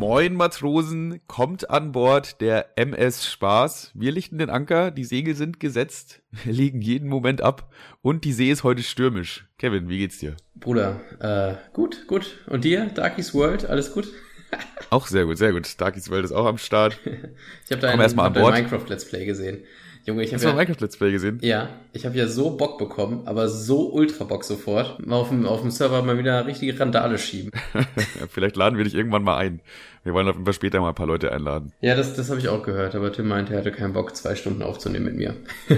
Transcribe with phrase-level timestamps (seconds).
[0.00, 3.90] Moin Matrosen, kommt an Bord der MS Spaß.
[3.92, 8.32] Wir lichten den Anker, die Segel sind gesetzt, wir legen jeden Moment ab und die
[8.32, 9.46] See ist heute stürmisch.
[9.58, 10.36] Kevin, wie geht's dir?
[10.54, 12.38] Bruder, äh, gut, gut.
[12.46, 12.86] Und dir?
[12.86, 14.08] Darkies World, alles gut?
[14.88, 15.78] auch sehr gut, sehr gut.
[15.78, 16.98] Darkies World ist auch am Start.
[17.04, 19.64] ich habe da ein, hab Minecraft Let's Play gesehen.
[20.06, 21.38] Junge, ich habe ja, Minecraft Let's Play gesehen.
[21.42, 24.98] Ja, ich habe ja so Bock bekommen, aber so ultra Bock sofort.
[25.08, 27.50] Auf dem, auf dem Server mal wieder richtige Randale schieben.
[28.30, 29.60] Vielleicht laden wir dich irgendwann mal ein.
[30.02, 31.72] Wir wollen auf jeden Fall später mal ein paar Leute einladen.
[31.80, 34.34] Ja, das, das habe ich auch gehört, aber Tim meinte, er hatte keinen Bock, zwei
[34.34, 35.36] Stunden aufzunehmen mit mir.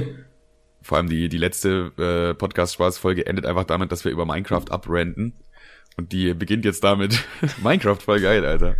[0.82, 5.34] Vor allem die, die letzte äh, Podcast-Spaß-Folge endet einfach damit, dass wir über Minecraft abrenten.
[5.96, 7.24] Und die beginnt jetzt damit.
[7.62, 8.76] Minecraft voll geil, Alter.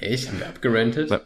[0.00, 0.28] Echt?
[0.28, 1.08] Haben wir abgerantet?
[1.10, 1.20] Na,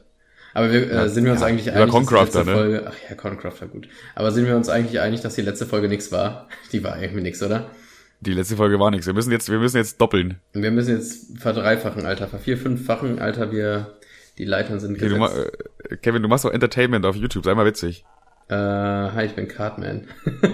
[0.57, 2.53] aber wir, äh, sind wir uns ja, eigentlich einig, dass die letzte ne?
[2.55, 3.89] Folge, ach ja, Concrafter, gut.
[4.15, 6.49] Aber sind wir uns eigentlich einig, dass die letzte Folge nichts war?
[6.73, 7.71] Die war irgendwie nichts, oder?
[8.21, 9.07] Die letzte Folge war nichts.
[9.07, 10.41] Wir müssen jetzt, wir müssen jetzt doppeln.
[10.53, 13.99] Wir müssen jetzt verdreifachen, Alter, vervier, fünffachen, Alter, wir,
[14.39, 15.21] die Leitern sind gesetzt.
[15.21, 15.51] Okay,
[15.89, 18.05] du äh, Kevin, du machst doch Entertainment auf YouTube, sei mal witzig.
[18.49, 20.07] Äh, hi, ich bin Cartman.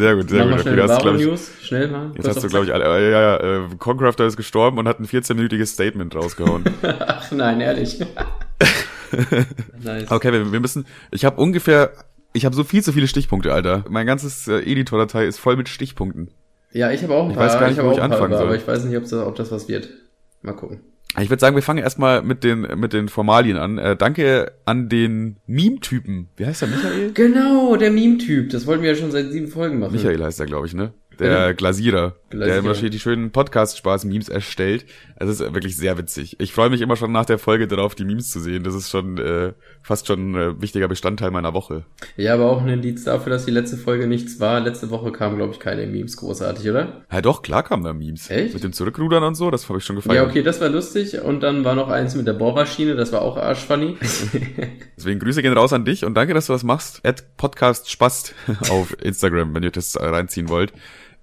[0.00, 0.66] Sehr gut, sehr Mach gut.
[0.66, 2.12] Mal okay, schnell News, schnell mal.
[2.14, 4.98] Jetzt hast du, glaube ich, alle, äh, ja, ja, äh, Concrafter ist gestorben und hat
[4.98, 6.64] ein 14-minütiges Statement rausgehauen.
[6.82, 8.00] Ach nein, ehrlich.
[9.82, 10.10] nice.
[10.10, 11.92] Okay, wir, wir müssen, ich habe ungefähr,
[12.32, 13.84] ich habe so viel zu viele Stichpunkte, Alter.
[13.88, 16.30] Mein ganzes äh, Editor-Datei ist voll mit Stichpunkten.
[16.72, 17.46] Ja, ich habe auch ein ich paar.
[17.46, 18.46] Ich weiß gar nicht, wo ich anfangen paar, soll.
[18.46, 19.88] Aber ich weiß nicht, ob das, ob das was wird.
[20.42, 20.80] Mal gucken.
[21.18, 23.78] Ich würde sagen, wir fangen erstmal mit den, mit den Formalien an.
[23.78, 26.28] Äh, danke an den Meme-Typen.
[26.36, 27.12] Wie heißt der, Michael?
[27.12, 28.50] Genau, der Meme-Typ.
[28.50, 29.92] Das wollten wir ja schon seit sieben Folgen machen.
[29.92, 30.92] Michael heißt er, glaube ich, ne?
[31.20, 34.86] Der Glasierer, Glasierer, der immer schön die schönen Podcast-Spaß-Memes erstellt.
[35.16, 36.36] Es ist wirklich sehr witzig.
[36.40, 38.64] Ich freue mich immer schon nach der Folge darauf, die Memes zu sehen.
[38.64, 41.84] Das ist schon äh, fast schon ein äh, wichtiger Bestandteil meiner Woche.
[42.16, 44.60] Ja, aber auch ein Indiz dafür, dass die letzte Folge nichts war.
[44.60, 47.02] Letzte Woche kamen, glaube ich, keine Memes großartig, oder?
[47.12, 48.30] Ja, doch, klar kamen da Memes.
[48.30, 48.54] Echt?
[48.54, 50.16] Mit dem Zurückrudern und so, das habe ich schon gefeiert.
[50.16, 51.20] Ja, okay, das war lustig.
[51.20, 53.96] Und dann war noch eins mit der Bohrmaschine, das war auch arschfunny.
[54.96, 57.04] Deswegen Grüße gehen raus an dich und danke, dass du das machst.
[57.04, 58.34] Ad Podcast Spast
[58.70, 60.72] auf Instagram, wenn ihr das reinziehen wollt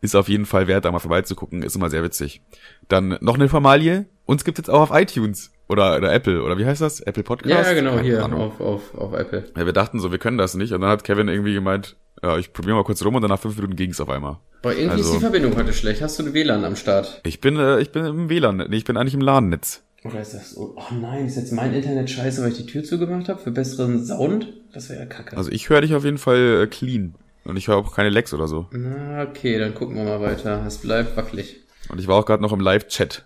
[0.01, 2.41] ist auf jeden Fall wert, da mal vorbeizugucken, ist immer sehr witzig.
[2.87, 6.65] Dann noch eine Formalie, uns gibt jetzt auch auf iTunes oder, oder Apple, oder wie
[6.65, 7.01] heißt das?
[7.01, 7.67] Apple Podcast?
[7.67, 9.45] Ja, genau, Keine hier auf, auf, auf Apple.
[9.55, 12.37] Ja, wir dachten so, wir können das nicht und dann hat Kevin irgendwie gemeint, ja,
[12.37, 14.37] ich probiere mal kurz rum und dann nach fünf Minuten ging's auf einmal.
[14.61, 16.01] Boah, irgendwie also, ist die Verbindung heute schlecht.
[16.01, 17.21] Hast du ein WLAN am Start?
[17.23, 19.83] Ich bin, äh, ich bin im WLAN, nee, ich bin eigentlich im LAN-Netz.
[20.03, 20.75] Oder ist das so?
[20.75, 24.05] Oh nein, ist jetzt mein Internet scheiße, weil ich die Tür zugemacht habe für besseren
[24.05, 24.53] Sound?
[24.73, 25.35] Das wäre ja kacke.
[25.35, 27.15] Also ich höre dich auf jeden Fall äh, clean.
[27.47, 28.67] Und ich höre auch keine Lecks oder so.
[28.71, 30.65] Na, okay, dann gucken wir mal weiter.
[30.67, 31.61] Es bleibt wackelig.
[31.87, 33.23] Und ich war auch gerade noch im Live-Chat.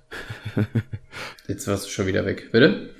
[1.47, 2.49] Jetzt warst du schon wieder weg.
[2.51, 2.91] Bitte?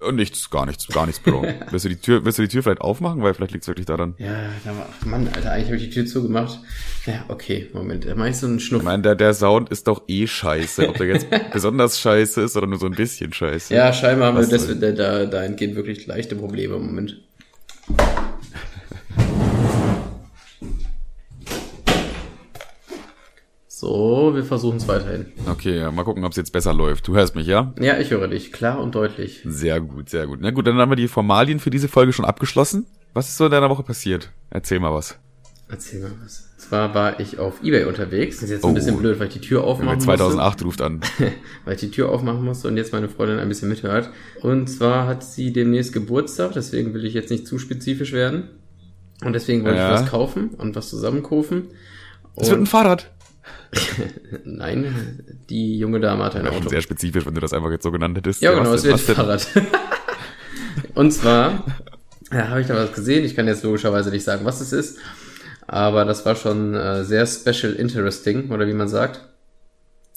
[0.00, 1.46] Und nichts, gar nichts, gar nichts, Bro.
[1.70, 3.22] willst, du die Tür, willst du die Tür vielleicht aufmachen?
[3.22, 4.16] Weil vielleicht liegt's wirklich daran.
[4.18, 6.58] Ja, ach Mann, Alter, eigentlich habe ich die Tür zugemacht.
[7.06, 8.04] Ja, okay, Moment.
[8.04, 8.80] Da mach ich so einen Schnuff.
[8.82, 10.88] Ich meine, der, der Sound ist doch eh scheiße.
[10.88, 13.72] Ob der jetzt besonders scheiße ist oder nur so ein bisschen scheiße.
[13.72, 17.20] Ja, scheinbar haben wir das, da, da, da entgehen wirklich leichte Probleme im Moment.
[23.84, 25.26] So, wir versuchen es weiterhin.
[25.46, 27.06] Okay, ja, mal gucken, ob es jetzt besser läuft.
[27.06, 27.74] Du hörst mich, ja?
[27.78, 29.42] Ja, ich höre dich, klar und deutlich.
[29.44, 30.38] Sehr gut, sehr gut.
[30.40, 32.86] Na gut, dann haben wir die Formalien für diese Folge schon abgeschlossen.
[33.12, 34.32] Was ist so in deiner Woche passiert?
[34.48, 35.18] Erzähl mal was.
[35.68, 36.48] Erzähl mal was.
[36.56, 38.36] Zwar war ich auf Ebay unterwegs.
[38.36, 40.78] Das ist jetzt ein oh, bisschen blöd, weil ich die Tür aufmachen 2008 musste.
[40.78, 41.34] 2008 ruft an.
[41.66, 44.08] weil ich die Tür aufmachen musste und jetzt meine Freundin ein bisschen mithört.
[44.40, 48.48] Und zwar hat sie demnächst Geburtstag, deswegen will ich jetzt nicht zu spezifisch werden.
[49.22, 49.94] Und deswegen wollte ja.
[49.94, 51.64] ich was kaufen und was zusammenkaufen.
[52.36, 53.13] Es wird ein Fahrrad.
[54.44, 56.68] Nein, die junge Dame hat ein Auto.
[56.68, 58.40] Sehr spezifisch, wenn du das einfach jetzt so genannt hättest.
[58.40, 59.46] Ja, genau, es wird ein Fahrrad.
[60.94, 61.64] Und zwar
[62.32, 63.24] ja, habe ich da was gesehen.
[63.24, 64.98] Ich kann jetzt logischerweise nicht sagen, was es ist.
[65.66, 69.20] Aber das war schon äh, sehr special interesting, oder wie man sagt.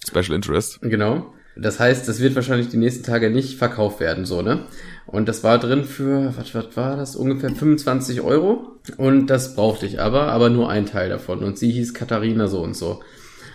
[0.06, 0.80] Special Interest.
[0.82, 1.34] Genau.
[1.56, 4.66] Das heißt, das wird wahrscheinlich die nächsten Tage nicht verkauft werden, so, ne?
[5.08, 7.16] Und das war drin für, was, was war das?
[7.16, 8.80] Ungefähr 25 Euro.
[8.98, 11.44] Und das brauchte ich aber, aber nur ein Teil davon.
[11.44, 13.02] Und sie hieß Katharina so und so.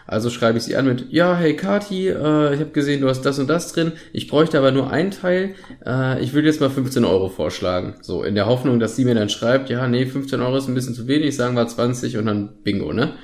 [0.07, 3.23] Also schreibe ich sie an mit, ja, hey Kati, äh, ich habe gesehen, du hast
[3.23, 3.93] das und das drin.
[4.13, 5.55] Ich bräuchte aber nur ein Teil.
[5.87, 7.95] Äh, ich würde jetzt mal 15 Euro vorschlagen.
[8.03, 10.75] So, in der Hoffnung, dass sie mir dann schreibt, ja, nee, 15 Euro ist ein
[10.75, 13.15] bisschen zu wenig, sagen wir 20 und dann Bingo, ne?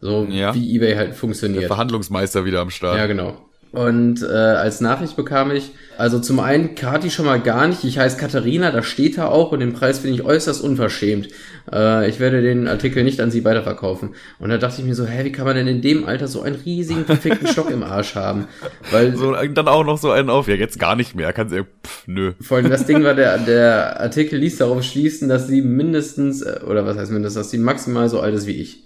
[0.00, 0.54] So ja.
[0.54, 1.62] wie eBay halt funktioniert.
[1.62, 2.98] Der Verhandlungsmeister wieder am Start.
[2.98, 3.38] Ja, genau.
[3.74, 7.98] Und äh, als Nachricht bekam ich, also zum einen Kati schon mal gar nicht, ich
[7.98, 11.26] heiße Katharina, das steht da auch und den Preis finde ich äußerst unverschämt.
[11.72, 14.14] Äh, ich werde den Artikel nicht an sie weiterverkaufen.
[14.38, 16.42] Und da dachte ich mir so, hä, wie kann man denn in dem Alter so
[16.42, 18.46] einen riesigen, perfekten Stock im Arsch haben?
[18.92, 21.62] Weil so, dann auch noch so einen auf, ja jetzt gar nicht mehr, kann sie,
[21.64, 22.32] pff, nö.
[22.40, 26.60] Vor allem das Ding war, der, der Artikel ließ darauf schließen, dass sie mindestens, äh,
[26.64, 28.84] oder was heißt mindestens, dass sie maximal so alt ist wie ich.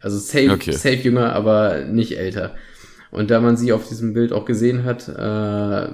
[0.00, 0.72] Also safe, okay.
[0.72, 2.56] safe jünger, aber nicht älter.
[3.14, 5.88] Und da man sie auf diesem Bild auch gesehen hat, äh,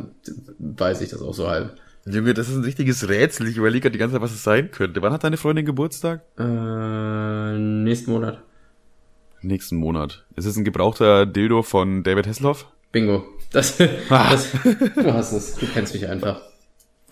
[0.59, 1.75] weiß ich das auch so halb.
[2.07, 3.47] Junge, das ist ein richtiges Rätsel.
[3.47, 5.03] Ich überlege gerade die ganze Zeit, was es sein könnte.
[5.03, 6.23] Wann hat deine Freundin Geburtstag?
[6.39, 8.43] Äh, nächsten Monat.
[9.43, 10.25] Nächsten Monat.
[10.37, 12.67] Ist es ein gebrauchter Dildo von David Hasselhoff?
[12.93, 13.25] Bingo.
[13.53, 13.79] Das,
[14.09, 14.31] Ah.
[14.31, 14.53] das,
[14.95, 15.55] du hast es.
[15.57, 16.41] Du kennst mich einfach.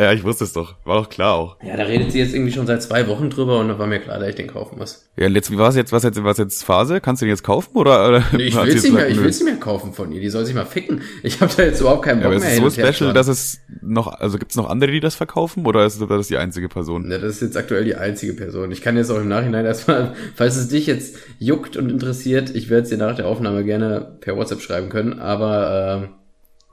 [0.00, 0.76] Ja, ich wusste es doch.
[0.84, 1.56] War doch klar auch.
[1.60, 3.98] Ja, da redet sie jetzt irgendwie schon seit zwei Wochen drüber und da war mir
[3.98, 5.08] klar, dass ich den kaufen muss.
[5.16, 7.00] Ja, jetzt, wie war es jetzt, was jetzt, was jetzt Phase?
[7.00, 8.08] Kannst du den jetzt kaufen oder?
[8.08, 10.20] oder Nee, ich will sie gesagt, ich will sie mehr kaufen von ihr.
[10.20, 11.00] Die soll sich mal ficken.
[11.24, 12.92] Ich habe da jetzt überhaupt keinen Ja, Bock aber es mehr ist so und her
[12.92, 16.36] special, dass es noch, also gibt's noch andere, die das verkaufen oder ist das die
[16.36, 17.10] einzige Person?
[17.10, 18.70] Ja, das ist jetzt aktuell die einzige Person.
[18.70, 22.70] Ich kann jetzt auch im Nachhinein erstmal, falls es dich jetzt juckt und interessiert, ich
[22.70, 26.08] werde es dir nach der Aufnahme gerne per WhatsApp schreiben können, aber ähm,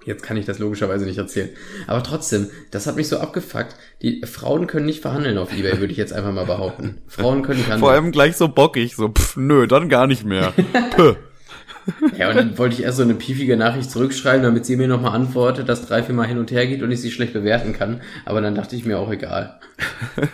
[0.06, 1.50] jetzt kann ich das logischerweise nicht erzählen.
[1.88, 3.76] Aber trotzdem, das hat mich so abgefuckt.
[4.02, 7.02] Die Frauen können nicht verhandeln auf Ebay, würde ich jetzt einfach mal behaupten.
[7.08, 7.92] Frauen können nicht Vor handeln.
[7.92, 10.54] allem gleich so bockig, so, pff, nö, dann gar nicht mehr.
[10.96, 11.16] Puh.
[12.18, 15.14] Ja, und dann wollte ich erst so eine piefige Nachricht zurückschreiben, damit sie mir nochmal
[15.14, 18.02] antwortet, dass drei, vier Mal hin und her geht und ich sie schlecht bewerten kann.
[18.26, 19.60] Aber dann dachte ich mir auch egal.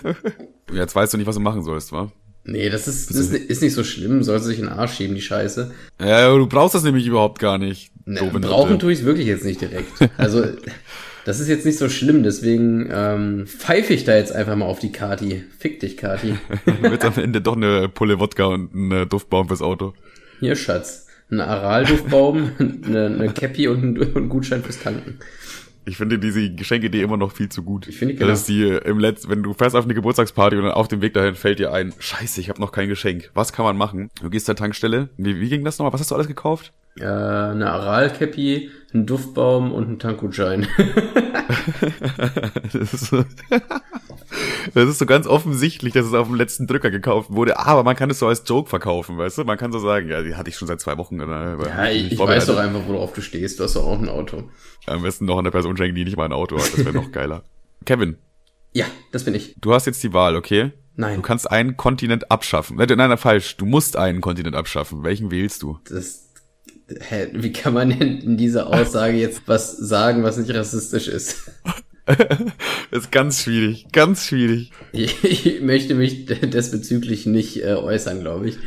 [0.74, 2.10] Jetzt weißt du nicht, was du machen sollst, wa?
[2.44, 5.16] Nee, das ist, das ist, nicht so schlimm, soll sie sich in den Arsch schieben,
[5.16, 5.72] die Scheiße.
[6.00, 7.91] Ja, aber du brauchst das nämlich überhaupt gar nicht.
[8.06, 9.92] Ne, Doofe brauchen tue ich es wirklich jetzt nicht direkt.
[10.18, 10.44] Also,
[11.26, 14.80] das ist jetzt nicht so schlimm, deswegen ähm, pfeife ich da jetzt einfach mal auf
[14.80, 15.44] die Kati.
[15.58, 16.36] Fick dich, Kati.
[16.82, 19.94] Wird am Ende doch eine Pulle Wodka und ein äh, Duftbaum fürs Auto.
[20.40, 21.08] Hier, Schatz.
[21.30, 25.20] Ein Aralduftbaum, eine, eine Cappy und ein, und ein Gutschein fürs Tanken.
[25.86, 27.88] Ich finde diese Geschenkidee immer noch viel zu gut.
[27.88, 28.34] Ich finde, Das genau.
[28.34, 31.02] ist die äh, im Letz wenn du fährst auf eine Geburtstagsparty und dann auf dem
[31.02, 33.32] Weg dahin fällt dir ein, scheiße, ich habe noch kein Geschenk.
[33.34, 34.10] Was kann man machen?
[34.22, 35.10] Du gehst zur Tankstelle.
[35.18, 35.94] Wie, wie ging das nochmal?
[35.94, 36.72] Was hast du alles gekauft?
[37.00, 40.68] Äh, eine Aral-Cappy, ein Duftbaum und ein Tankgutschein.
[42.74, 43.26] Das ist, so,
[44.74, 47.60] das ist so ganz offensichtlich, dass es auf dem letzten Drücker gekauft wurde.
[47.60, 49.44] Aber man kann es so als Joke verkaufen, weißt du?
[49.44, 51.20] Man kann so sagen, ja, die hatte ich schon seit zwei Wochen.
[51.22, 53.60] Oder, Ja, ich, ich weiß doch einfach, worauf du stehst.
[53.60, 54.44] Du hast doch auch ein Auto.
[54.86, 56.72] Am besten noch eine Person schenken, die nicht mal ein Auto hat.
[56.74, 57.44] Das wäre noch geiler.
[57.86, 58.18] Kevin,
[58.74, 59.56] Ja, das bin ich.
[59.60, 60.72] du hast jetzt die Wahl, okay?
[60.96, 61.18] Nein.
[61.18, 62.78] Du kannst einen Kontinent abschaffen.
[62.78, 63.58] Nein, nein, nein, falsch.
[63.58, 65.04] Du musst einen Kontinent abschaffen.
[65.04, 65.80] Welchen wählst du?
[65.90, 66.31] Das,
[67.00, 71.52] hä, wie kann man denn in dieser Aussage jetzt was sagen, was nicht rassistisch ist?
[72.06, 72.18] Das
[72.92, 74.72] ist ganz schwierig, ganz schwierig.
[74.92, 78.58] Ich, möchte mich desbezüglich nicht äh, äußern, glaube ich.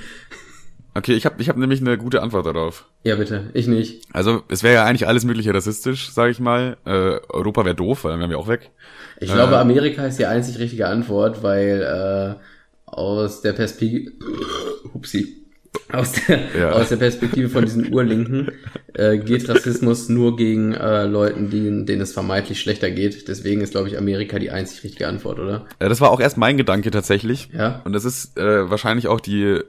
[0.96, 2.86] Okay, ich habe ich hab nämlich eine gute Antwort darauf.
[3.02, 3.50] Ja, bitte.
[3.52, 4.04] Ich nicht.
[4.12, 6.76] Also, es wäre ja eigentlich alles mögliche rassistisch, sage ich mal.
[6.86, 8.70] Äh, Europa wäre doof, weil dann wären wir auch weg.
[9.18, 12.40] Ich glaube, Amerika ist die einzig richtige Antwort, weil äh,
[12.86, 14.12] aus der Perspektive,
[14.94, 15.43] Hupsi,
[15.92, 16.70] aus der, Ja.
[16.72, 18.50] aus der Perspektive von diesen Urlinken
[18.94, 23.28] äh, geht Rassismus nur gegen äh, Leuten, die, denen es vermeintlich schlechter geht.
[23.28, 25.66] Deswegen ist, glaube ich, Amerika die einzig richtige Antwort, oder?
[25.78, 27.48] Äh, das war auch erst mein Gedanke tatsächlich.
[27.52, 27.82] Ja.
[27.84, 29.60] Und das ist äh, wahrscheinlich auch die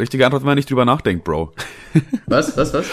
[0.00, 1.52] richtige Antwort, wenn man nicht drüber nachdenkt, Bro.
[2.26, 2.56] Was?
[2.56, 2.74] Was?
[2.74, 2.86] Was?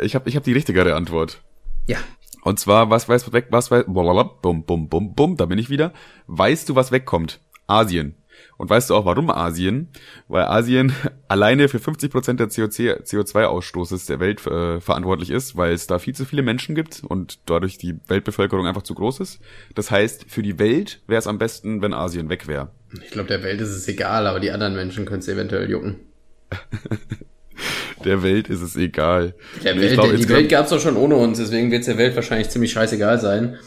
[0.00, 1.40] Ich habe ich hab die richtigere Antwort.
[1.86, 1.98] Ja.
[2.42, 5.70] Und zwar, was weiß weg, was weiß, blablabla, bum, bum, bum, bum, da bin ich
[5.70, 5.92] wieder.
[6.28, 7.40] Weißt du, was wegkommt?
[7.66, 8.14] Asien.
[8.58, 9.88] Und weißt du auch, warum Asien?
[10.26, 10.92] Weil Asien
[11.28, 16.14] alleine für 50% der CO2 CO2-Ausstoßes der Welt äh, verantwortlich ist, weil es da viel
[16.14, 19.40] zu viele Menschen gibt und dadurch die Weltbevölkerung einfach zu groß ist.
[19.74, 22.70] Das heißt, für die Welt wäre es am besten, wenn Asien weg wäre.
[23.04, 25.96] Ich glaube, der Welt ist es egal, aber die anderen Menschen können es eventuell jucken.
[28.04, 29.34] Der Welt ist es egal.
[29.64, 32.48] Der Welt, glaub, die Welt gab's doch schon ohne uns, deswegen wird's der Welt wahrscheinlich
[32.48, 33.58] ziemlich scheißegal sein.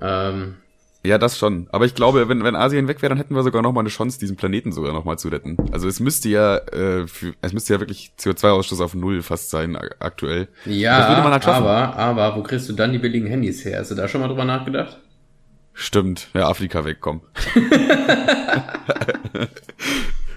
[0.00, 0.56] Ähm,
[1.04, 1.68] Ja, das schon.
[1.70, 3.88] Aber ich glaube, wenn, wenn Asien weg wäre, dann hätten wir sogar noch mal eine
[3.88, 5.56] Chance, diesen Planeten sogar noch mal zu retten.
[5.72, 9.76] Also es müsste ja, äh, für, es müsste ja wirklich CO2-Ausstoß auf null fast sein
[9.76, 10.48] aktuell.
[10.64, 13.78] ja, Das würde man halt aber, aber, wo kriegst du dann die billigen Handys her?
[13.78, 14.98] Hast du da schon mal drüber nachgedacht?
[15.72, 17.22] Stimmt, ja, Afrika wegkommen.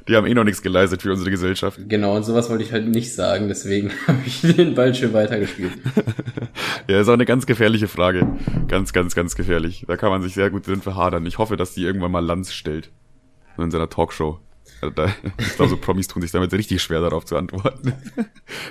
[0.08, 1.79] Die haben eh noch nichts geleistet für unsere Gesellschaft.
[1.88, 5.74] Genau, und sowas wollte ich halt nicht sagen, deswegen habe ich den Ball schön weitergespielt.
[6.88, 8.27] Ja, ist auch eine ganz gefährliche Frage.
[8.67, 9.86] Ganz, ganz, ganz gefährlich.
[9.88, 11.25] Da kann man sich sehr gut drin verhadern.
[11.25, 12.89] Ich hoffe, dass die irgendwann mal Lanz stellt.
[13.55, 14.39] So in seiner Talkshow.
[14.81, 15.05] Also da,
[15.38, 17.93] ich glaube, so Promis tun sich damit richtig schwer, darauf zu antworten.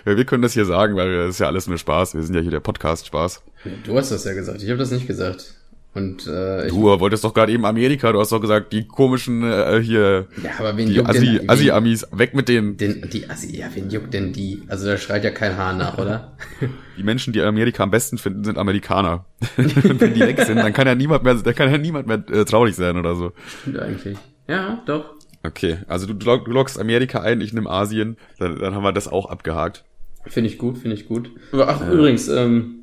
[0.05, 2.15] Ja, wir können das hier sagen, weil das ist ja alles nur Spaß.
[2.15, 3.43] Wir sind ja hier der Podcast-Spaß.
[3.85, 5.55] Du hast das ja gesagt, ich habe das nicht gesagt.
[5.93, 8.13] Und äh, ich, Du wolltest doch gerade eben Amerika.
[8.13, 11.51] Du hast doch gesagt, die komischen äh, hier, ja, aber wen die juckt Assi- denn,
[11.51, 12.77] Assi-Amis, weg mit denen.
[12.77, 14.63] den, die Assi, ja, wen juckt denn die?
[14.69, 16.37] Also da schreit ja kein Haar nach, oder?
[16.97, 19.25] Die Menschen, die Amerika am besten finden, sind Amerikaner.
[19.57, 22.23] Und wenn die weg sind, dann kann ja niemand mehr, dann kann ja niemand mehr
[22.31, 23.33] äh, traurig sein oder so.
[23.63, 24.19] Stimmt eigentlich.
[24.47, 25.15] Ja, doch.
[25.43, 29.09] Okay, also du, du loggst Amerika ein, ich nehme Asien, dann, dann haben wir das
[29.09, 29.85] auch abgehakt.
[30.27, 31.31] Finde ich gut, finde ich gut.
[31.55, 32.80] Ach, übrigens, ähm,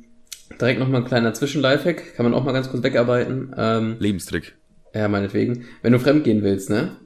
[0.60, 3.54] direkt noch mal ein kleiner Zwischenlifehack, kann man auch mal ganz kurz wegarbeiten.
[3.56, 4.56] Ähm, Lebenstrick.
[4.94, 5.64] ja, meinetwegen.
[5.82, 6.96] Wenn du fremdgehen willst, ne,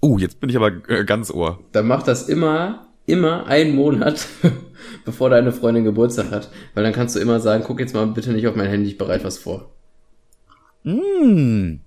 [0.00, 1.58] Uh, jetzt bin ich aber äh, ganz ohr.
[1.72, 4.26] dann mach das immer immer einen Monat,
[5.04, 6.50] bevor deine Freundin Geburtstag hat.
[6.74, 8.98] Weil dann kannst du immer sagen, guck jetzt mal bitte nicht auf mein Handy, ich
[8.98, 9.72] bereite was vor.
[10.84, 11.80] Mm.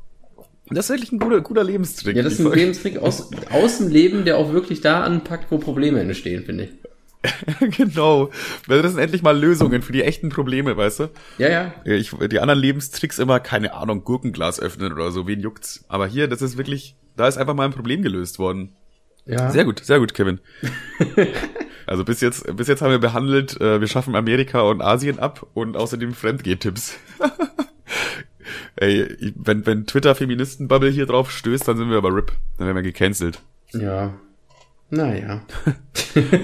[0.69, 2.15] Das ist wirklich ein guter, guter Lebenstrick.
[2.15, 5.57] Ja, das ist ein Lebenstrick aus, aus dem Leben, der auch wirklich da anpackt, wo
[5.57, 6.69] Probleme entstehen, finde ich.
[7.59, 8.29] genau.
[8.67, 11.09] Weil das sind endlich mal Lösungen für die echten Probleme, weißt du?
[11.37, 11.73] Ja, ja.
[11.85, 15.85] Ich, die anderen Lebenstricks immer, keine Ahnung, Gurkenglas öffnen oder so, wen juckt's.
[15.87, 18.75] Aber hier, das ist wirklich, da ist einfach mal ein Problem gelöst worden.
[19.25, 19.51] Ja.
[19.51, 20.39] Sehr gut, sehr gut, Kevin.
[21.85, 25.45] also bis jetzt, bis jetzt haben wir behandelt, äh, wir schaffen Amerika und Asien ab
[25.53, 26.97] und außerdem Fremdgehtipps.
[28.77, 32.31] Ey, wenn, wenn Twitter-Feministen-Bubble hier drauf stößt, dann sind wir aber RIP.
[32.57, 33.41] Dann werden wir gecancelt.
[33.73, 34.13] Ja.
[34.93, 35.41] Naja.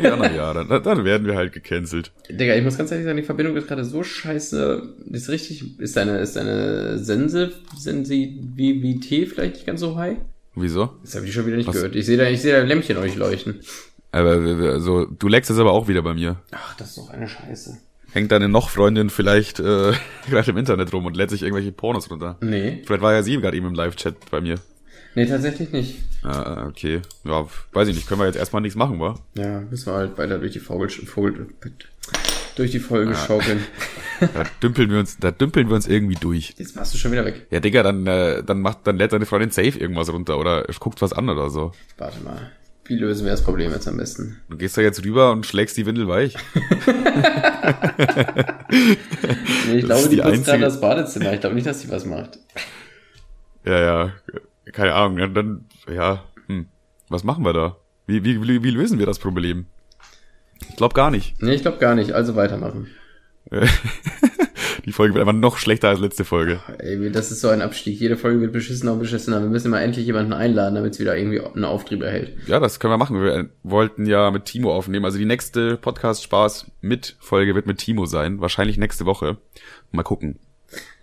[0.02, 2.14] ja, naja, dann, dann werden wir halt gecancelt.
[2.30, 4.96] Digga, ich muss ganz ehrlich sagen, die Verbindung ist gerade so scheiße.
[5.12, 10.18] Ist richtig, ist deine, ist deine Sense, Sensitivität vielleicht nicht ganz so high?
[10.56, 10.94] Wieso?
[11.04, 11.76] Das habe ich schon wieder nicht Was?
[11.76, 11.96] gehört.
[11.96, 13.60] Ich sehe da, ich sehe da Lämpchen euch leuchten.
[14.12, 16.38] Aber also, du leckst es aber auch wieder bei mir.
[16.52, 17.78] Ach, das ist doch eine Scheiße.
[18.14, 19.92] Hängt deine noch Freundin vielleicht äh,
[20.30, 22.38] gerade im Internet rum und lädt sich irgendwelche Pornos runter?
[22.40, 22.82] Nee.
[22.86, 24.56] Vielleicht war ja sie gerade eben im Live-Chat bei mir.
[25.18, 25.96] Nee, tatsächlich nicht.
[26.22, 27.02] Ah, okay.
[27.24, 28.08] Ja, weiß ich nicht.
[28.08, 29.16] Können wir jetzt erstmal nichts machen, wa?
[29.34, 31.48] Ja, müssen wir halt weiter durch die Vogel, Vogel
[32.56, 33.18] durch die Folge ja.
[33.18, 33.62] schaukeln.
[34.20, 36.56] Da dümpeln wir uns, da dümpeln wir uns irgendwie durch.
[36.58, 37.46] Jetzt warst du schon wieder weg.
[37.52, 41.04] Ja, Digga, dann, äh, dann macht, dann lädt deine Freundin safe irgendwas runter oder guckt
[41.04, 41.72] was an oder so.
[42.00, 42.50] Warte mal.
[42.86, 44.42] Wie lösen wir das Problem jetzt am besten?
[44.50, 46.36] Du gehst da jetzt rüber und schlägst die Windel weich.
[46.56, 46.64] nee,
[49.78, 51.34] ich das glaube, die, die putzt gerade das Badezimmer.
[51.34, 52.40] Ich glaube nicht, dass sie was macht.
[53.66, 54.14] Ja, ja.
[54.74, 55.18] Keine Ahnung.
[55.18, 56.68] Ja, dann, ja, hm.
[57.10, 57.78] Was machen wir da?
[58.06, 59.66] Wie, wie, wie, lösen wir das Problem?
[60.70, 61.42] Ich glaube gar nicht.
[61.42, 62.14] Nee, ich glaube gar nicht.
[62.14, 62.88] Also weitermachen.
[64.86, 66.62] Die Folge wird einfach noch schlechter als letzte Folge.
[66.80, 68.00] Ey, das ist so ein Abstieg.
[68.00, 69.42] Jede Folge wird beschissener und beschissener.
[69.42, 72.38] Wir müssen mal endlich jemanden einladen, damit es wieder irgendwie einen Auftrieb erhält.
[72.48, 73.22] Ja, das können wir machen.
[73.22, 75.04] Wir wollten ja mit Timo aufnehmen.
[75.04, 78.40] Also die nächste Podcast-Spaß mit Folge wird mit Timo sein.
[78.40, 79.38] Wahrscheinlich nächste Woche.
[79.92, 80.40] Mal gucken.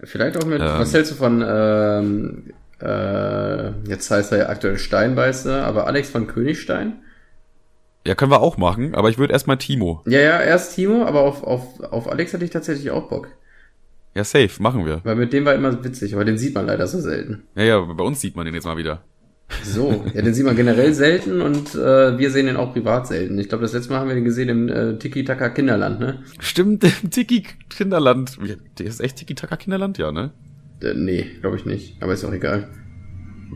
[0.02, 4.78] Vielleicht auch mit, ähm, was hältst du von, ähm, äh, jetzt heißt er ja aktuell
[4.78, 6.94] Steinbeißer, aber Alex von Königstein?
[8.06, 10.02] Ja, können wir auch machen, aber ich würde erstmal Timo.
[10.06, 13.28] Ja, ja, erst Timo, aber auf, auf, auf Alex hatte ich tatsächlich auch Bock.
[14.14, 15.00] Ja, safe, machen wir.
[15.04, 17.44] Weil mit dem war immer witzig, aber den sieht man leider so selten.
[17.56, 19.02] Ja, ja, bei uns sieht man den jetzt mal wieder.
[19.62, 23.38] So, ja, den sieht man generell selten und äh, wir sehen den auch privat selten.
[23.38, 26.22] Ich glaube, das letzte Mal haben wir den gesehen im äh, Tiki-Taka Kinderland, ne?
[26.38, 28.38] Stimmt, im Tiki Kinderland.
[28.78, 30.30] Der ist echt Tiki Taka Kinderland, ja, ne?
[30.84, 32.68] Äh, nee, glaube ich nicht, aber ist auch egal.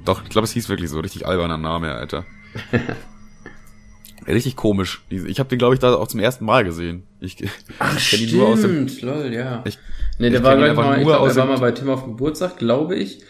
[0.04, 2.25] Doch, ich glaube, es hieß wirklich so, richtig alberner Name, Alter.
[4.26, 5.02] Richtig komisch.
[5.08, 7.04] Ich habe den, glaube ich, da auch zum ersten Mal gesehen.
[7.18, 7.37] Ich,
[7.78, 8.87] Ach, ich ihn nur aus dem.
[9.00, 9.62] Lol, ja.
[9.64, 9.78] Ich,
[10.18, 12.97] nee, der war, gleich mal, ich glaub, der war mal bei Tim auf Geburtstag, glaube
[12.97, 13.20] ich.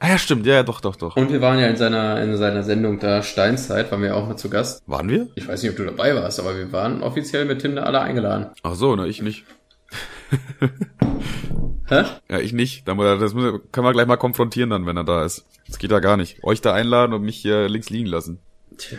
[0.00, 1.16] Ah ja, stimmt, ja, ja, doch, doch, doch.
[1.16, 4.36] Und wir waren ja in seiner, in seiner Sendung da Steinzeit, waren wir auch mal
[4.36, 4.82] zu Gast.
[4.86, 5.28] Waren wir?
[5.36, 8.00] Ich weiß nicht, ob du dabei warst, aber wir waren offiziell mit Tim da alle
[8.00, 8.46] eingeladen.
[8.62, 9.44] Ach so, ne, ich nicht.
[11.88, 12.04] Hä?
[12.28, 12.86] Ja, ich nicht.
[12.86, 15.46] Das können wir gleich mal konfrontieren dann, wenn er da ist.
[15.66, 16.42] Das geht ja gar nicht.
[16.44, 18.40] Euch da einladen und mich hier links liegen lassen.
[18.76, 18.98] Tja.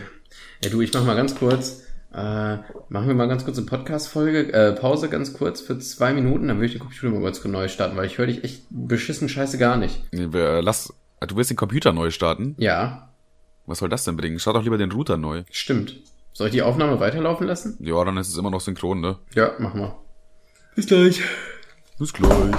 [0.62, 2.56] Ja, du, ich mach mal ganz kurz, äh,
[2.88, 6.58] machen wir mal ganz kurz eine Podcast-Folge, äh, Pause ganz kurz für zwei Minuten, dann
[6.58, 9.58] würde ich den Computer mal kurz neu starten, weil ich höre dich echt beschissen scheiße
[9.58, 10.02] gar nicht.
[10.12, 12.56] Nee, lass, du willst den Computer neu starten?
[12.58, 13.10] Ja.
[13.66, 14.38] Was soll das denn bringen?
[14.38, 15.44] Start doch lieber den Router neu.
[15.50, 15.96] Stimmt.
[16.32, 17.76] Soll ich die Aufnahme weiterlaufen lassen?
[17.80, 19.18] Ja, dann ist es immer noch synchron, ne?
[19.34, 19.96] Ja, mach mal.
[20.74, 21.22] Bis gleich.
[21.98, 22.54] Bis gleich.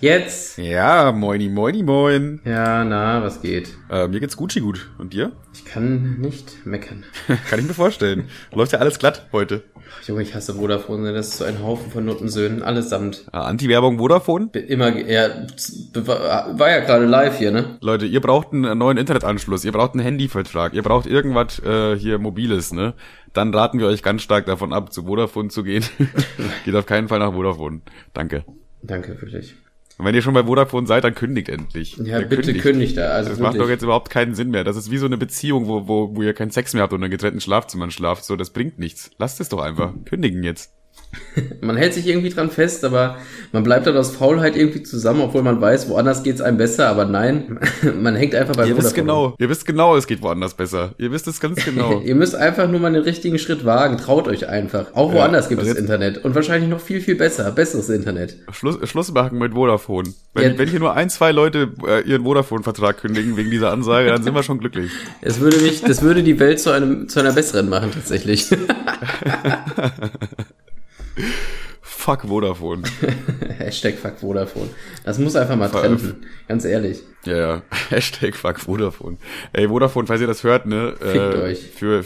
[0.00, 0.58] Jetzt?
[0.58, 2.40] Ja, moini, moini, moin.
[2.44, 3.70] Ja, na, was geht?
[3.90, 4.90] Äh, mir geht's Gucci gut.
[4.98, 5.32] Und dir?
[5.54, 7.04] Ich kann nicht meckern.
[7.48, 8.28] kann ich mir vorstellen.
[8.52, 9.64] Läuft ja alles glatt heute.
[9.74, 11.12] Ach, Junge, ich hasse Vodafone.
[11.12, 12.62] Das ist so ein Haufen von Nuttensöhnen.
[12.62, 13.26] Allesamt.
[13.32, 14.50] Ah, Anti-Werbung Vodafone?
[14.52, 15.28] Immer, ja,
[15.94, 17.78] war ja gerade live hier, ne?
[17.80, 19.64] Leute, ihr braucht einen neuen Internetanschluss.
[19.64, 20.74] Ihr braucht einen Handyvertrag.
[20.74, 22.94] Ihr braucht irgendwas äh, hier Mobiles, ne?
[23.32, 25.84] Dann raten wir euch ganz stark davon ab, zu Vodafone zu gehen.
[26.64, 27.80] Geht auf keinen Fall nach Vodafone.
[28.12, 28.44] Danke.
[28.82, 29.54] Danke, wirklich.
[29.98, 31.96] Und wenn ihr schon bei Vodafone seid, dann kündigt endlich.
[31.98, 32.62] Ja, dann bitte kündigt.
[32.62, 33.10] kündigt da.
[33.10, 33.58] Also das wirklich.
[33.58, 34.64] macht doch jetzt überhaupt keinen Sinn mehr.
[34.64, 37.02] Das ist wie so eine Beziehung, wo, wo, wo ihr keinen Sex mehr habt und
[37.02, 38.24] in getrennten Schlafzimmern schlaft.
[38.24, 39.10] So, das bringt nichts.
[39.18, 39.92] Lasst es doch einfach.
[40.04, 40.72] Kündigen jetzt.
[41.60, 43.18] man hält sich irgendwie dran fest, aber
[43.52, 47.04] man bleibt dann aus Faulheit irgendwie zusammen, obwohl man weiß, woanders geht's einem besser, aber
[47.04, 47.58] nein,
[48.00, 50.94] man hängt einfach bei Ihr wisst genau, ihr wisst genau, es geht woanders besser.
[50.98, 52.00] Ihr wisst es ganz genau.
[52.04, 54.94] ihr müsst einfach nur mal den richtigen Schritt wagen, traut euch einfach.
[54.94, 58.36] Auch woanders ja, gibt es Internet und wahrscheinlich noch viel, viel besser, besseres Internet.
[58.50, 60.12] Schluss, Schluss machen mit Vodafone.
[60.34, 64.22] Wenn, wenn hier nur ein, zwei Leute äh, ihren Vodafone-Vertrag kündigen wegen dieser Ansage, dann
[64.22, 64.90] sind wir schon glücklich.
[65.20, 68.48] Es würde mich, das würde die Welt zu einem, zu einer besseren machen, tatsächlich.
[71.80, 72.82] Fuck Vodafone.
[73.58, 74.70] Hashtag Fuck Vodafone.
[75.04, 77.02] Das muss einfach mal trennen, ganz ehrlich.
[77.24, 77.62] Ja, ja.
[77.90, 79.18] Hashtag Fuck Vodafone.
[79.52, 80.94] Ey, Vodafone, falls ihr das hört, ne?
[80.98, 81.60] Fickt äh, euch.
[81.60, 82.04] Für,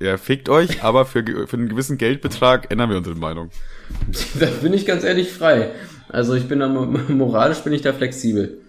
[0.00, 3.50] Ja, fickt euch, aber für, für einen gewissen Geldbetrag ändern wir unsere Meinung.
[4.40, 5.70] Da bin ich ganz ehrlich frei.
[6.08, 8.61] Also ich bin da moralisch bin ich da flexibel.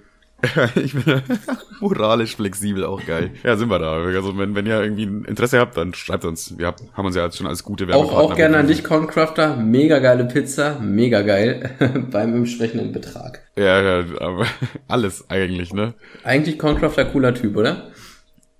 [0.75, 1.21] ich bin
[1.79, 3.31] moralisch flexibel, auch geil.
[3.43, 3.93] Ja, sind wir da.
[3.93, 6.57] Also wenn, wenn ihr irgendwie ein Interesse habt, dann schreibt uns.
[6.57, 8.19] Wir haben uns ja schon als gute Werbepartner.
[8.19, 9.55] Auch, auch gerne an dich, Corncrafter.
[9.55, 11.71] Mega geile Pizza, mega geil
[12.12, 13.41] beim entsprechenden Betrag.
[13.55, 14.45] Ja, ja, aber
[14.88, 15.93] alles eigentlich, ne?
[16.23, 17.88] Eigentlich Corncrafter cooler Typ, oder?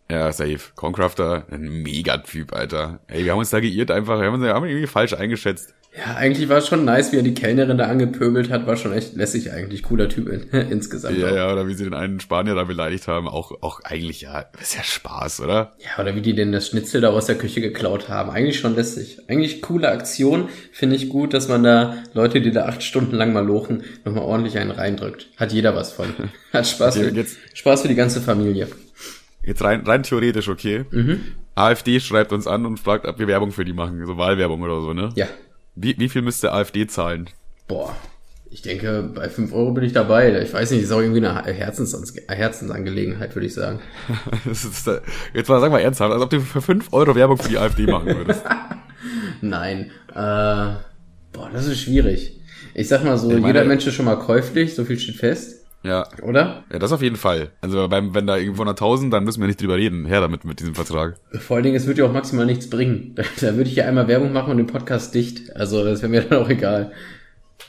[0.10, 0.60] Ja, safe.
[0.76, 3.00] Concrafter, ein Megatyp, Alter.
[3.08, 5.74] Ey, wir haben uns da geirrt einfach, wir haben uns haben irgendwie falsch eingeschätzt.
[5.96, 8.94] Ja, eigentlich war es schon nice, wie er die Kellnerin da angepöbelt hat, war schon
[8.94, 11.20] echt lässig eigentlich, cooler Typ insgesamt.
[11.20, 11.36] Ja, auch.
[11.36, 14.76] ja, oder wie sie den einen Spanier da beleidigt haben, auch, auch eigentlich ja, ist
[14.76, 15.74] ja Spaß, oder?
[15.78, 18.76] Ja, oder wie die denn das Schnitzel da aus der Küche geklaut haben, eigentlich schon
[18.76, 19.20] lässig.
[19.28, 23.32] Eigentlich coole Aktion, finde ich gut, dass man da Leute, die da acht Stunden lang
[23.32, 25.28] mal lochen, nochmal ordentlich einen reindrückt.
[25.38, 26.08] Hat jeder was von.
[26.54, 28.68] Hat Spaß, für, Spaß für die ganze Familie.
[29.44, 30.86] Jetzt rein, rein theoretisch, okay.
[30.90, 31.22] Mhm.
[31.54, 34.82] AfD schreibt uns an und fragt, ob wir Werbung für die machen, so Wahlwerbung oder
[34.82, 35.10] so, ne?
[35.16, 35.28] Ja.
[35.76, 37.30] Wie, wie viel müsste AfD zahlen?
[37.68, 37.96] Boah,
[38.54, 40.40] ich denke, bei 5 Euro bin ich dabei.
[40.42, 43.80] Ich weiß nicht, ist auch irgendwie eine Herzens Herzensangelegenheit, würde ich sagen.
[44.52, 44.88] ist,
[45.34, 47.88] jetzt mal, sag mal ernsthaft, als ob du für 5 Euro Werbung für die AfD
[47.88, 48.44] machen würdest.
[49.42, 52.40] Nein, äh, boah, das ist schwierig.
[52.76, 55.63] Ich sag mal so, meine, jeder Mensch ist schon mal käuflich, so viel steht fest.
[55.84, 56.08] Ja.
[56.22, 56.64] Oder?
[56.72, 57.52] Ja, das auf jeden Fall.
[57.62, 60.06] Also beim, wenn da irgendwo 100.000, dann müssen wir nicht drüber reden.
[60.06, 61.18] Her damit mit diesem Vertrag.
[61.40, 63.16] Vor allen Dingen, es wird ja auch maximal nichts bringen.
[63.16, 65.56] Da, da würde ich ja einmal Werbung machen und den Podcast dicht.
[65.56, 66.92] Also das wäre mir dann auch egal.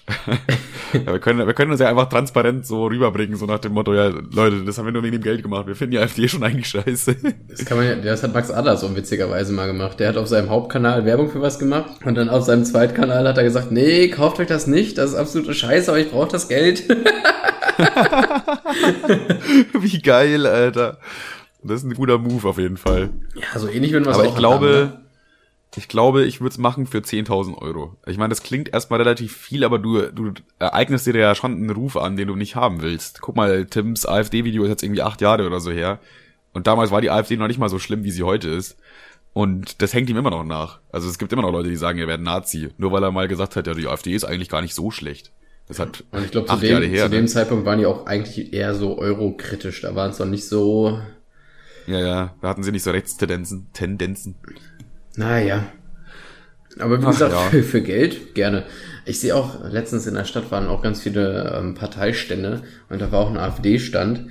[0.93, 3.95] ja, wir, können, wir können uns ja einfach transparent so rüberbringen, so nach dem Motto,
[3.95, 5.67] ja, Leute, das haben wir nur wegen dem Geld gemacht.
[5.67, 7.17] Wir finden die AfD schon eigentlich scheiße.
[7.49, 9.99] Das kann man ja, das hat Max Adler so witzigerweise mal gemacht.
[10.01, 13.39] Der hat auf seinem Hauptkanal Werbung für was gemacht und dann auf seinem Zweitkanal hat
[13.39, 16.49] er gesagt, nee, kauft euch das nicht, das ist absolute Scheiße, aber ich brauche das
[16.49, 16.85] Geld.
[19.79, 20.99] Wie geil, Alter.
[21.63, 23.11] Das ist ein guter Move auf jeden Fall.
[23.35, 25.04] Ja, so ähnlich wenn wir es auch ich glaube, haben, ne?
[25.77, 27.97] Ich glaube, ich würde es machen für 10.000 Euro.
[28.07, 31.71] Ich meine, das klingt erstmal relativ viel, aber du, du ereignest dir ja schon einen
[31.71, 33.21] Ruf an, den du nicht haben willst.
[33.21, 36.01] Guck mal, Tims AfD-Video ist jetzt irgendwie acht Jahre oder so her.
[36.53, 38.77] Und damals war die AfD noch nicht mal so schlimm, wie sie heute ist.
[39.33, 40.79] Und das hängt ihm immer noch nach.
[40.93, 42.69] Also es gibt immer noch Leute, die sagen, er wäre Nazi.
[42.79, 45.33] Nur weil er mal gesagt hat, ja, die AfD ist eigentlich gar nicht so schlecht.
[45.67, 47.29] Das hat Und ich glaube, zu, dem, her, zu dem ne?
[47.29, 49.81] Zeitpunkt waren die auch eigentlich eher so eurokritisch.
[49.81, 51.01] Da waren es noch nicht so.
[51.87, 53.71] Ja, ja, da hatten sie nicht so Rechtstendenzen.
[53.73, 54.37] Tendenzen.
[55.17, 55.65] Naja.
[56.79, 57.49] Aber wie Ach, gesagt, ja.
[57.51, 58.65] für, für, Geld gerne.
[59.05, 63.13] Ich sehe auch, letztens in der Stadt waren auch ganz viele ähm, Parteistände und da
[63.13, 64.27] war auch ein AfD-Stand.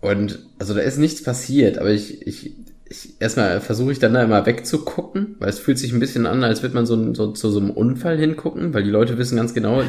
[0.00, 2.54] Und also da ist nichts passiert, aber ich, ich
[2.88, 6.44] ich, erstmal versuche ich dann da immer wegzugucken, weil es fühlt sich ein bisschen an,
[6.44, 9.54] als würde man so, so zu so einem Unfall hingucken, weil die Leute wissen ganz
[9.54, 9.82] genau,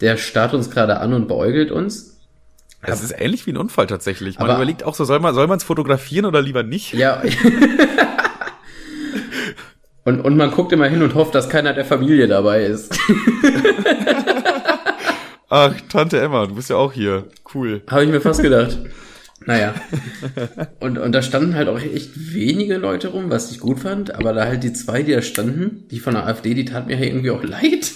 [0.00, 2.20] der starrt uns gerade an und beäugelt uns.
[2.84, 4.38] Das ist ähnlich wie ein Unfall tatsächlich.
[4.38, 6.92] Man aber, überlegt auch so, soll man soll man es fotografieren oder lieber nicht?
[6.92, 7.22] Ja.
[10.04, 12.98] und, und man guckt immer hin und hofft, dass keiner der Familie dabei ist.
[15.48, 17.26] Ach, Tante Emma, du bist ja auch hier.
[17.54, 17.82] Cool.
[17.90, 18.78] Habe ich mir fast gedacht.
[19.46, 19.74] Naja.
[20.80, 24.32] Und, und da standen halt auch echt wenige Leute rum, was ich gut fand, aber
[24.32, 27.08] da halt die zwei, die da standen, die von der AfD, die tat mir halt
[27.08, 27.92] irgendwie auch leid.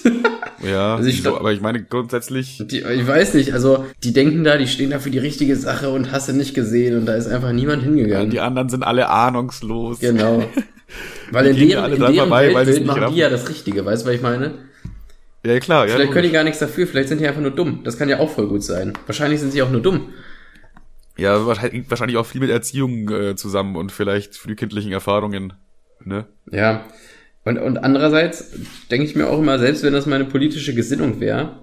[0.63, 2.63] Ja, also ich stand, aber ich meine grundsätzlich.
[2.67, 5.91] Die, ich weiß nicht, also die denken da, die stehen da für die richtige Sache
[5.91, 8.27] und hast du nicht gesehen und da ist einfach niemand hingegangen.
[8.27, 10.01] Ja, die anderen sind alle ahnungslos.
[10.01, 10.45] Genau.
[11.31, 14.15] Weil in deren, in deren vorbei, Weltbild machen die ja das Richtige, weißt du, was
[14.15, 14.55] ich meine?
[15.45, 15.87] Ja, klar.
[15.87, 17.83] Vielleicht ja, können die gar nichts dafür, vielleicht sind die einfach nur dumm.
[17.85, 18.93] Das kann ja auch voll gut sein.
[19.07, 20.13] Wahrscheinlich sind sie auch nur dumm.
[21.17, 25.55] Ja, wahrscheinlich auch viel mit Erziehung äh, zusammen und vielleicht frühkindlichen Erfahrungen.
[26.05, 26.27] Ne?
[26.51, 26.85] Ja.
[27.45, 28.51] Und, und andererseits
[28.91, 31.61] denke ich mir auch immer, selbst wenn das meine politische Gesinnung wäre,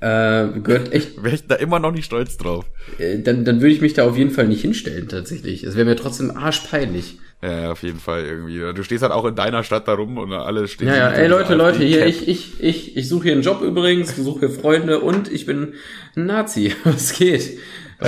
[0.00, 1.22] äh, gehört echt.
[1.22, 2.64] Wäre ich da immer noch nicht stolz drauf.
[2.98, 5.62] Äh, dann, dann würde ich mich da auf jeden Fall nicht hinstellen, tatsächlich.
[5.62, 7.18] Es wäre mir trotzdem arschpeinlich.
[7.46, 8.58] Ja, auf jeden Fall irgendwie.
[8.74, 10.88] Du stehst halt auch in deiner Stadt da rum und alle stehen.
[10.88, 14.16] Ja, ja, ey Leute, Leute, hier, ich, ich, ich, ich suche hier einen Job übrigens,
[14.16, 15.74] suche hier Freunde und ich bin
[16.16, 16.74] ein Nazi.
[16.84, 17.58] Was geht?
[18.00, 18.06] Du?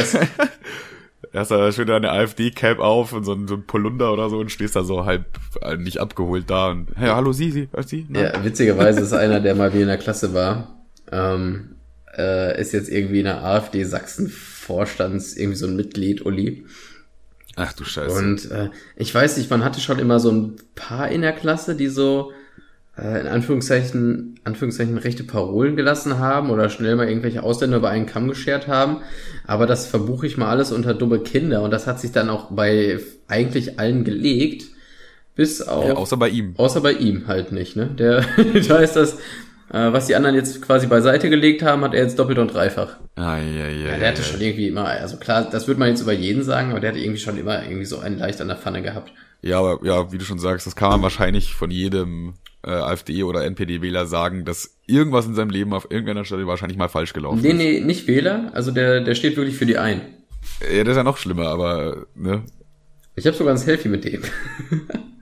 [1.34, 4.50] Hast da schön deine AfD-Cap auf und so ein, so ein Polunder oder so und
[4.50, 5.26] stehst da so halb
[5.60, 8.06] äh, nicht abgeholt da und hey, hallo Sie, Sie, was Sie?
[8.12, 10.80] Ja, witzigerweise ist einer, der mal wie in der Klasse war,
[11.12, 11.76] ähm,
[12.16, 16.64] äh, ist jetzt irgendwie in der AfD Sachsen-Vorstands irgendwie so ein Mitglied, Uli.
[17.58, 18.16] Ach du Scheiße.
[18.16, 21.74] Und äh, ich weiß nicht, man hatte schon immer so ein paar in der Klasse,
[21.74, 22.32] die so
[22.96, 28.06] äh, in Anführungszeichen, Anführungszeichen rechte Parolen gelassen haben oder schnell mal irgendwelche Ausländer über einen
[28.06, 28.98] Kamm geschert haben.
[29.44, 32.52] Aber das verbuche ich mal alles unter dumme Kinder und das hat sich dann auch
[32.52, 34.66] bei eigentlich allen gelegt.
[35.34, 35.84] Bis auf.
[35.86, 36.54] Ja, außer bei ihm.
[36.56, 37.86] Außer bei ihm halt nicht, ne?
[37.86, 38.24] Der,
[38.68, 39.18] da ist das,
[39.72, 42.96] äh, was die anderen jetzt quasi beiseite gelegt haben, hat er jetzt doppelt und dreifach.
[43.16, 46.00] Ah, ja, ja, ja, der hatte schon irgendwie immer, also klar, das würde man jetzt
[46.02, 48.56] über jeden sagen, aber der hatte irgendwie schon immer irgendwie so einen leicht an der
[48.56, 49.12] Pfanne gehabt.
[49.42, 52.34] Ja, aber ja, wie du schon sagst, das kann man wahrscheinlich von jedem
[52.66, 56.88] äh, AfD oder NPD-Wähler sagen, dass irgendwas in seinem Leben auf irgendeiner Stelle wahrscheinlich mal
[56.88, 57.56] falsch gelaufen Nee, ist.
[57.56, 58.50] nee, nicht Wähler.
[58.52, 60.00] Also der, der steht wirklich für die ein.
[60.74, 62.42] Ja, das ist ja noch schlimmer, aber ne,
[63.14, 64.22] Ich habe sogar ein Selfie mit dem.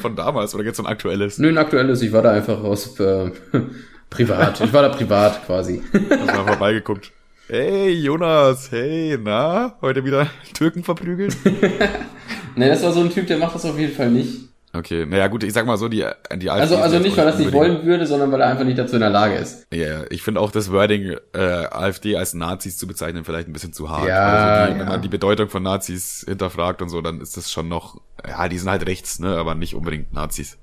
[0.00, 1.38] von damals oder jetzt so ein aktuelles.
[1.38, 2.02] Nö, ein aktuelles.
[2.02, 3.30] Ich war da einfach aus äh,
[4.10, 4.60] privat.
[4.60, 5.82] Ich war da privat quasi.
[5.92, 7.12] Hast mal vorbeigeguckt.
[7.48, 11.34] Hey Jonas, hey, na, heute wieder Türken verprügelt?
[12.56, 14.47] ne, das war so ein Typ, der macht das auf jeden Fall nicht.
[14.72, 16.04] Okay, naja gut, ich sag mal so, die,
[16.36, 18.64] die AfD Also, also nicht, weil er es nicht wollen würde, sondern weil er einfach
[18.64, 19.66] nicht dazu in der Lage ist.
[19.72, 23.72] Ja, ich finde auch das Wording äh, AfD als Nazis zu bezeichnen vielleicht ein bisschen
[23.72, 24.06] zu hart.
[24.06, 24.84] Ja, also die, ja.
[24.84, 28.46] wenn man die Bedeutung von Nazis hinterfragt und so, dann ist das schon noch, ja,
[28.48, 30.58] die sind halt rechts, ne, aber nicht unbedingt Nazis.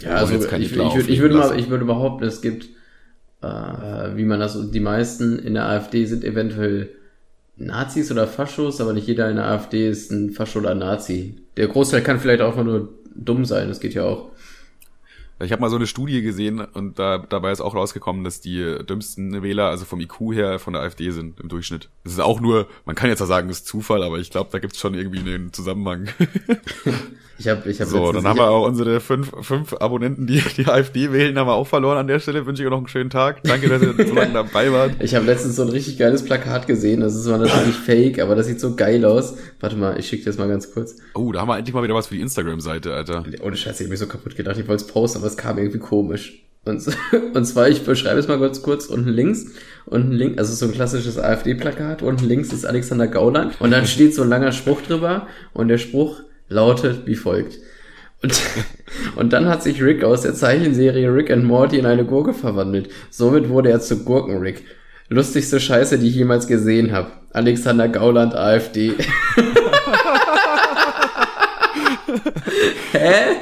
[0.00, 2.66] Ja, also jetzt ich, ich, würd, ich, würde mal, ich würde behaupten, es gibt,
[3.42, 6.90] äh, wie man das, die meisten in der AfD sind eventuell
[7.60, 11.36] Nazis oder Faschos, aber nicht jeder in der AfD ist ein Fascho oder Nazi.
[11.56, 14.30] Der Großteil kann vielleicht auch mal nur dumm sein, das geht ja auch.
[15.42, 18.76] Ich habe mal so eine Studie gesehen und da, dabei ist auch rausgekommen, dass die
[18.88, 21.88] dümmsten Wähler, also vom IQ her, von der AfD sind im Durchschnitt.
[22.04, 24.50] Das ist auch nur, man kann jetzt ja sagen, das ist Zufall, aber ich glaube,
[24.52, 26.08] da gibt's schon irgendwie einen Zusammenhang.
[27.40, 30.66] Ich habe, ich habe So, dann haben wir auch unsere fünf, fünf Abonnenten, die die
[30.66, 32.44] AfD wählen, haben wir auch verloren an der Stelle.
[32.44, 33.42] Wünsche ich euch noch einen schönen Tag.
[33.44, 34.96] Danke, dass ihr so lange dabei wart.
[35.00, 37.00] Ich habe letztens so ein richtig geiles Plakat gesehen.
[37.00, 39.38] Das ist zwar natürlich fake, aber das sieht so geil aus.
[39.58, 40.96] Warte mal, ich schicke dir das mal ganz kurz.
[41.14, 43.24] Oh, da haben wir endlich mal wieder was für die Instagram-Seite, Alter.
[43.42, 45.58] Ohne Scheiße, ich hab mich so kaputt gedacht, ich wollte es posten, aber es kam
[45.58, 46.44] irgendwie komisch.
[46.64, 46.84] Und,
[47.34, 49.46] und zwar, ich beschreibe es mal ganz kurz, unten links,
[49.86, 54.14] unten links, also so ein klassisches AfD-Plakat, unten links ist Alexander Gauland und dann steht
[54.14, 57.58] so ein langer Spruch drüber und der Spruch lautet wie folgt.
[58.22, 58.38] Und,
[59.16, 62.90] und dann hat sich Rick aus der Zeichenserie Rick and Morty in eine Gurke verwandelt.
[63.08, 64.64] Somit wurde er zu Gurken-Rick.
[65.08, 67.10] Lustigste Scheiße, die ich jemals gesehen habe.
[67.32, 68.92] Alexander Gauland, AfD.
[72.92, 73.36] Hä?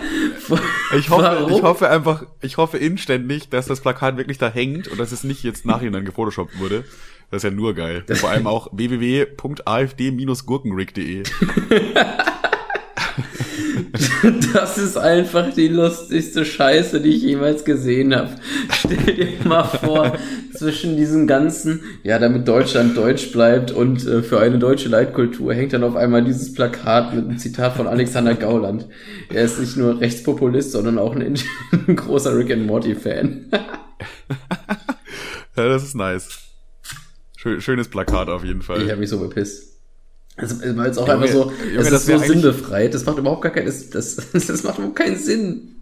[0.97, 1.53] Ich hoffe, Warum?
[1.53, 5.25] ich hoffe einfach, ich hoffe inständig, dass das Plakat wirklich da hängt und dass es
[5.25, 6.85] nicht jetzt nachhinein gefotoshoppt wurde.
[7.31, 8.05] Das ist ja nur geil.
[8.15, 11.23] Vor allem auch www.afd-gurkenrick.de.
[14.53, 18.31] Das ist einfach die lustigste Scheiße, die ich jemals gesehen habe.
[18.71, 20.13] Stell dir mal vor,
[20.55, 25.73] zwischen diesem ganzen, ja, damit Deutschland deutsch bleibt und äh, für eine deutsche Leitkultur hängt
[25.73, 28.89] dann auf einmal dieses Plakat mit einem Zitat von Alexander Gauland.
[29.33, 31.39] Er ist nicht nur Rechtspopulist, sondern auch ein,
[31.87, 33.47] ein großer Rick and Morty Fan.
[35.57, 36.29] Ja, das ist nice.
[37.37, 38.81] Schön, schönes Plakat auf jeden Fall.
[38.81, 39.78] Ich habe mich so bepisst.
[40.39, 42.95] Also, weil es auch Junge, einfach so, Junge, es das ist so sinnbefreit.
[42.95, 45.75] Das macht überhaupt gar keinen, das, das, das macht überhaupt keinen Sinn.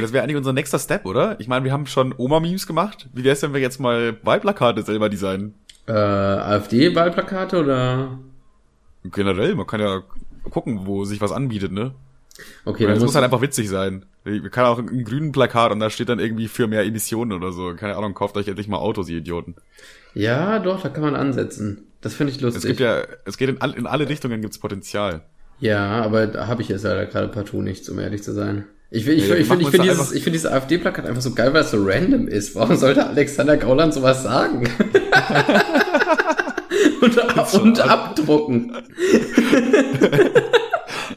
[0.00, 1.38] Das wäre eigentlich unser nächster Step, oder?
[1.40, 3.08] Ich meine, wir haben schon Oma-Memes gemacht.
[3.12, 5.54] Wie wär's, wenn wir jetzt mal Wahlplakate selber designen?
[5.86, 8.18] Äh, AfD-Wahlplakate oder?
[9.04, 10.02] Generell, man kann ja
[10.50, 11.92] gucken, wo sich was anbietet, ne?
[12.64, 14.04] Okay, es muss muss halt einfach witzig sein.
[14.24, 17.52] Wir kann auch ein grünen Plakat und da steht dann irgendwie für mehr Emissionen oder
[17.52, 17.74] so.
[17.74, 19.54] Keine Ahnung, kauft euch endlich mal Autos, ihr Idioten.
[20.14, 21.85] Ja, doch, da kann man ansetzen.
[22.00, 22.62] Das finde ich lustig.
[22.64, 25.22] Es gibt ja, es geht in, all, in alle Richtungen gibt's Potenzial.
[25.60, 28.64] ja, aber da habe ich jetzt leider gerade partout nichts, um ehrlich zu sein.
[28.90, 31.32] Ich, ich, Ja, ich, finde ich uns dieses, einfach- ich finde dieses AfD-Plakat einfach so
[31.34, 32.54] geil, weil es so random ist.
[32.54, 34.62] Warum sollte Alexander Gauland sowas sagen?
[37.00, 38.76] und, und abdrucken.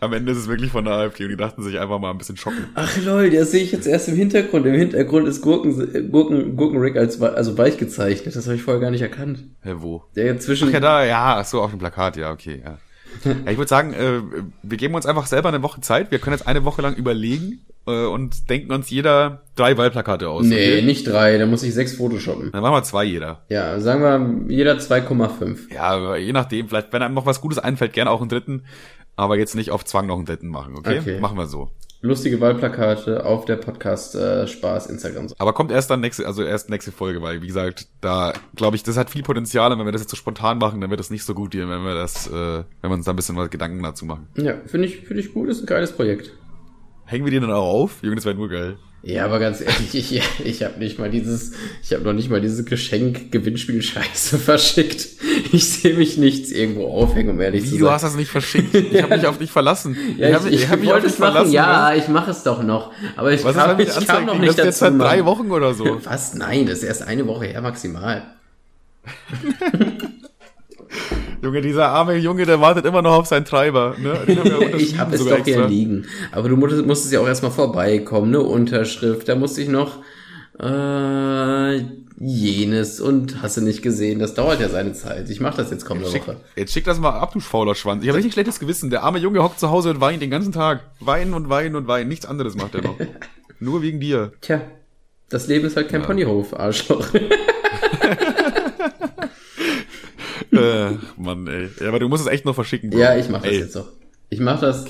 [0.01, 2.17] Am Ende ist es wirklich von der AfD und die dachten sich einfach mal ein
[2.17, 2.65] bisschen schocken.
[2.75, 4.65] Ach lol, das sehe ich jetzt erst im Hintergrund.
[4.65, 8.35] Im Hintergrund ist Gurken, Gurken, Gurkenrick als also weich gezeichnet.
[8.35, 9.43] Das habe ich vorher gar nicht erkannt.
[9.61, 10.03] Hä, wo?
[10.15, 12.77] Der jetzt zwischen Ach ja, da, ja, so, auf dem Plakat, ja, okay, ja.
[13.45, 14.21] ja ich würde sagen, äh,
[14.63, 16.11] wir geben uns einfach selber eine Woche Zeit.
[16.11, 20.45] Wir können jetzt eine Woche lang überlegen äh, und denken uns jeder drei Wahlplakate aus.
[20.45, 20.81] Nee, okay?
[20.83, 22.51] nicht drei, da muss ich sechs photoshoppen.
[22.51, 23.43] Dann machen wir zwei jeder.
[23.49, 25.73] Ja, sagen wir jeder 2,5.
[25.73, 28.63] Ja, aber je nachdem, vielleicht, wenn einem noch was Gutes einfällt, gerne auch einen dritten.
[29.19, 30.99] Aber jetzt nicht auf Zwang noch einen dritten machen, okay?
[30.99, 31.19] Okay.
[31.19, 31.69] Machen wir so.
[32.01, 35.27] Lustige Wahlplakate auf der Podcast äh, Spaß Instagram.
[35.37, 38.83] Aber kommt erst dann nächste, also erst nächste Folge, weil wie gesagt, da glaube ich,
[38.83, 41.09] das hat viel Potenzial und wenn wir das jetzt so spontan machen, dann wird das
[41.09, 43.83] nicht so gut wenn wir das, äh, wenn wir uns da ein bisschen was Gedanken
[43.83, 44.29] dazu machen.
[44.37, 46.31] Ja, finde ich, finde ich gut, ist ein geiles Projekt.
[47.03, 47.97] Hängen wir die dann auch auf?
[48.01, 48.77] Junge, das wäre nur geil.
[49.01, 51.53] Ja, aber ganz ehrlich, ich, ich habe nicht mal dieses,
[51.83, 55.07] ich habe noch nicht mal dieses Geschenk-Gewinnspiel-Scheiße verschickt.
[55.53, 57.93] Ich sehe mich nichts irgendwo aufhängen, um ehrlich Wie, zu du sein.
[57.93, 58.73] hast das nicht verschickt?
[58.93, 59.97] Ich habe mich auf dich verlassen.
[60.17, 61.97] ja, hab ich, mich- ich, hab mich auf wollte es machen, ja, was?
[62.03, 62.91] ich mache es doch noch.
[63.15, 64.97] Aber ich Was kam, das ich kam noch Das nicht ist jetzt dazu.
[64.97, 65.25] seit drei.
[65.25, 65.99] Wochen oder so.
[66.03, 66.33] Was?
[66.35, 68.23] Nein, das ist erst eine Woche her maximal.
[71.41, 73.95] Junge, dieser arme Junge, der wartet immer noch auf seinen Treiber.
[73.97, 74.73] Ne?
[74.77, 76.05] Ich habe es doch hier liegen.
[76.31, 79.27] Aber du musstest, musstest ja auch erstmal vorbeikommen, eine Unterschrift.
[79.29, 79.99] Da musste ich noch,
[80.59, 81.79] äh,
[82.19, 85.29] jenes und hast du nicht gesehen, das dauert ja seine Zeit.
[85.29, 86.37] Ich mache das jetzt kommende Schick, Woche.
[86.55, 88.03] jetzt schick das mal ab, du fauler Schwanz.
[88.03, 88.89] Ich habe richtig schlechtes Gewissen.
[88.89, 90.81] Der arme Junge hockt zu Hause und weint den ganzen Tag.
[90.99, 92.09] Weinen und weinen und weinen.
[92.09, 92.97] Nichts anderes macht er noch.
[93.59, 94.33] Nur wegen dir.
[94.41, 94.61] Tja,
[95.29, 97.07] das Leben ist halt kein Ponyhof, Arschloch.
[100.51, 101.69] äh, Mann, ey.
[101.79, 102.89] Ja, aber du musst es echt noch verschicken.
[102.89, 102.99] Bro.
[102.99, 103.87] ja, ich mache das Ey, jetzt noch.
[104.31, 104.85] Ich mache das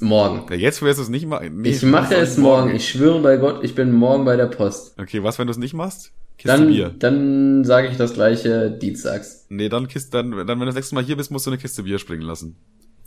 [0.00, 0.46] morgen.
[0.50, 1.60] Ja, jetzt wirst du es nicht machen.
[1.62, 2.74] Nee, Ich mache es morgen.
[2.74, 4.98] Ich schwöre bei Gott, ich bin morgen bei der Post.
[4.98, 6.10] Okay, was, wenn du es nicht machst?
[6.40, 6.94] Kiste Dann, Bier.
[6.98, 9.44] dann sage ich das gleiche dienstags.
[9.50, 11.58] Nee, dann, Kiste, dann, dann, wenn du das nächste Mal hier bist, musst du eine
[11.58, 12.56] Kiste Bier springen lassen.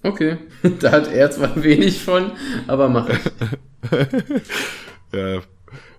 [0.04, 0.38] Okay,
[0.82, 2.32] da hat er zwar wenig von,
[2.68, 3.18] aber mach ich.
[5.14, 5.42] Ja,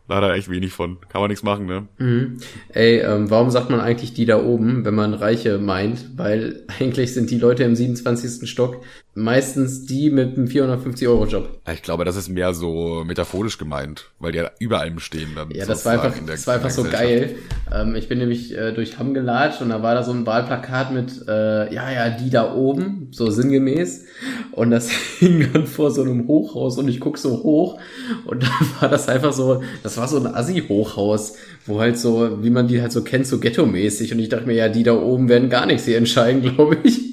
[0.09, 0.99] leider echt wenig von.
[1.09, 1.89] Kann man nichts machen, ne?
[1.99, 2.39] Mhm.
[2.69, 6.17] Ey, ähm, warum sagt man eigentlich die da oben, wenn man Reiche meint?
[6.17, 8.49] Weil eigentlich sind die Leute im 27.
[8.49, 8.83] Stock
[9.15, 11.61] meistens die mit einem 450-Euro-Job.
[11.73, 15.51] Ich glaube, das ist mehr so metaphorisch gemeint, weil die ja über allem stehen dann.
[15.51, 17.37] Ja, das war einfach, das war einfach in so geil.
[17.73, 20.93] Ähm, ich bin nämlich äh, durch Hamm gelatscht und da war da so ein Wahlplakat
[20.93, 24.07] mit, äh, ja, ja, die da oben, so sinngemäß.
[24.51, 27.79] Und das hing dann vor so einem Hochhaus und ich guck so hoch
[28.25, 32.51] und da war das einfach so, das war so ein Assi-Hochhaus, wo halt so, wie
[32.51, 34.13] man die halt so kennt, so ghetto-mäßig.
[34.13, 37.13] Und ich dachte mir, ja, die da oben werden gar nichts hier entscheiden, glaube ich.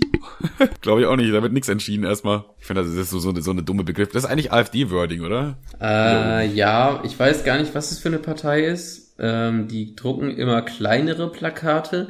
[0.81, 2.43] Glaube ich auch nicht, da wird nichts entschieden erstmal.
[2.59, 4.09] Ich finde, das ist so, so, eine, so eine dumme Begriff.
[4.09, 5.57] Das ist eigentlich AfD-Wording, oder?
[5.79, 9.15] Äh, ja, ich weiß gar nicht, was es für eine Partei ist.
[9.19, 12.09] Ähm, die drucken immer kleinere Plakate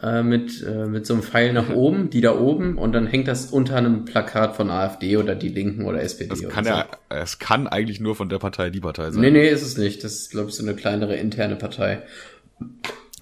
[0.00, 3.28] äh, mit, äh, mit so einem Pfeil nach oben, die da oben, und dann hängt
[3.28, 6.30] das unter einem Plakat von AfD oder die Linken oder SPD.
[6.30, 6.70] Das kann so.
[6.70, 9.20] ja, es kann eigentlich nur von der Partei die Partei sein.
[9.20, 10.02] Nee, nee, ist es nicht.
[10.02, 12.02] Das ist, glaube ich, so eine kleinere interne Partei.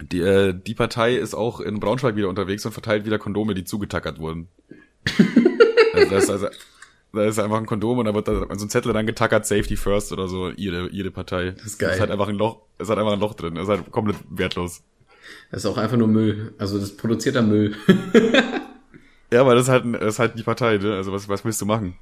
[0.00, 3.64] Die, äh, die Partei ist auch in Braunschweig wieder unterwegs und verteilt wieder Kondome, die
[3.64, 4.48] zugetackert wurden.
[5.92, 6.48] also, das ist also,
[7.12, 9.76] da ist einfach ein Kondom und da wird da so ein Zettel dann getackert, Safety
[9.76, 11.50] First oder so, ihre, ihre Partei.
[11.50, 11.94] Das ist geil.
[11.94, 14.18] ist halt einfach ein Loch, es hat einfach ein Loch drin, es ist halt komplett
[14.30, 14.82] wertlos.
[15.50, 16.54] Das ist auch einfach nur Müll.
[16.58, 17.74] Also das produzierter Müll.
[19.32, 20.94] Ja, aber das ist halt, das ist halt die Partei, ne?
[20.96, 21.94] Also was, was willst du machen?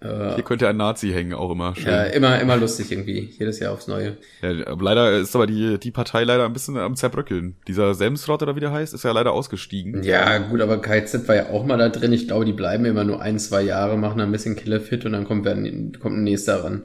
[0.00, 1.74] äh, Hier könnte ein Nazi hängen, auch immer.
[1.74, 1.86] Schön.
[1.86, 3.30] ja, immer, immer lustig irgendwie.
[3.36, 4.18] Jedes Jahr aufs Neue.
[4.40, 7.56] Ja, leider ist aber die, die Partei leider ein bisschen am zerbröckeln.
[7.66, 10.04] Dieser Semsrott oder wie der heißt, ist ja leider ausgestiegen.
[10.04, 12.12] Ja, gut, aber KZ war ja auch mal da drin.
[12.12, 15.24] Ich glaube, die bleiben immer nur ein, zwei Jahre, machen ein bisschen Killerfit und dann
[15.24, 16.84] kommt, kommt ein nächster ran.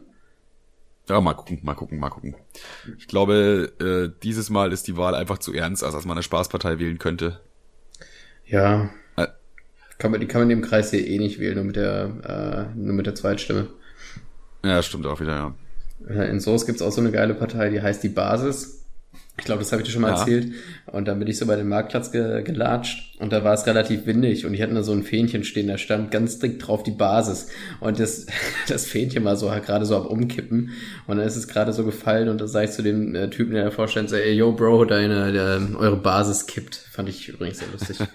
[1.11, 2.35] Ja, mal gucken, mal gucken, mal gucken.
[2.97, 6.23] Ich glaube, äh, dieses Mal ist die Wahl einfach zu ernst, als dass man eine
[6.23, 7.41] Spaßpartei wählen könnte.
[8.45, 8.89] Ja.
[9.17, 9.27] Äh.
[9.97, 12.79] Kann man, die kann man im Kreis hier eh nicht wählen, nur mit der, äh,
[12.79, 13.67] nur mit der Zweitstimme.
[14.63, 15.53] Ja, stimmt auch wieder,
[16.07, 16.23] ja.
[16.23, 18.80] In Source gibt's auch so eine geile Partei, die heißt die Basis.
[19.41, 20.19] Ich glaube, das habe ich dir schon mal Ja.
[20.19, 20.53] erzählt.
[20.85, 24.05] Und dann bin ich so bei dem Marktplatz ge gelatscht und da war es relativ
[24.05, 26.91] windig und ich hatte da so ein Fähnchen stehen, da stand ganz dick drauf die
[26.91, 27.47] Basis.
[27.79, 28.27] Und das,
[28.67, 30.69] das Fähnchen war so gerade so am Umkippen
[31.07, 33.53] und dann ist es gerade so gefallen und da sag ich zu dem äh, Typen,
[33.55, 36.75] der davor stand, so, ey, yo, Bro, deine, der, eure Basis kippt.
[36.75, 37.97] Fand ich übrigens sehr lustig.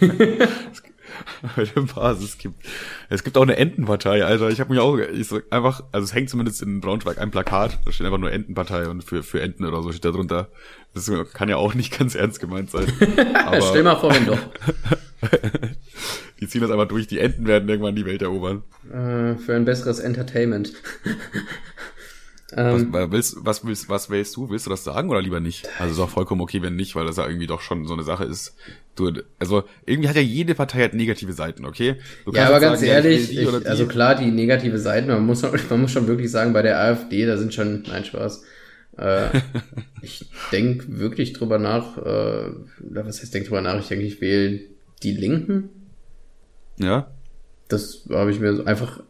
[1.56, 2.64] Bei der Basis gibt.
[3.08, 4.50] Es gibt auch eine Entenpartei, Alter.
[4.50, 7.78] Ich habe mich auch ich so einfach, also es hängt zumindest in Braunschweig ein Plakat,
[7.84, 10.48] da steht einfach nur Entenpartei und für, für Enten oder so steht da drunter.
[10.94, 12.86] Das kann ja auch nicht ganz ernst gemeint sein.
[13.46, 14.38] Aber Stell mal vor, wenn doch.
[16.40, 18.62] die ziehen das einfach durch, die Enten werden irgendwann die Welt erobern.
[18.90, 20.72] Äh, für ein besseres Entertainment.
[22.50, 24.48] Was, ähm, was willst, was willst, was wählst du?
[24.48, 25.68] Willst du das sagen oder lieber nicht?
[25.78, 28.04] Also ist auch vollkommen okay, wenn nicht, weil das ja irgendwie doch schon so eine
[28.04, 28.54] Sache ist.
[28.96, 31.96] Du, also irgendwie hat ja jede Partei halt negative Seiten, okay?
[32.24, 33.68] Du ja, aber ganz sagen, ja, ich ehrlich, oder ich, die.
[33.68, 37.26] also klar, die negative Seiten, man muss, man muss schon wirklich sagen, bei der AfD,
[37.26, 38.42] da sind schon, nein, Spaß.
[38.96, 39.26] Äh,
[40.02, 44.60] ich denk wirklich drüber nach, äh, was heißt denk drüber nach, ich denke, ich wähle
[45.02, 45.68] die Linken.
[46.78, 47.10] ja,
[47.68, 49.02] Das habe ich mir so einfach,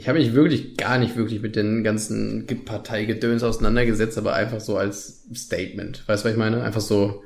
[0.00, 4.76] ich habe mich wirklich gar nicht wirklich mit den ganzen Parteigedöns auseinandergesetzt, aber einfach so
[4.78, 6.08] als Statement.
[6.08, 6.62] Weißt du, was ich meine?
[6.62, 7.22] Einfach so,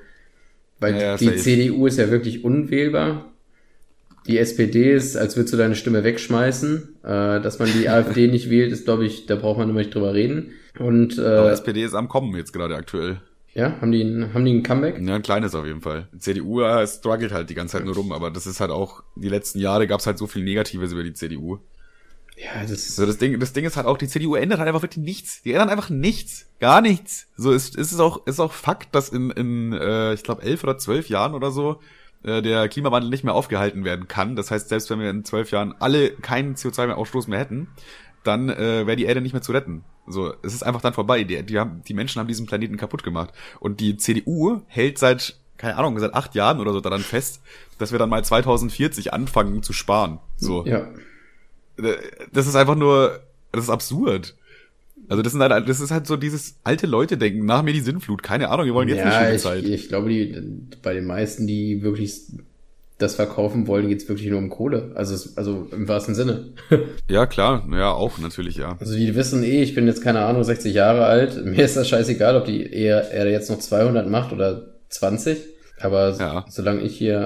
[0.80, 1.36] weil Ja, die.
[1.36, 3.30] CDU ist ja wirklich unwählbar.
[4.26, 6.96] Die SPD ist, als würdest du deine Stimme wegschmeißen.
[7.04, 9.94] Äh, dass man die AfD nicht wählt, ist, glaube ich, da braucht man immer nicht
[9.94, 10.52] drüber reden.
[10.78, 13.20] Und aber äh, SPD ist am Kommen jetzt gerade aktuell.
[13.54, 14.98] ja, haben die, ein, haben die ein Comeback?
[15.00, 16.08] Ja, ein kleines auf jeden Fall.
[16.12, 19.02] Die CDU äh, struggelt halt die ganze Zeit nur rum, aber das ist halt auch,
[19.14, 21.58] die letzten Jahre gab's halt so viel Negatives über die CDU.
[22.36, 24.68] Ja, das ist So, das Ding, das Ding ist halt auch, die CDU ändert halt
[24.68, 25.42] einfach wirklich nichts.
[25.42, 26.46] Die ändern einfach nichts.
[26.58, 27.28] Gar nichts.
[27.36, 30.64] So ist, ist es auch, ist auch Fakt, dass in, in äh, ich glaube, elf
[30.64, 31.80] oder zwölf Jahren oder so
[32.24, 34.34] äh, der Klimawandel nicht mehr aufgehalten werden kann.
[34.34, 37.68] Das heißt, selbst wenn wir in zwölf Jahren alle keinen CO2 mehr Ausstoß mehr hätten,
[38.24, 39.84] dann äh, wäre die Erde nicht mehr zu retten.
[40.06, 41.24] So, es ist einfach dann vorbei.
[41.24, 43.32] Die, die, haben, die Menschen haben diesen Planeten kaputt gemacht.
[43.60, 47.42] Und die CDU hält seit, keine Ahnung, seit acht Jahren oder so daran fest,
[47.78, 50.18] dass wir dann mal 2040 anfangen zu sparen.
[50.36, 50.88] So ja.
[52.32, 53.20] Das ist einfach nur,
[53.52, 54.34] das ist absurd.
[55.08, 58.22] Also das, sind halt, das ist halt so dieses alte Leute-Denken, nach mir die Sinnflut.
[58.22, 59.64] Keine Ahnung, wir wollen jetzt ja, eine schöne ich, Zeit.
[59.64, 60.34] ich glaube, die,
[60.82, 62.22] bei den meisten, die wirklich
[62.96, 64.92] das verkaufen wollen, geht's wirklich nur um Kohle.
[64.94, 66.50] Also, also im wahrsten Sinne.
[67.10, 68.76] Ja, klar, ja, auch natürlich, ja.
[68.80, 71.36] Also die wissen eh, ich bin jetzt keine Ahnung, 60 Jahre alt.
[71.44, 75.36] Mir ist das scheißegal, ob die eher, er jetzt noch 200 macht oder 20.
[75.80, 76.44] Aber Ja.
[76.48, 77.18] solange ich hier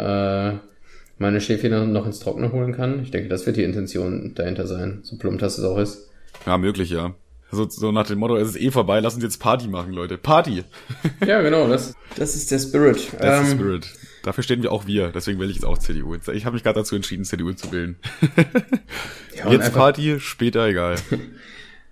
[0.61, 0.78] äh,
[1.19, 5.01] meine Schäfchen noch ins Trockene holen kann, ich denke, das wird die Intention dahinter sein.
[5.03, 6.09] So plump das es auch ist.
[6.47, 7.15] Ja, möglich, ja.
[7.51, 10.19] So, so nach dem Motto, es ist eh vorbei, lass uns jetzt Party machen, Leute.
[10.19, 10.65] Party!
[11.27, 13.09] Ja, genau, das, das ist der Spirit.
[13.19, 13.89] Das ist Ähm, Spirit.
[14.23, 16.15] Dafür stehen wir auch wir, deswegen wähle ich jetzt auch CDU.
[16.15, 17.97] Ich habe mich gerade dazu entschieden, CDU zu wählen.
[19.35, 20.97] ja, jetzt einfach, Party, später egal.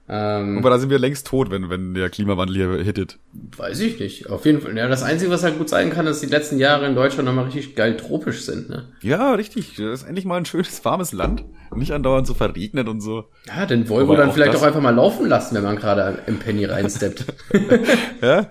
[0.09, 3.19] ähm, Aber da sind wir längst tot, wenn, wenn der Klimawandel hier hittet.
[3.57, 4.31] weiß ich nicht.
[4.31, 4.77] Auf jeden Fall.
[4.77, 7.27] Ja, das Einzige, was halt gut sein kann, ist, dass die letzten Jahre in Deutschland
[7.27, 8.85] nochmal richtig geil tropisch sind, ne?
[9.03, 9.75] Ja, richtig.
[9.77, 11.45] Das ist endlich mal ein schönes, warmes Land.
[11.75, 13.25] Nicht andauernd so verregnet und so.
[13.47, 16.39] Ja, den Volvo dann auch vielleicht auch einfach mal laufen lassen, wenn man gerade im
[16.39, 17.25] Penny reinsteppt.
[18.23, 18.47] Ja?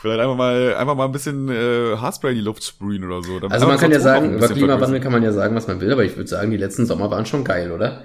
[0.00, 3.40] Vielleicht einfach mal, einfach mal ein bisschen äh, Haarspray in die Luft sprühen oder so.
[3.40, 5.90] damit Also man kann ja sagen, über Klimawandel kann man ja sagen, was man will,
[5.92, 8.04] aber ich würde sagen, die letzten Sommer waren schon geil, oder?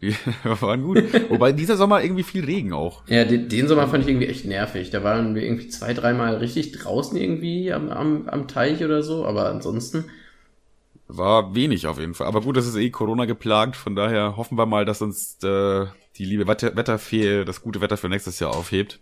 [0.00, 1.02] Ja, waren gut.
[1.28, 3.02] Wobei dieser Sommer irgendwie viel Regen auch.
[3.06, 4.90] Ja, den, den Sommer fand ich irgendwie echt nervig.
[4.90, 9.26] Da waren wir irgendwie zwei, dreimal richtig draußen irgendwie am, am, am Teich oder so,
[9.26, 10.06] aber ansonsten,
[11.06, 12.26] War wenig auf jeden Fall.
[12.28, 13.76] Aber gut, das ist eh Corona geplagt.
[13.76, 15.86] Von daher hoffen wir mal, dass uns äh,
[16.16, 19.00] die liebe Wetter Wetterfee das gute Wetter für nächstes Jahr aufhebt.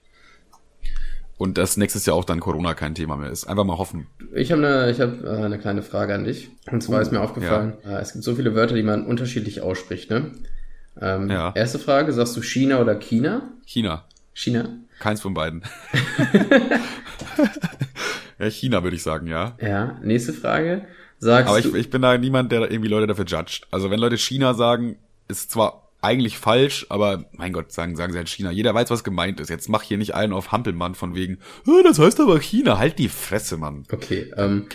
[1.37, 3.45] Und dass nächstes Jahr auch dann Corona kein Thema mehr ist.
[3.47, 4.09] Einfach mal hoffen.
[4.35, 6.51] ich habe eine, ich hab, äh, eine kleine Frage an dich.
[6.73, 9.61] Und zwar Uh, ist mir aufgefallen, äh, es gibt so viele Wörter, die man unterschiedlich
[9.61, 10.33] ausspricht, ne?
[11.01, 11.53] Ähm, Ja.
[11.55, 13.43] Erste Frage, sagst du China oder China?
[13.67, 14.05] China.
[14.35, 14.69] China?
[15.01, 15.63] Keins von beiden.
[18.39, 19.57] ja, China würde ich sagen, ja.
[19.61, 19.99] Ja.
[20.03, 20.87] Nächste Frage,
[21.19, 21.69] sagst Aber du...
[21.71, 23.67] ich, ich bin da niemand, der irgendwie Leute dafür judgt.
[23.71, 24.97] Also wenn Leute China sagen,
[25.29, 28.53] ist zwar eigentlich falsch, aber mein Gott, sagen, sagen sie halt China.
[28.53, 29.51] Jeder weiß, was gemeint ist.
[29.51, 32.79] Jetzt mach hier nicht einen auf Hampelmann von wegen, "Ah, das heißt aber China.
[32.79, 33.85] Halt die Fresse, Mann.
[33.91, 34.67] Okay, ähm,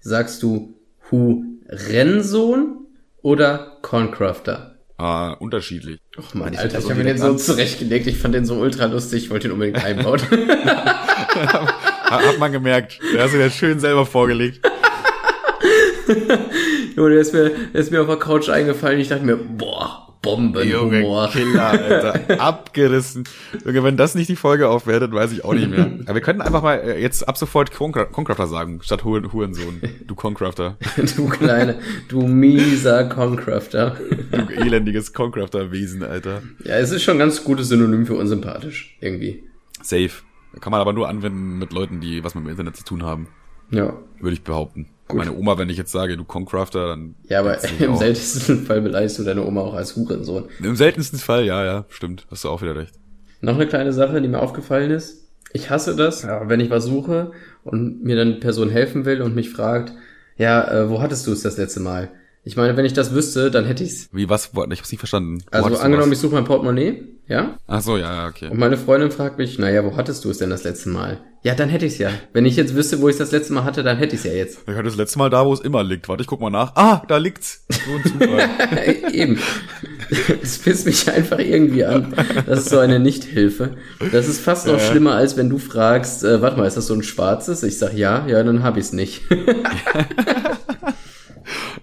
[0.00, 0.74] sagst du
[1.10, 2.86] Hu Rensohn
[3.20, 4.69] oder Corncrafter?
[5.02, 5.98] Ah, unterschiedlich.
[6.18, 8.06] Och man, ich Alter, ich habe mir den so zurechtgelegt.
[8.06, 9.24] Ich fand den so ultra lustig.
[9.24, 10.20] Ich wollte ihn unbedingt einbauen.
[10.20, 11.66] Ha-
[12.10, 12.98] Hat man gemerkt.
[13.14, 14.60] Der hast du dir schön selber vorgelegt.
[16.96, 19.00] Junge, der ist mir, der ist mir auf der Couch eingefallen.
[19.00, 21.28] Ich dachte mir, boah, Bombenhumor.
[21.30, 22.40] Killer, Alter.
[22.40, 23.24] Abgerissen.
[23.64, 25.90] Junge, wenn das nicht die Folge aufwertet, weiß ich auch nicht mehr.
[26.04, 29.80] Aber wir könnten einfach mal äh, jetzt ab sofort Concra- Concrafter sagen, statt Huren Hurensohn.
[30.06, 30.76] Du Concrafter.
[31.16, 31.78] Du kleine,
[32.08, 33.96] du mieser Concrafter.
[34.30, 36.42] Du elendiges Concrafter-Wesen, Alter.
[36.64, 38.96] Ja, es ist schon ein ganz gutes Synonym für unsympathisch.
[39.00, 39.44] Irgendwie.
[39.82, 40.10] Safe.
[40.60, 43.28] Kann man aber nur anwenden mit Leuten, die was mit dem Internet zu tun haben,
[43.70, 43.94] Ja.
[44.20, 44.88] würde ich behaupten.
[45.14, 47.14] Meine Oma, wenn ich jetzt sage, du Concrafter, dann.
[47.28, 47.98] Ja, aber im auch.
[47.98, 50.44] seltensten Fall beleidigst du deine Oma auch als Hurensohn.
[50.62, 52.26] Im seltensten Fall, ja, ja, stimmt.
[52.30, 52.94] Hast du auch wieder recht.
[53.40, 55.28] Noch eine kleine Sache, die mir aufgefallen ist.
[55.52, 57.32] Ich hasse das, ja, wenn ich was suche
[57.64, 59.92] und mir dann eine Person helfen will und mich fragt,
[60.36, 62.10] ja, äh, wo hattest du es das letzte Mal?
[62.42, 64.08] Ich meine, wenn ich das wüsste, dann hätte ich's.
[64.12, 64.50] Wie, was?
[64.70, 65.42] Ich hab's nicht verstanden.
[65.50, 66.18] Wo Also angenommen, was?
[66.18, 67.58] ich suche mein Portemonnaie, ja?
[67.66, 68.48] Ach so, ja, ja, okay.
[68.48, 71.20] Und meine Freundin fragt mich, naja, wo hattest du es denn das letzte Mal?
[71.42, 72.10] Ja, dann hätte ich's ja.
[72.34, 74.32] Wenn ich jetzt wüsste, wo ich es das letzte Mal hatte, dann hätte ich's ja
[74.32, 74.58] jetzt.
[74.66, 76.06] Ich hatte das letzte Mal da, wo es immer liegt.
[76.06, 76.76] Warte, ich guck mal nach.
[76.76, 77.64] Ah, da liegt's.
[77.70, 78.50] So ein Zufall.
[79.12, 79.38] Eben.
[80.42, 82.14] Das pisst mich einfach irgendwie an.
[82.44, 83.76] Das ist so eine Nichthilfe.
[84.12, 86.94] Das ist fast noch schlimmer, als wenn du fragst, äh, warte mal, ist das so
[86.94, 87.62] ein schwarzes?
[87.62, 89.22] Ich sag ja, ja, dann hab ich's nicht.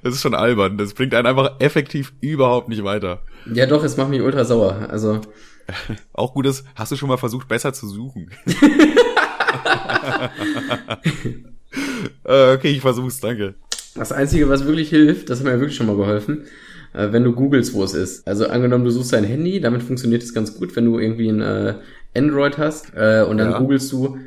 [0.03, 0.77] Das ist schon albern.
[0.77, 3.23] Das bringt einen einfach effektiv überhaupt nicht weiter.
[3.51, 4.87] ja doch, es macht mich ultra sauer.
[4.89, 5.19] Also,
[6.13, 8.31] Auch gut ist, hast du schon mal versucht, besser zu suchen?
[12.25, 13.55] äh, okay, ich versuch's, danke.
[13.95, 16.43] das Einzige, was wirklich hilft, das hat mir ja wirklich schon mal geholfen,
[16.93, 18.27] äh, wenn du googelst, wo es ist.
[18.27, 21.41] Also angenommen, du suchst dein Handy, damit funktioniert es ganz gut, wenn du irgendwie ein
[21.41, 21.75] äh,
[22.15, 23.59] Android hast und dann Ja.
[23.59, 24.17] googelst du,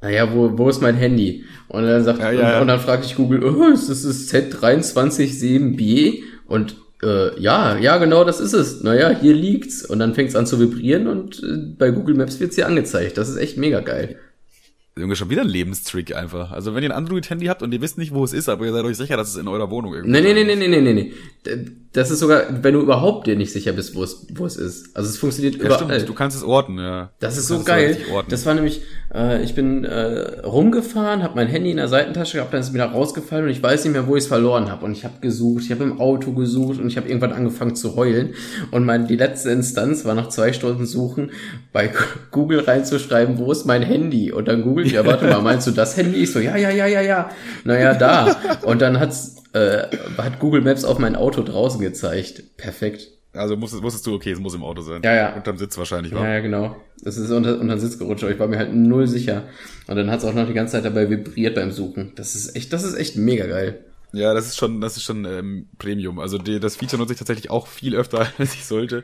[0.00, 1.44] naja, wo, wo ist mein Handy?
[1.68, 2.56] Und dann sagt Ja, ja.
[2.56, 6.22] Und, und dann fragt dich Google, oh, ist das das Z237B?
[6.46, 8.82] Und äh, ja, ja, genau, das ist es.
[8.82, 9.84] Naja, hier liegt's.
[9.84, 13.16] Und dann fängt's an zu vibrieren und äh, bei Google Maps wird's dir angezeigt.
[13.18, 14.16] Das ist echt mega geil.
[14.96, 16.52] Junge, schon wieder ein Lebenstrick einfach.
[16.52, 18.72] Also wenn ihr ein Android-Handy habt und ihr wisst nicht, wo es ist, aber ihr
[18.72, 20.58] seid euch sicher, dass es in eurer Wohnung irgendwo Nee, nee, nee, ist.
[20.58, 21.12] nee, nee, nee, nee.
[21.94, 24.96] Das ist sogar, wenn du überhaupt dir nicht sicher bist, wo es, wo es ist.
[24.96, 25.84] Also es funktioniert Ja, überall.
[25.94, 27.10] stimmt, du kannst es orten, ja.
[27.20, 27.96] Das ist so geil.
[28.28, 28.82] Das war nämlich,
[29.14, 32.74] äh, ich bin äh, rumgefahren, habe mein Handy in der Seitentasche gehabt, dann ist es
[32.74, 34.84] wieder rausgefallen und ich weiß nicht mehr, wo ich es verloren habe.
[34.84, 37.94] Und ich habe gesucht, ich habe im Auto gesucht und ich habe irgendwann angefangen zu
[37.94, 38.34] heulen.
[38.72, 41.30] Und mein, die letzte Instanz war nach zwei Stunden Suchen,
[41.72, 41.90] bei
[42.32, 44.32] Google reinzuschreiben, wo ist mein Handy?
[44.32, 46.24] Und dann googelt, ja, warte mal, meinst du das Handy?
[46.24, 47.30] Ich so, ja, ja, ja, ja, ja.
[47.62, 48.34] Naja, da.
[48.64, 49.86] Und dann hat's, äh,
[50.18, 52.56] hat Google Maps auf mein Auto draußen gezeigt.
[52.56, 53.08] Perfekt.
[53.32, 55.02] Also musstest, wusstest du, okay, es muss im Auto sein.
[55.02, 55.34] Ja, ja.
[55.34, 56.28] Unterm Sitz wahrscheinlich, Ja, wa?
[56.28, 56.76] ja, genau.
[57.02, 59.44] Das ist unter, unter den Sitz gerutscht, aber ich war mir halt null sicher.
[59.88, 62.12] Und dann hat es auch noch die ganze Zeit dabei vibriert beim Suchen.
[62.14, 63.84] Das ist echt, das ist echt mega geil.
[64.12, 66.20] Ja, das ist schon, das ist schon ähm, Premium.
[66.20, 69.02] Also die, das Feature nutze ich tatsächlich auch viel öfter, als ich sollte.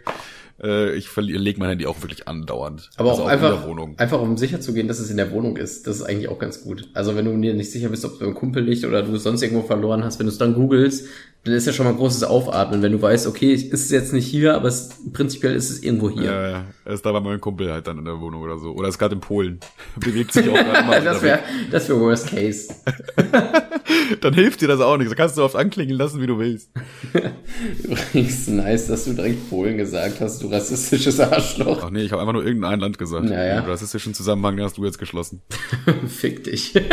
[0.62, 2.90] Äh, ich lege mein Handy auch wirklich andauernd.
[2.96, 3.98] Aber also auch in einfach, der Wohnung.
[3.98, 5.86] einfach um sicher zu gehen, dass es in der Wohnung ist.
[5.86, 6.88] Das ist eigentlich auch ganz gut.
[6.94, 9.22] Also wenn du dir nicht sicher bist, ob es beim Kumpel liegt oder du es
[9.22, 11.06] sonst irgendwo verloren hast, wenn du es dann googelst,
[11.44, 14.12] dann ist ja schon mal ein großes Aufatmen, wenn du weißt, okay, ist es jetzt
[14.12, 16.24] nicht hier, aber es, prinzipiell ist es irgendwo hier.
[16.24, 16.64] Ja, ja.
[16.84, 18.72] Er ist da bei meinem Kumpel halt dann in der Wohnung oder so.
[18.72, 19.58] Oder ist gerade in Polen.
[19.96, 21.00] Bewegt sich auch gerade mal.
[21.04, 21.38] das wäre
[21.70, 22.74] das wär Worst Case.
[24.20, 25.10] Dann hilft dir das auch nichts.
[25.10, 26.70] Da kannst du oft anklingen lassen, wie du willst.
[27.82, 31.82] Übrigens nice, dass du direkt Polen gesagt hast, du rassistisches Arschloch.
[31.84, 33.28] Ach nee, ich habe einfach nur irgendein Land gesagt.
[33.30, 33.60] Ja, ja.
[33.60, 35.42] Den rassistischen Zusammenhang den hast du jetzt geschlossen.
[36.06, 36.74] Fick dich.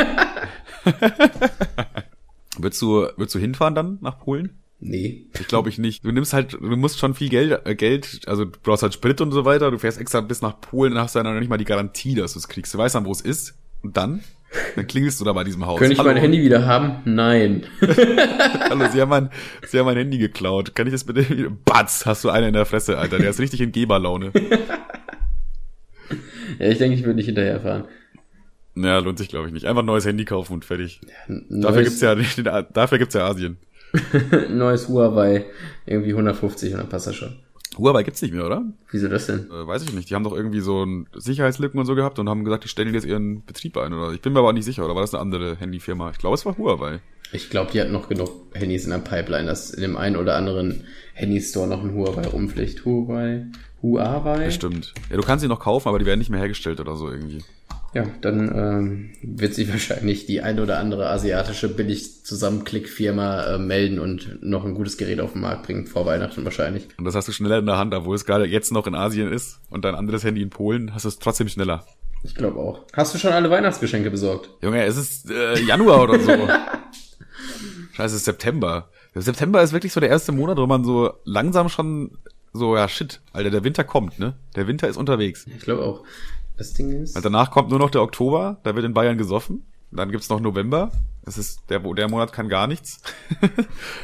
[2.59, 4.57] Willst du, willst du hinfahren dann nach Polen?
[4.79, 5.27] nee.
[5.39, 6.05] Ich glaube ich nicht.
[6.05, 9.21] Du nimmst halt, du musst schon viel Geld, äh, Geld, also du brauchst halt Sprit
[9.21, 9.71] und so weiter.
[9.71, 12.15] Du fährst extra bis nach Polen, dann hast du dann noch nicht mal die Garantie,
[12.15, 12.73] dass du es kriegst.
[12.73, 13.55] Du weißt dann, wo es ist.
[13.81, 14.23] Und dann,
[14.75, 15.79] dann klingelst du da bei diesem Haus.
[15.79, 17.01] Könnte ich Hallo, mein Handy wieder haben?
[17.05, 17.65] Nein.
[17.81, 19.29] Hallo, Sie haben mein,
[19.67, 20.75] Sie haben mein Handy geklaut.
[20.75, 21.51] Kann ich das bitte?
[21.65, 23.17] Batz, hast du einen in der Fresse, Alter.
[23.17, 24.31] Der ist richtig in Geberlaune.
[26.59, 27.85] Ja, ich denke, ich würde nicht hinterherfahren.
[28.73, 29.65] Naja, lohnt sich, glaube ich, nicht.
[29.65, 31.01] Einfach ein neues Handy kaufen und fertig.
[31.27, 33.57] Dafür Neues, gibt's ja, dafür gibt's ja Asien.
[34.49, 35.45] neues Huawei,
[35.85, 37.35] irgendwie 150 und dann passt das schon.
[37.77, 38.63] Huawei gibt's nicht mehr, oder?
[38.91, 39.47] Wieso das denn?
[39.51, 40.09] Äh, weiß ich nicht.
[40.09, 42.93] Die haben doch irgendwie so ein Sicherheitslücken und so gehabt und haben gesagt, die stellen
[42.93, 44.13] jetzt ihren Betrieb ein, oder?
[44.13, 46.11] Ich bin mir aber auch nicht sicher, oder war das eine andere Handyfirma?
[46.11, 46.99] Ich glaube, es war Huawei.
[47.33, 50.35] Ich glaube, die hat noch genug Handys in der Pipeline, dass in dem einen oder
[50.35, 52.85] anderen Handystore noch ein Huawei rumfliegt.
[52.85, 53.45] Huawei?
[53.81, 54.45] Huawei?
[54.45, 54.93] Bestimmt.
[55.09, 57.43] Ja, du kannst sie noch kaufen, aber die werden nicht mehr hergestellt oder so irgendwie.
[57.93, 64.39] Ja, dann ähm, wird sich wahrscheinlich die ein oder andere asiatische Billig-Zusammenklick-Firma äh, melden und
[64.41, 66.87] noch ein gutes Gerät auf den Markt bringen, vor Weihnachten wahrscheinlich.
[66.97, 69.31] Und das hast du schneller in der Hand, obwohl es gerade jetzt noch in Asien
[69.31, 71.85] ist und dein anderes Handy in Polen, hast du es trotzdem schneller.
[72.23, 72.83] Ich glaube auch.
[72.93, 74.49] Hast du schon alle Weihnachtsgeschenke besorgt?
[74.61, 76.31] Junge, es ist äh, Januar oder so.
[77.93, 78.89] Scheiße, es ist September.
[79.15, 82.17] September ist wirklich so der erste Monat, wo man so langsam schon
[82.53, 84.35] so, ja shit, Alter, der Winter kommt, ne?
[84.55, 85.45] Der Winter ist unterwegs.
[85.47, 86.03] Ich glaube auch.
[86.57, 87.15] Das Ding ist.
[87.15, 89.65] Und danach kommt nur noch der Oktober, da wird in Bayern gesoffen.
[89.91, 90.91] Dann gibt's noch November.
[91.23, 93.01] Das ist, der, der Monat kann gar nichts.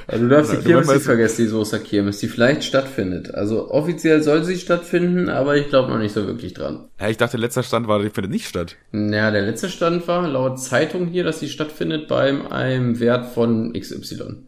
[0.08, 3.34] Also du darfst die Kirmes nicht vergessen, die Soester Kirmes, die vielleicht stattfindet.
[3.34, 6.89] Also offiziell soll sie stattfinden, aber ich glaube noch nicht so wirklich dran.
[6.99, 8.76] Ja, ich dachte, letzter Stand war, die findet nicht statt.
[8.91, 13.72] Naja, der letzte Stand war laut Zeitung hier, dass sie stattfindet beim einem Wert von
[13.74, 14.43] XY.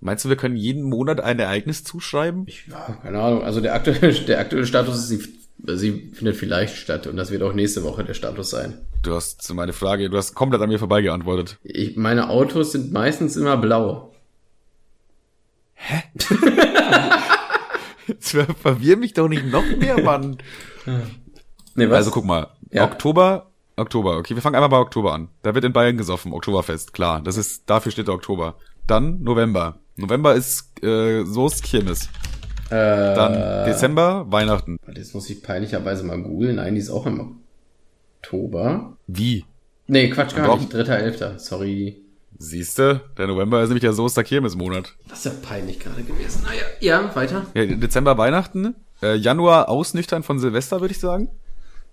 [0.00, 2.44] Meinst du, wir können jeden Monat ein Ereignis zuschreiben?
[2.46, 3.42] Ich, ja, keine Ahnung.
[3.42, 7.42] Also der aktuelle, der aktuelle Status ist, sie, sie findet vielleicht statt und das wird
[7.42, 8.78] auch nächste Woche der Status sein.
[9.02, 11.58] Du hast meine Frage, du hast komplett an mir vorbeigeantwortet.
[11.64, 14.12] Ich, meine Autos sind meistens immer blau.
[18.06, 20.38] Jetzt ver- verwirr mich doch nicht noch mehr, Mann.
[21.74, 21.96] Nee, was?
[21.98, 22.84] Also guck mal, Ja.
[22.84, 23.46] Oktober,
[23.76, 25.28] Oktober, okay, wir fangen einmal bei Oktober an.
[25.42, 27.22] Da wird in Bayern gesoffen, Oktoberfest, klar.
[27.22, 28.56] Das ist, dafür steht der Oktober.
[28.86, 29.78] Dann November.
[29.96, 32.10] November ist äh, Soest Kirmes.
[32.72, 34.78] Äh, Dann Dezember, Weihnachten.
[34.94, 36.56] Jetzt muss ich peinlicherweise mal googeln.
[36.56, 37.38] Nein, die ist auch im
[38.18, 38.96] Oktober.
[39.06, 39.44] Wie?
[39.86, 40.58] Nee, Quatsch, gar Doch.
[40.60, 40.72] nicht.
[40.72, 41.38] Dritter, Elfter.
[41.38, 41.98] Sorry.
[42.38, 44.94] Siehste, der November ist nämlich der Soester Kirmesmonat.
[45.08, 46.42] Das ist ja peinlich gerade gewesen.
[46.44, 47.46] Naja, ja, weiter.
[47.54, 51.28] Ja, Dezember Weihnachten, äh, Januar ausnüchtern von Silvester, würde ich sagen.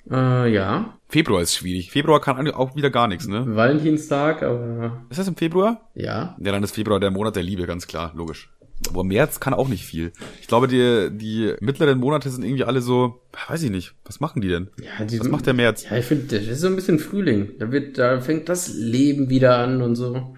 [0.09, 0.97] Äh, ja.
[1.07, 1.91] Februar ist schwierig.
[1.91, 3.43] Februar kann auch wieder gar nichts, ne?
[3.55, 5.89] Valentinstag, aber Ist das im Februar?
[5.93, 6.36] ja.
[6.39, 8.49] Ja, dann ist Februar der Monat der Liebe, ganz klar, logisch.
[8.88, 10.13] Aber März kann auch nicht viel.
[10.41, 14.41] Ich glaube, die, die mittleren Monate sind irgendwie alle so, weiß ich nicht, was machen
[14.41, 14.69] die denn?
[14.82, 15.84] ja die, Was macht der März?
[15.89, 17.51] Ja, ich finde, das ist so ein bisschen Frühling.
[17.59, 20.36] Da wird, da fängt das Leben wieder an und so.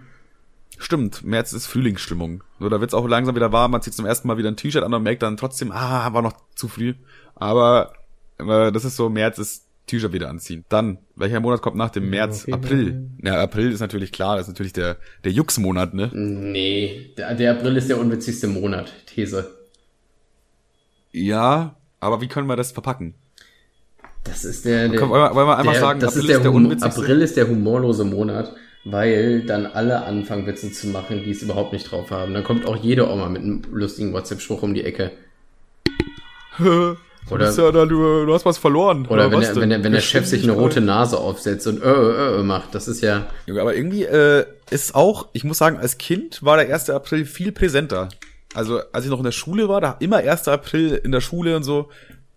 [0.80, 2.44] Stimmt, März ist Frühlingsstimmung.
[2.60, 4.84] So, da wird's auch langsam wieder warm, man zieht zum ersten Mal wieder ein T-Shirt
[4.84, 6.96] an und merkt dann trotzdem, ah, war noch zu früh.
[7.36, 7.94] Aber
[8.39, 10.64] äh, das ist so, März ist T-Shirt wieder anziehen.
[10.70, 12.44] Dann, welcher Monat kommt nach dem März?
[12.44, 12.54] okay.
[12.54, 13.10] April.
[13.24, 16.10] Ja, April ist natürlich klar, das ist natürlich der, der Jux-Monat, ne?
[16.14, 18.92] Nee, der, der April ist der unwitzigste Monat.
[19.08, 19.50] These.
[21.12, 23.16] Ja, aber wie können wir das verpacken?
[24.24, 26.30] Das ist der, der Können- wollen wir- wollen wir einfach der, sagen, das April ist
[26.30, 27.02] der, ist der unwitzigste?
[27.02, 28.54] April ist der humorlose Monat,
[28.86, 32.34] weil dann alle anfangen Witze zu machen, die es überhaupt nicht drauf haben.
[32.34, 35.12] Dann kommt auch jede Oma mit einem lustigen WhatsApp-Spruch um die Ecke.
[37.28, 39.06] Du, Oder- bist ja da, du, du hast was verloren.
[39.08, 41.82] Oder wenn, was der, wenn, der, wenn der Chef sich eine rote Nase aufsetzt und
[41.82, 45.78] äh, äh, äh macht, das ist ja, aber irgendwie äh, ist auch, ich muss sagen,
[45.78, 46.90] als Kind war der 1.
[46.90, 48.10] April viel präsenter.
[48.54, 50.48] Also als ich noch in der Schule war, da immer 1.
[50.48, 51.90] April in der Schule und so,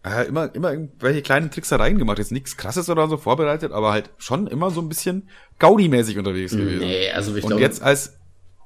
[0.04, 2.18] äh, immer, immer irgendwelche kleinen Tricksereien gemacht.
[2.18, 5.28] Jetzt nichts krasses oder so vorbereitet, aber halt schon immer so ein bisschen
[5.58, 6.80] Gaudi-mäßig unterwegs gewesen.
[6.80, 8.18] nee, also ich und glaube, jetzt als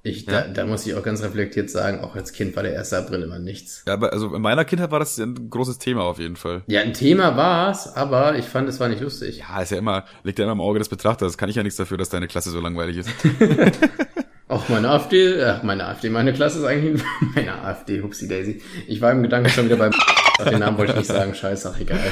[0.03, 2.93] Ich, da, da muss ich auch ganz reflektiert sagen, auch als Kind war der 1.
[2.93, 3.83] April immer nichts.
[3.87, 6.63] Ja, aber also in meiner Kindheit war das ein großes Thema auf jeden Fall.
[6.67, 9.39] Ja, ein Thema war's, aber ich fand, es war nicht lustig.
[9.49, 11.37] Ja, ist ja immer, liegt ja immer im Auge des Betrachters.
[11.37, 13.11] Kann ich ja nichts dafür, dass deine Klasse so langweilig ist.
[14.49, 17.03] Auch meine AfD, ach, meine AfD, meine Klasse ist eigentlich
[17.35, 18.63] meine AfD, Hupsi Daisy.
[18.87, 19.93] Ich war im Gedanken schon wieder beim
[20.41, 22.11] Ach, den Namen wollte ich nicht sagen, scheiße, ach, egal.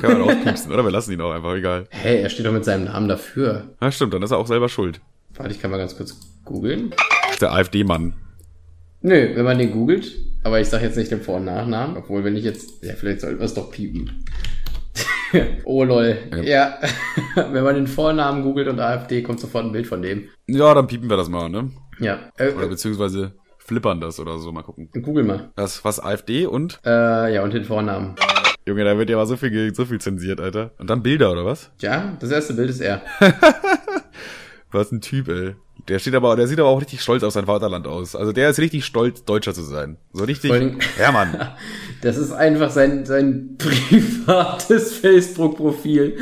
[0.00, 0.84] Kann man auspupsen, oder?
[0.84, 1.86] Wir lassen ihn auch einfach, egal.
[1.90, 3.70] Hey, er steht doch mit seinem Namen dafür.
[3.80, 5.00] Ja, stimmt, dann ist er auch selber schuld.
[5.34, 6.14] Warte, ich kann mal ganz kurz
[6.44, 6.94] googeln.
[7.40, 8.14] Der AfD-Mann.
[9.02, 12.22] Nö, wenn man den googelt, aber ich sage jetzt nicht den Vor- und Nachnamen, obwohl
[12.24, 14.24] wenn ich jetzt, ja, vielleicht sollten wir es doch piepen.
[15.64, 16.18] oh lol.
[16.32, 16.42] Ja.
[16.42, 16.78] ja.
[17.52, 20.28] wenn man den Vornamen googelt und AfD, kommt sofort ein Bild von dem.
[20.46, 21.70] Ja, dann piepen wir das mal, ne?
[21.98, 22.18] Ja.
[22.36, 24.90] Äh, oder beziehungsweise flippern das oder so, mal gucken.
[25.00, 25.50] Google mal.
[25.56, 26.80] Das, was AfD und?
[26.84, 28.16] Äh, ja, und den Vornamen.
[28.66, 30.72] Junge, da wird ja mal so viel, so viel zensiert, Alter.
[30.78, 31.70] Und dann Bilder, oder was?
[31.80, 33.02] Ja, das erste Bild ist er.
[34.72, 35.54] was ein Typ, ey.
[35.88, 38.14] Der steht aber, der sieht aber auch richtig stolz auf sein Vaterland aus.
[38.14, 39.96] Also der ist richtig stolz, Deutscher zu sein.
[40.12, 40.52] So richtig.
[40.98, 41.50] Ja, Mann.
[42.02, 46.14] Das ist einfach sein, sein privates Facebook-Profil.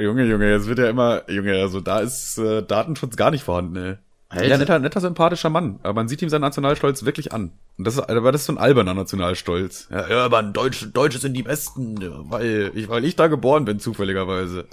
[0.00, 3.76] Junge, Junge, jetzt wird ja immer, Junge, also da ist äh, Datenschutz gar nicht vorhanden,
[3.76, 3.96] ey.
[4.30, 4.46] Alter.
[4.46, 5.80] Ja, netter, netter, sympathischer Mann.
[5.82, 7.52] Aber man sieht ihm seinen Nationalstolz wirklich an.
[7.76, 9.88] Und das ist, aber das ist so ein alberner Nationalstolz.
[9.90, 11.98] Ja, ja aber Deutsche, Deutsche sind die Besten,
[12.30, 14.64] weil ich, weil ich da geboren bin, zufälligerweise.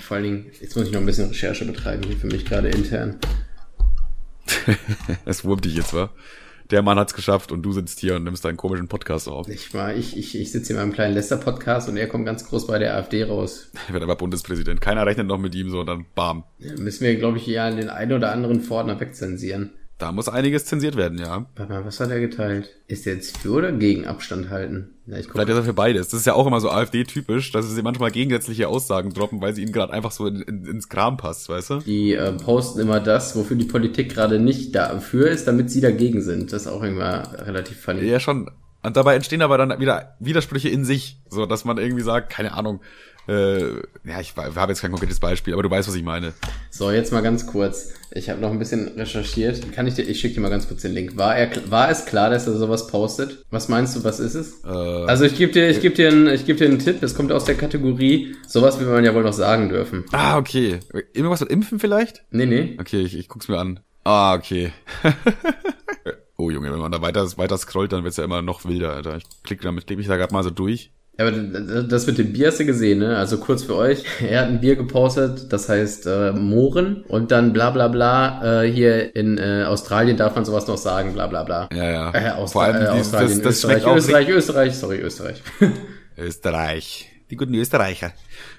[0.00, 2.68] Vor allen Dingen, jetzt muss ich noch ein bisschen Recherche betreiben hier für mich gerade
[2.68, 3.18] intern.
[5.24, 6.10] es wurmt dich jetzt, wa?
[6.70, 9.48] Der Mann hat's geschafft und du sitzt hier und nimmst deinen komischen Podcast auf.
[9.48, 12.46] Ich war, ich, ich, ich sitze hier in meinem kleinen Lester-Podcast und er kommt ganz
[12.46, 13.70] groß bei der AfD raus.
[13.86, 14.80] Er wird aber Bundespräsident.
[14.80, 16.44] Keiner rechnet noch mit ihm, so und dann bam.
[16.58, 19.72] Ja, müssen wir, glaube ich, ja den einen oder anderen Vorder wegzensieren.
[19.98, 21.46] Da muss einiges zensiert werden, ja.
[21.56, 22.68] Mal, was hat er geteilt?
[22.88, 24.90] Ist er jetzt für oder gegen Abstand halten?
[25.06, 26.08] Ja, ich Vielleicht ist er für beides.
[26.08, 29.62] Das ist ja auch immer so AfD-typisch, dass sie manchmal gegensätzliche Aussagen droppen, weil sie
[29.62, 31.78] ihnen gerade einfach so in, in, ins Kram passt, weißt du?
[31.78, 36.22] Die äh, posten immer das, wofür die Politik gerade nicht dafür ist, damit sie dagegen
[36.22, 36.52] sind.
[36.52, 38.02] Das ist auch immer relativ funny.
[38.02, 38.50] Ja, schon.
[38.82, 42.52] Und dabei entstehen aber dann wieder Widersprüche in sich, so dass man irgendwie sagt, keine
[42.52, 42.80] Ahnung,
[43.26, 46.34] äh, ja, ich, ich habe jetzt kein konkretes Beispiel, aber du weißt, was ich meine.
[46.70, 47.94] So, jetzt mal ganz kurz.
[48.12, 49.72] Ich habe noch ein bisschen recherchiert.
[49.72, 51.16] Kann ich dir, ich schicke dir mal ganz kurz den Link.
[51.16, 53.44] War er, war es klar, dass er sowas postet?
[53.50, 54.62] Was meinst du, was ist es?
[54.64, 57.02] Äh, also ich gebe dir, ich gebe dir, einen, ich gebe dir einen Tipp.
[57.02, 58.36] Es kommt aus der Kategorie.
[58.46, 60.04] Sowas will man ja wohl noch sagen dürfen.
[60.12, 60.80] Ah, okay.
[61.12, 62.24] Irgendwas mit Impfen vielleicht?
[62.30, 62.76] Nee, nee.
[62.78, 63.80] Okay, ich, ich guck's mir an.
[64.04, 64.70] Ah, okay.
[66.36, 69.16] oh Junge, wenn man da weiter, weiter scrollt, dann wird's ja immer noch wilder, Alter.
[69.16, 70.92] Ich klicke damit, klicke mich da gerade mal so durch.
[71.16, 73.16] Ja, aber das mit dem Bier hast du gesehen, ne?
[73.16, 74.02] Also kurz für euch.
[74.20, 78.62] Er hat ein Bier gepostet, das heißt äh, Mohren und dann bla bla bla.
[78.62, 81.68] Äh, hier in äh, Australien darf man sowas noch sagen, bla bla bla.
[81.72, 82.14] Ja, ja.
[82.14, 85.42] Äh, Austra Vor allem äh, Australien, das, das Österreich, Österreich, Österreich, sorry, Österreich.
[86.18, 87.10] Österreich.
[87.30, 88.12] Die guten Österreicher.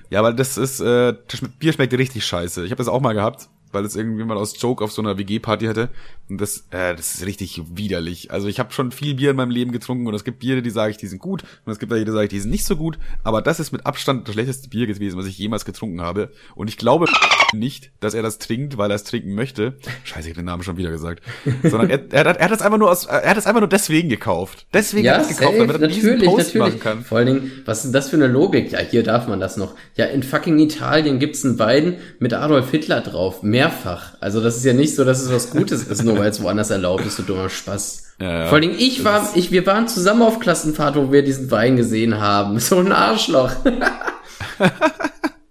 [0.10, 2.64] Ja, aber das ist, äh, das Bier schmeckt richtig scheiße.
[2.64, 5.20] Ich habe das auch mal gehabt weil es irgendwie mal aus Joke auf so einer
[5.20, 5.90] WG-Party hatte.
[6.28, 8.32] Und das, äh, das ist richtig widerlich.
[8.32, 10.72] Also ich habe schon viel Bier in meinem Leben getrunken und es gibt Biere, die
[10.72, 12.66] sage ich, die sind gut und es gibt welche, die sage ich, die sind nicht
[12.66, 12.98] so gut.
[13.24, 16.32] Aber das ist mit Abstand das schlechteste Bier gewesen, was ich jemals getrunken habe.
[16.56, 17.06] Und ich glaube
[17.54, 19.78] nicht, dass er das trinkt, weil er es trinken möchte.
[20.04, 21.22] Scheiße, ich habe den Namen schon wieder gesagt.
[21.64, 23.70] Sondern er, er, hat, er hat das einfach nur aus, er hat das einfach nur
[23.70, 24.66] deswegen gekauft.
[24.74, 26.56] Deswegen ja, hat er es gekauft, damit er diesen Post natürlich.
[26.56, 27.04] machen kann.
[27.04, 28.72] Vor allen Dingen, was ist denn das für eine Logik?
[28.72, 29.76] Ja, hier darf man das noch.
[29.96, 33.44] Ja, in fucking Italien gibt's einen Wein mit Adolf Hitler drauf.
[33.44, 34.16] Mehrfach.
[34.22, 36.70] Also das ist ja nicht so, dass es was Gutes ist, nur weil es woanders
[36.70, 38.04] erlaubt ist, du dummer Spaß.
[38.20, 38.46] Ja, ja.
[38.46, 41.76] Vor allen Dingen, ich war, ich, wir waren zusammen auf Klassenfahrt, wo wir diesen Wein
[41.76, 42.60] gesehen haben.
[42.66, 43.52] So ein Arschloch.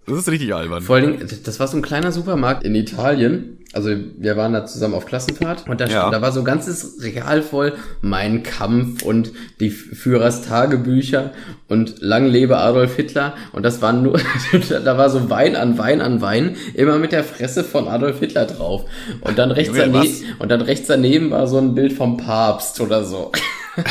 [0.07, 0.83] Das ist richtig albern.
[0.83, 3.57] Vor Dingen, das war so ein kleiner Supermarkt in Italien.
[3.75, 6.09] Also wir waren da zusammen auf Klassenfahrt und da, ja.
[6.09, 11.31] da war so ein ganzes Regal voll Mein Kampf und die Führers Tagebücher
[11.67, 14.17] und Lang lebe Adolf Hitler und das waren nur,
[14.69, 18.45] da war so Wein an Wein an Wein, immer mit der Fresse von Adolf Hitler
[18.45, 18.85] drauf.
[19.19, 23.03] Und dann rechts, daneben, und dann rechts daneben war so ein Bild vom Papst oder
[23.03, 23.33] so.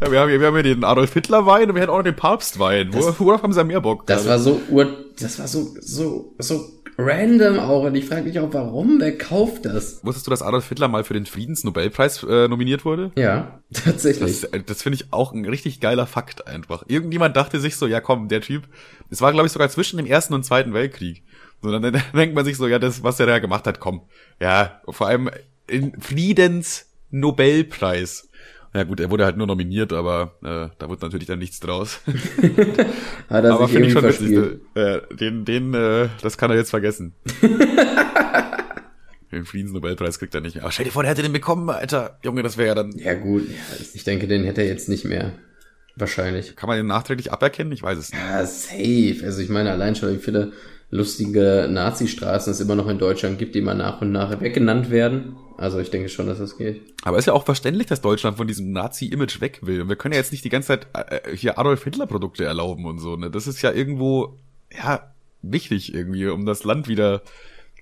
[0.00, 2.04] Ja, wir haben, wir haben ja den Adolf Hitler Wein und wir hätten auch noch
[2.04, 2.90] den Papst Wein.
[2.92, 4.06] Worauf haben sie mehr Bock?
[4.06, 4.30] Das gerade?
[4.30, 4.60] war so,
[5.18, 7.84] das war so, so, so random auch.
[7.84, 9.00] Und ich frage mich auch, warum?
[9.00, 10.04] Wer kauft das?
[10.04, 13.12] Wusstest du, dass Adolf Hitler mal für den Friedensnobelpreis äh, nominiert wurde?
[13.16, 14.42] Ja, tatsächlich.
[14.42, 16.84] Das, äh, das finde ich auch ein richtig geiler Fakt einfach.
[16.88, 18.64] Irgendjemand dachte sich so, ja komm, der Typ,
[19.10, 21.22] es war glaube ich sogar zwischen dem Ersten und Zweiten Weltkrieg.
[21.62, 24.02] So, dann, dann denkt man sich so, ja, das, was der da gemacht hat, komm.
[24.40, 25.30] Ja, vor allem
[25.66, 28.27] in Friedensnobelpreis.
[28.74, 32.00] Ja gut, er wurde halt nur nominiert, aber äh, da wurde natürlich dann nichts draus.
[33.30, 34.60] Hat er aber finde ich schon witzig.
[34.74, 37.14] Äh, den, den, äh, das kann er jetzt vergessen.
[39.32, 40.64] den Friedensnobelpreis kriegt er nicht mehr.
[40.64, 42.18] Aber stell dir vor, der hätte den bekommen, Alter.
[42.22, 42.92] Junge, das wäre ja dann.
[42.98, 43.48] Ja gut,
[43.94, 45.32] ich denke, den hätte er jetzt nicht mehr.
[45.96, 46.54] Wahrscheinlich.
[46.54, 47.72] Kann man den nachträglich aberkennen?
[47.72, 48.20] Ich weiß es nicht.
[48.20, 49.20] Ja, safe.
[49.24, 50.52] Also ich meine, allein schon, wie viele
[50.90, 55.36] lustige Nazi-Straßen es immer noch in Deutschland gibt, die mal nach und nach weggenannt werden.
[55.58, 56.82] Also ich denke schon, dass das geht.
[57.02, 59.82] Aber ist ja auch verständlich, dass Deutschland von diesem Nazi-Image weg will.
[59.82, 63.00] Und wir können ja jetzt nicht die ganze Zeit äh, hier Adolf Hitler-Produkte erlauben und
[63.00, 63.16] so.
[63.16, 63.30] Ne?
[63.30, 64.36] Das ist ja irgendwo,
[64.72, 65.12] ja,
[65.42, 67.22] wichtig irgendwie, um das Land wieder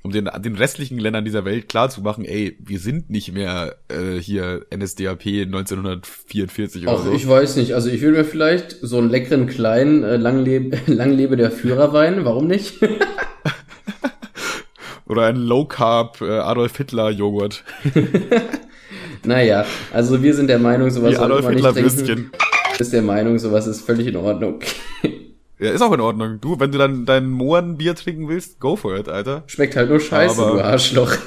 [0.07, 4.65] um den, den restlichen Ländern dieser Welt klarzumachen, ey, wir sind nicht mehr äh, hier
[4.73, 7.13] NSDAP 1944 oder Ach, so.
[7.13, 7.75] ich weiß nicht.
[7.75, 12.47] Also ich will mir vielleicht so einen leckeren kleinen äh, Langlebe, Langlebe der Führerwein, warum
[12.47, 12.75] nicht?
[15.09, 17.65] oder ein Low Carb äh, Adolf Hitler Joghurt.
[19.25, 21.99] naja, also wir sind der Meinung, sowas Wie Adolf nicht Hitler trinken.
[21.99, 22.31] Würstchen.
[22.79, 24.61] Ist der Meinung, sowas ist völlig in Ordnung.
[25.59, 26.39] Ja, ist auch in Ordnung.
[26.41, 29.45] Du, wenn du dann dein Mohrenbier trinken willst, go for it, Alter.
[29.47, 31.13] Schmeckt halt nur scheiße, Aber- du Arschloch.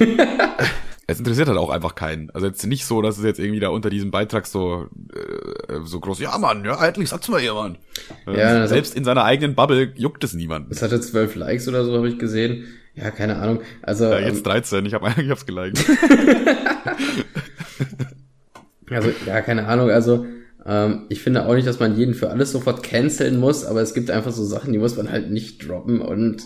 [1.06, 2.30] Es interessiert halt auch einfach keinen.
[2.30, 5.98] Also jetzt nicht so, dass es jetzt irgendwie da unter diesem Beitrag so äh, so
[5.98, 7.80] groß, ja Mann, ja, endlich sagt's mal jemand.
[8.28, 10.70] Äh, Ja, also- Selbst in seiner eigenen Bubble juckt es niemanden.
[10.70, 12.64] Es hatte zwölf Likes oder so, habe ich gesehen.
[12.94, 13.60] Ja, keine Ahnung.
[13.82, 15.84] Also, Ja, ähm, jetzt 13, ich, hab, ich hab's geliked.
[18.90, 19.90] also ja, keine Ahnung.
[19.90, 20.26] Also,
[20.70, 23.92] ähm, ich finde auch nicht, dass man jeden für alles sofort canceln muss, aber es
[23.92, 26.44] gibt einfach so Sachen, die muss man halt nicht droppen und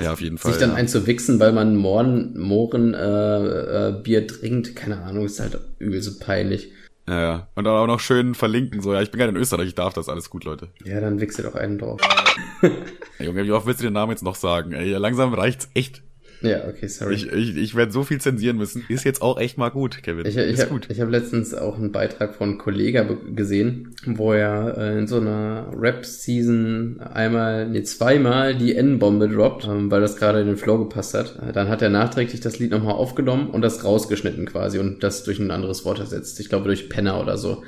[0.00, 0.52] ja, auf jeden Fall.
[0.52, 0.76] sich dann ja.
[0.76, 6.18] einzuwichsen, weil man Mohren, Mohren äh, äh, Bier trinkt, keine Ahnung, ist halt übel so
[6.18, 6.72] peinlich.
[7.06, 7.48] Ja, ja.
[7.54, 9.92] Und dann auch noch schön verlinken, so, ja, ich bin gerade in Österreich, ich darf
[9.92, 10.68] das, alles gut, Leute.
[10.84, 12.00] Ja, dann wichse doch einen drauf.
[13.18, 14.72] Ey, Junge, wie oft willst du den Namen jetzt noch sagen?
[14.72, 16.02] Ey, langsam reicht's echt.
[16.40, 17.14] Ja, okay, sorry.
[17.14, 18.84] Ich, ich, ich werde so viel zensieren müssen.
[18.88, 20.24] Ist jetzt auch echt mal gut, Kevin.
[20.24, 20.86] Ich, ich ist habe gut.
[20.90, 25.16] ich hab letztens auch einen Beitrag von Kollega be- gesehen, wo er äh, in so
[25.16, 30.78] einer Rap-Season einmal, nee, zweimal die N-Bombe droppt, ähm, weil das gerade in den Flow
[30.78, 31.38] gepasst hat.
[31.54, 35.38] Dann hat er nachträglich das Lied nochmal aufgenommen und das rausgeschnitten quasi und das durch
[35.38, 36.38] ein anderes Wort ersetzt.
[36.40, 37.62] Ich glaube durch Penner oder so.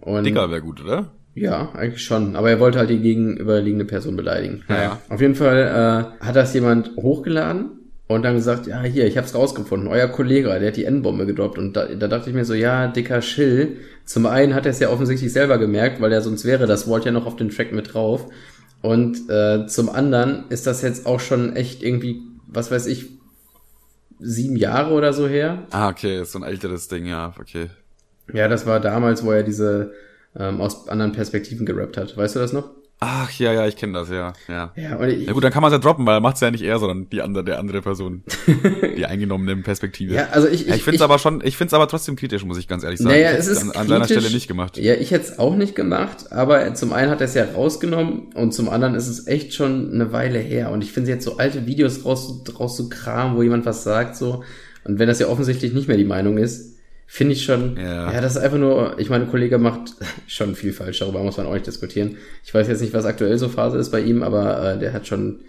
[0.00, 1.12] Und Dicker wäre gut, oder?
[1.34, 2.34] ja, eigentlich schon.
[2.36, 4.62] Aber er wollte halt die gegenüberliegende Person beleidigen.
[4.68, 4.74] Ja.
[4.74, 7.72] Naja, auf jeden Fall äh, hat das jemand hochgeladen
[8.08, 9.88] und dann gesagt, ja, hier, ich hab's rausgefunden.
[9.88, 11.58] Euer Kollege, der hat die N-Bombe gedroppt.
[11.58, 13.78] Und da, da dachte ich mir so, ja, dicker Schill.
[14.04, 17.04] Zum einen hat er es ja offensichtlich selber gemerkt, weil er sonst wäre das Wort
[17.04, 18.26] ja noch auf den Track mit drauf.
[18.80, 23.10] Und äh, zum anderen ist das jetzt auch schon echt irgendwie, was weiß ich,
[24.20, 25.66] sieben Jahre oder so her.
[25.70, 27.66] Ah, okay, ist so ein älteres Ding, ja, okay.
[28.32, 29.92] Ja, das war damals, wo er diese
[30.38, 32.16] ähm, aus anderen Perspektiven gerappt hat.
[32.16, 32.70] Weißt du das noch?
[33.08, 34.72] Ach, ja, ja, ich kenne das, ja, ja.
[34.74, 36.50] Ja, und ich, Ja gut, dann kann man es ja droppen, weil er macht's ja
[36.50, 38.24] nicht er, sondern die andere, der andere Person.
[38.96, 40.12] die eingenommene Perspektive.
[40.12, 42.44] Ja, also ich, Ja, ich finde es aber schon, ich finde es aber trotzdem kritisch,
[42.44, 43.14] muss ich ganz ehrlich sagen.
[43.14, 44.06] Naja, ich es ist an, an seiner.
[44.06, 44.76] Stelle nicht gemacht.
[44.76, 48.32] Ja, ich hätte es auch nicht gemacht, aber zum einen hat er es ja rausgenommen
[48.34, 50.72] und zum anderen ist es echt schon eine Weile her.
[50.72, 54.42] Und ich finde jetzt so alte Videos raus, rauszukramen, wo jemand was sagt, so.
[54.84, 56.75] Und wenn das ja offensichtlich nicht mehr die Meinung ist,
[57.06, 58.12] finde ich schon, Ja.
[58.12, 58.20] ja.
[58.20, 59.92] das ist einfach nur, ich meine, ein Kollege macht
[60.26, 62.16] schon viel falsch, darüber muss man auch nicht diskutieren.
[62.44, 65.06] Ich weiß jetzt nicht, was aktuell so Phase ist bei ihm, aber äh, der hat
[65.06, 65.40] schon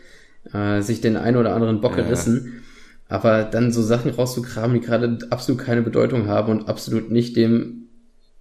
[0.53, 2.03] äh, sich den einen oder anderen Bock Ja.
[2.03, 2.64] gerissen.
[3.10, 7.88] Aber dann so Sachen rauszukramen, die gerade absolut keine Bedeutung haben und absolut nicht dem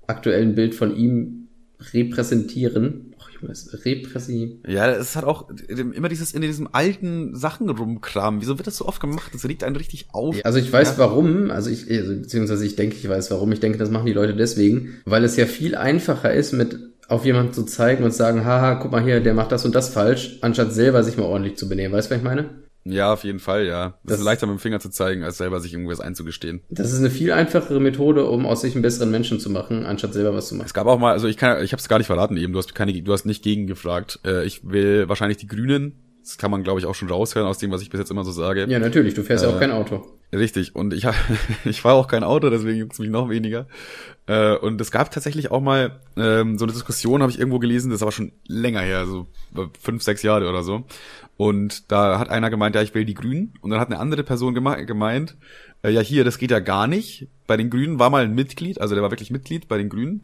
[0.09, 1.47] aktuellen Bild von ihm
[1.93, 3.15] repräsentieren.
[3.43, 4.63] Repräsentieren.
[4.67, 8.41] Ja, es hat auch immer dieses in diesem alten Sachen rumkramen.
[8.41, 9.31] Wieso wird das so oft gemacht?
[9.33, 10.37] Das regt einen richtig auf.
[10.45, 10.99] Also ich weiß Ja.
[10.99, 13.53] warum, also ich, also beziehungsweise ich denke, ich weiß warum.
[13.53, 16.79] Ich denke, das machen die Leute deswegen, weil es ja viel einfacher ist, mit
[17.09, 19.89] auf jemanden zu zeigen und sagen, haha, guck mal hier, der macht das und das
[19.91, 21.95] falsch, anstatt selber sich mal ordentlich zu benehmen.
[21.95, 22.49] Weißt du, was ich meine?
[22.89, 23.89] Ja, auf jeden Fall, ja.
[23.89, 26.61] Das, Das- ist leichter mit dem Finger zu zeigen, als selber sich irgendwas einzugestehen.
[26.71, 30.13] Das ist eine viel einfachere Methode, um aus sich einen besseren Menschen zu machen, anstatt
[30.13, 30.67] selber was zu machen.
[30.67, 32.53] Es gab auch mal, also ich kann, ich habe es gar nicht verraten eben.
[32.53, 34.21] Du hast keine, du hast nicht gegen gefragt.
[34.25, 36.03] Äh, ich will wahrscheinlich die Grünen.
[36.23, 38.25] Das kann man, glaube ich, auch schon raushören aus dem, was ich bis jetzt immer
[38.25, 38.67] so sage.
[38.69, 40.05] Ja, natürlich, du fährst ja Äh, auch kein Auto.
[40.35, 40.75] Richtig.
[40.75, 41.07] Und ich
[41.65, 43.67] ich fahre auch kein Auto, deswegen gibt's mich noch weniger.
[44.27, 47.91] Äh, und es gab tatsächlich auch mal ähm, so eine Diskussion, habe ich irgendwo gelesen,
[47.91, 50.83] das ist aber schon länger her, so äh, fünf, sechs Jahre oder so.
[51.37, 53.55] Und da hat einer gemeint, ja, ich will die Grünen.
[53.61, 55.37] Und dann hat eine andere Person geme gemeint,
[55.83, 57.29] äh, ja, hier, das geht ja gar nicht.
[57.47, 60.23] Bei den Grünen war mal ein Mitglied, also der war wirklich Mitglied bei den Grünen.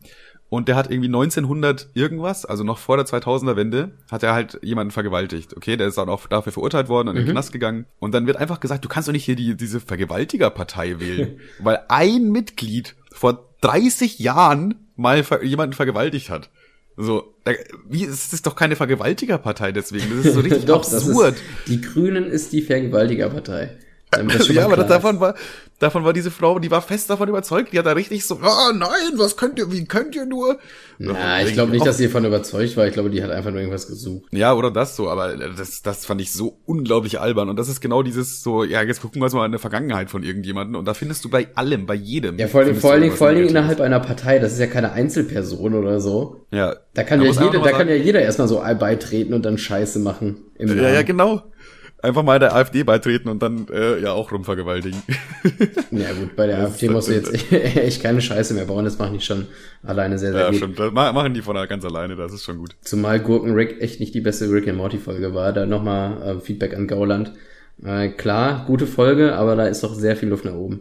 [0.48, 4.58] Und der hat irgendwie 1900 irgendwas, also noch vor der 2000er Wende, hat er halt
[4.62, 5.56] jemanden vergewaltigt.
[5.56, 7.86] Okay, der ist dann auch dafür verurteilt worden und in den Knast gegangen.
[8.00, 11.40] Und dann wird einfach gesagt, du kannst doch nicht hier die, diese Vergewaltigerpartei wählen.
[11.58, 16.50] weil ein Mitglied vor 30 Jahren mal ver jemanden vergewaltigt hat.
[16.96, 17.52] So, da,
[17.88, 20.04] wie, es ist doch keine Vergewaltigerpartei deswegen.
[20.16, 21.34] Das ist so richtig Doch, absurd.
[21.36, 23.78] ist, die Grünen ist die Vergewaltigerpartei.
[24.50, 25.34] Ja, aber das, davon war,
[25.78, 28.72] davon war diese Frau, die war fest davon überzeugt, die hat da richtig so, ah
[28.74, 30.58] nein, was könnt ihr, wie könnt ihr nur?
[30.98, 32.86] Na, ich glaube nicht, dass sie davon überzeugt war.
[32.86, 34.26] Ich glaube, die hat einfach nur irgendwas gesucht.
[34.30, 37.48] Ja, oder das so, aber das, das fand ich so unglaublich albern.
[37.48, 40.10] Und das ist genau dieses so, ja, jetzt gucken wir uns mal in der Vergangenheit
[40.10, 40.76] von irgendjemandem.
[40.76, 42.38] Und da findest du bei allem, bei jedem.
[42.38, 43.50] Ja, vor allem, vor irgendwas vor Negatives.
[43.50, 44.38] innerhalb einer Partei.
[44.38, 46.46] Das ist ja keine Einzelperson oder so.
[46.52, 46.76] Ja.
[46.94, 49.98] Da kann ja einfach jeder, da kann ja jeder erstmal so beitreten und dann Scheiße
[49.98, 50.44] machen.
[50.56, 51.42] Im Ja, ja, genau.
[52.02, 55.02] Einfach mal der AfD beitreten und dann äh, ja auch rumvergewaltigen.
[55.90, 58.98] Ja gut, bei der Das AfD musst du jetzt echt keine Scheiße mehr bauen, das
[58.98, 59.46] machen die schon
[59.82, 60.58] alleine sehr, sehr ja, gut.
[60.58, 60.74] schon.
[60.74, 62.76] Das ma- machen die von ganz alleine, das ist schon gut.
[62.80, 65.52] Zumal Gurken Rick echt nicht die beste Rick and Morty Folge war.
[65.52, 67.32] Da nochmal äh, Feedback an Gauland.
[67.84, 70.80] Äh, klar, gute Folge, aber da ist doch sehr viel Luft nach oben.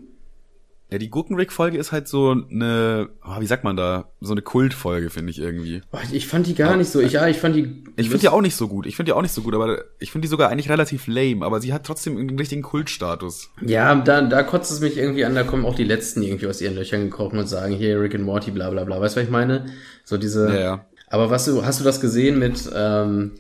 [0.92, 5.10] Ja, die Gurkenrick-Folge ist halt so eine, oh, wie sagt man da, so eine Kultfolge,
[5.10, 5.82] finde ich irgendwie.
[6.12, 7.00] Ich fand die gar nicht so.
[7.00, 7.86] Ich, ja, ich fand die.
[7.96, 8.86] Ich finde die auch nicht so gut.
[8.86, 11.46] Ich finde die auch nicht so gut, aber ich finde die sogar eigentlich relativ lame,
[11.46, 13.50] aber sie hat trotzdem einen richtigen Kultstatus.
[13.66, 16.60] Ja, da, da kotzt es mich irgendwie an, da kommen auch die letzten irgendwie aus
[16.60, 19.00] ihren Löchern gekrochen und sagen, hier Rick and Morty, bla bla bla.
[19.00, 19.68] Weißt du, was ich meine?
[20.04, 20.50] So diese.
[20.50, 20.86] Ja, ja.
[21.08, 23.32] Aber was du, hast du das gesehen mit ähm,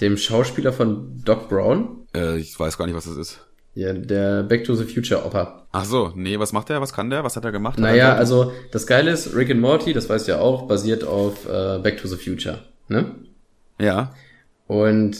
[0.00, 2.06] dem Schauspieler von Doc Brown?
[2.12, 3.47] Äh, ich weiß gar nicht, was das ist.
[3.78, 5.64] Ja, der Back to the Future Opa.
[5.70, 6.80] Ach so, nee, was macht der?
[6.80, 7.22] Was kann der?
[7.22, 7.78] Was hat er gemacht?
[7.78, 11.46] Naja, also das Geile ist, Rick and Morty, das weißt du ja auch, basiert auf
[11.46, 12.58] äh, Back to the Future.
[12.88, 13.04] Ne?
[13.78, 14.12] ja.
[14.66, 15.16] Und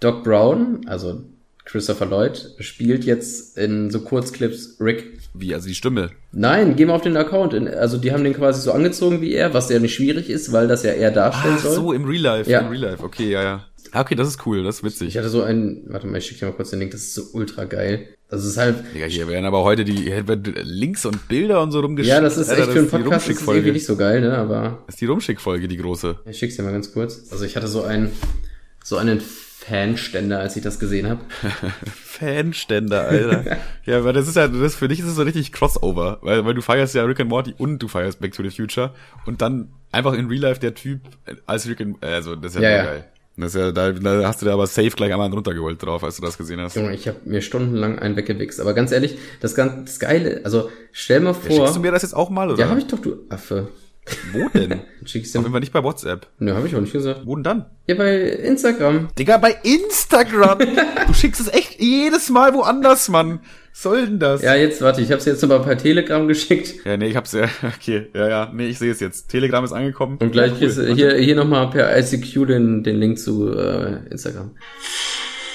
[0.00, 1.22] Doc Brown, also
[1.64, 5.18] Christopher Lloyd, spielt jetzt in so Kurzclips Rick.
[5.32, 6.10] Wie, also die Stimme.
[6.32, 7.54] Nein, geh mal auf den Account.
[7.54, 10.68] Also die haben den quasi so angezogen wie er, was ja nicht schwierig ist, weil
[10.68, 11.74] das ja er darstellen Ach soll.
[11.74, 12.50] so, im Real Life.
[12.50, 12.60] Ja.
[12.60, 13.64] Im Real Life, okay, ja, ja.
[13.92, 15.08] Ah, Okay, das ist cool, das ist witzig.
[15.08, 17.14] Ich hatte so einen, warte mal, ich schicke dir mal kurz den Link, das ist
[17.14, 18.08] so ultra geil.
[18.28, 21.70] Das ist halt, Digga, hier werden aber heute die hier werden Links und Bilder und
[21.70, 22.12] so rumgeschickt.
[22.12, 24.36] ja, das ist Alter, echt für einen Podcast, das ist irgendwie nicht so geil, ne,
[24.36, 26.16] aber Das ist die Rumschickfolge, die große.
[26.28, 27.28] ich schick's dir mal ganz kurz.
[27.30, 28.10] Also ich hatte so einen,
[28.82, 31.20] so einen Fanständer, als ich das gesehen habe.
[31.94, 33.56] Fanständer, Alter.
[33.84, 36.54] ja, weil das ist ja, das für dich ist es so richtig Crossover, weil, weil
[36.54, 38.92] du feierst ja Rick and Morty und du feierst Back to the Future
[39.26, 41.00] und dann einfach in Real Life der Typ
[41.46, 43.04] als Rick and, also das ist ja, Ja, ja.
[43.38, 46.16] Das ist ja, da, da hast du da aber safe gleich einmal runtergeholt drauf, als
[46.16, 46.74] du das gesehen hast.
[46.76, 48.60] Junge, ich habe mir stundenlang einen weggewichst.
[48.60, 51.50] Aber ganz ehrlich, das ganz das Geile, also stell mal Ja, vor.
[51.56, 52.58] schickst du mir das jetzt auch mal, oder?
[52.58, 53.68] ja, habe ich doch, du Affe.
[54.32, 54.80] Wo denn?
[55.04, 56.28] Schickst Auf du jeden Fall nicht bei WhatsApp.
[56.38, 57.22] Nö, habe ich auch nicht gesagt.
[57.24, 57.66] Wo denn dann?
[57.86, 59.08] Ja, bei Instagram.
[59.18, 60.58] Digga, bei Instagram.
[61.06, 63.40] du schickst es echt jedes Mal woanders, Mann.
[63.72, 64.42] Was soll denn das?
[64.42, 66.84] Ja, jetzt, warte, ich habe es jetzt nochmal per Telegram geschickt.
[66.84, 69.28] Ja, nee, ich hab's ja, okay, ja, ja, nee, ich sehe es jetzt.
[69.28, 70.18] Telegram ist angekommen.
[70.20, 73.98] Und gleich ja, kriegst du hier, hier nochmal per ICQ den, den Link zu äh,
[74.10, 74.52] Instagram.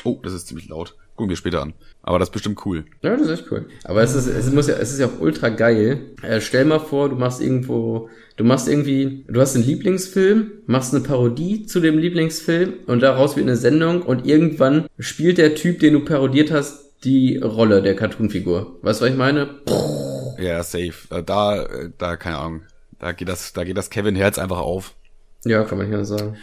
[0.04, 0.96] Oh, das ist ziemlich laut.
[1.16, 1.74] Gucken wir später an.
[2.04, 2.86] Aber das ist bestimmt cool.
[3.02, 3.68] Ja, das ist echt cool.
[3.84, 6.16] Aber es ist, es muss ja, es ist ja auch ultra geil.
[6.24, 8.10] Äh, stell mal vor, du machst irgendwo,
[8.42, 13.36] du machst irgendwie, du hast einen Lieblingsfilm, machst eine Parodie zu dem Lieblingsfilm und daraus
[13.36, 17.96] wird eine Sendung und irgendwann spielt der Typ, den du parodiert hast, die Rolle der
[17.96, 18.80] Cartoonfigur.
[18.82, 19.60] Weißt du, was ich meine?
[20.40, 20.94] Ja, safe.
[21.12, 22.62] Äh, Da, äh, da, keine Ahnung.
[22.98, 24.96] Da geht das, da geht das Kevin Herz einfach auf.
[25.46, 26.36] Ja, kann man nicht anders sagen.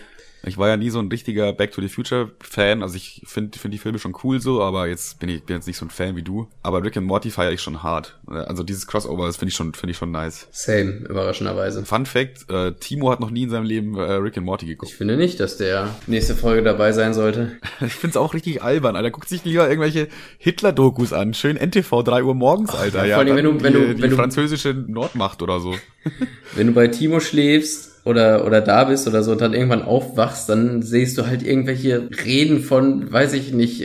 [0.45, 2.83] Ich war ja nie so ein richtiger Back to the Future Fan.
[2.83, 5.67] Also ich finde find die Filme schon cool so, aber jetzt bin ich bin jetzt
[5.67, 6.49] nicht so ein Fan wie du.
[6.63, 8.19] Aber Rick and Morty feiere ich schon hart.
[8.27, 10.47] Also dieses Crossover, das finde ich schon finde ich schon nice.
[10.53, 11.85] Same, überraschenderweise.
[11.85, 14.91] Fun Fact: äh, Timo hat noch nie in seinem Leben äh, Rick and Morty geguckt.
[14.93, 17.57] Ich finde nicht, dass der nächste Folge dabei sein sollte.
[17.81, 19.11] Ich find's auch richtig albern, Alter.
[19.11, 20.09] Guckt sich lieber irgendwelche
[20.39, 21.33] Hitler-Dokus an.
[21.35, 23.05] Schön NTV, 3 Uhr morgens, Alter.
[23.07, 25.59] ja, vor allem, wenn dann du- wenn die, du- die wenn du- französische Nordmacht oder
[25.61, 25.75] so.
[26.55, 30.49] Wenn du bei Timo schläfst oder, oder da bist oder so und dann irgendwann aufwachst,
[30.49, 33.85] dann siehst du halt irgendwelche Reden von, weiß ich nicht,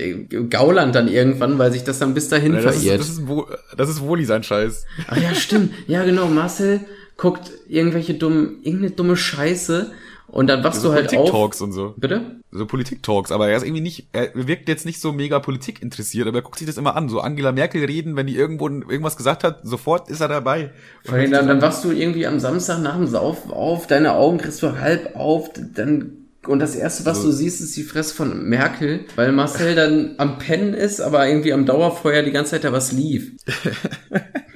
[0.50, 3.00] Gauland dann irgendwann, weil sich das dann bis dahin das, ist, verirrt.
[3.02, 3.48] das, ist, Wo-
[3.78, 4.86] das ist Woli sein Scheiß.
[5.08, 5.74] Ach ja, stimmt.
[5.88, 6.28] Ja, genau.
[6.28, 6.80] Marcel
[7.18, 9.92] guckt irgendwelche dummen, irgendeine dumme Scheiße
[10.34, 11.12] und dann wachst So du halt auf.
[11.14, 11.94] Politik-Talks und so.
[11.96, 12.22] Bitte?
[12.52, 16.28] So Politik-Talks, aber er ist irgendwie nicht, er wirkt jetzt nicht so mega Politik interessiert,
[16.28, 17.08] aber er guckt sich das immer an.
[17.08, 20.72] So Angela Merkel reden, wenn die irgendwo irgendwas gesagt hat, sofort ist er dabei.
[21.06, 24.40] Vor allem dann, dann wachst du irgendwie am Samstag nach dem Saufen auf, deine Augen
[24.40, 26.14] kriegst du halb auf, dann
[26.46, 27.28] und das erste, was So.
[27.28, 31.54] du siehst, ist die Fresse von Merkel, weil Marcel dann am Pennen ist, aber irgendwie
[31.54, 33.32] am Dauerfeuer die ganze Zeit da was lief.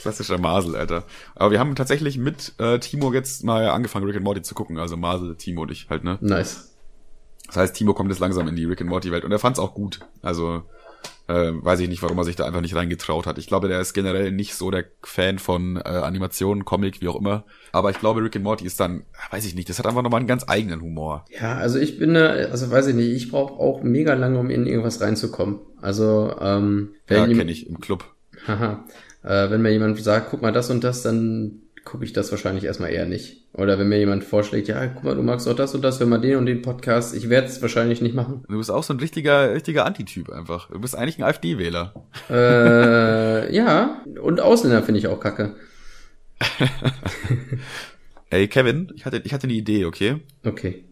[0.00, 1.04] Klassischer Masel, Alter.
[1.34, 4.78] Aber wir haben tatsächlich mit äh, Timo jetzt mal angefangen, Rick and Morty zu gucken.
[4.78, 6.18] Also Masel, Timo und ich halt, ne?
[6.20, 6.74] Nice.
[7.46, 9.58] Das heißt, Timo kommt jetzt langsam in die Rick and Morty Welt und er fand's
[9.58, 10.00] auch gut.
[10.22, 10.62] Also
[11.28, 13.38] äh, weiß ich nicht, warum er sich da einfach nicht reingetraut hat.
[13.38, 17.16] Ich glaube, der ist generell nicht so der Fan von äh, Animationen, Comic, wie auch
[17.16, 17.44] immer.
[17.72, 20.18] Aber ich glaube, Rick and Morty ist dann, weiß ich nicht, das hat einfach nochmal
[20.18, 21.24] einen ganz eigenen Humor.
[21.40, 24.50] Ja, also ich bin da, also weiß ich nicht, ich brauche auch mega lange, um
[24.50, 25.60] in irgendwas reinzukommen.
[25.80, 28.04] Also, ähm, wenn Ja, kenne ich im Club.
[28.46, 28.84] Haha.
[29.22, 32.64] Äh, wenn mir jemand sagt, guck mal das und das, dann gucke ich das wahrscheinlich
[32.64, 33.48] erstmal eher nicht.
[33.52, 36.08] Oder wenn mir jemand vorschlägt, ja, guck mal, du magst auch das und das, wenn
[36.08, 38.44] mal den und den Podcast, ich werde es wahrscheinlich nicht machen.
[38.48, 40.70] Du bist auch so ein richtiger, richtiger Antityp einfach.
[40.70, 41.94] Du bist eigentlich ein AfD-Wähler.
[42.30, 45.56] äh, ja, und Ausländer finde ich auch kacke.
[48.30, 50.20] Ey, Kevin, ich hatte, ich hatte eine Idee, okay?
[50.44, 50.84] Okay.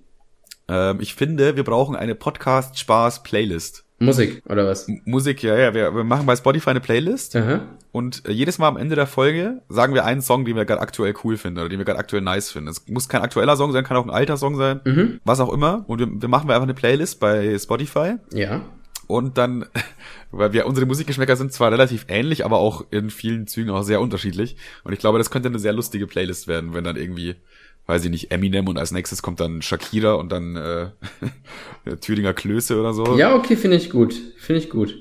[0.69, 3.85] Ähm, ich finde, wir brauchen eine Podcast-Spaß-Playlist.
[4.01, 4.87] Musik, oder was?
[5.05, 7.35] Musik, ja, ja, wir, wir machen bei Spotify eine Playlist.
[7.35, 7.63] Aha.
[7.91, 10.81] Und äh, jedes Mal am Ende der Folge sagen wir einen Song, den wir gerade
[10.81, 12.69] aktuell cool finden oder den wir gerade aktuell nice finden.
[12.69, 15.21] Es muss kein aktueller Song sein, kann auch ein alter Song sein, Mhm.
[15.25, 15.85] was auch immer.
[15.89, 18.17] Und wir, wir machen einfach eine Playlist bei Spotify.
[18.33, 18.61] Ja.
[19.09, 19.65] und dann,
[20.31, 24.01] weil wir, unsere Musikgeschmäcker sind zwar relativ ähnlich, aber auch in vielen Zügen auch sehr
[24.01, 24.57] unterschiedlich.
[24.85, 27.35] Und ich glaube, das könnte eine sehr lustige Playlist werden, wenn dann irgendwie,
[27.89, 30.91] weiß ich nicht, Eminem und als nächstes kommt dann Shakira und dann äh,
[32.01, 33.17] Thüringer Klöße oder so.
[33.17, 34.15] Ja, okay, finde ich gut.
[34.37, 34.97] Finde ich gut.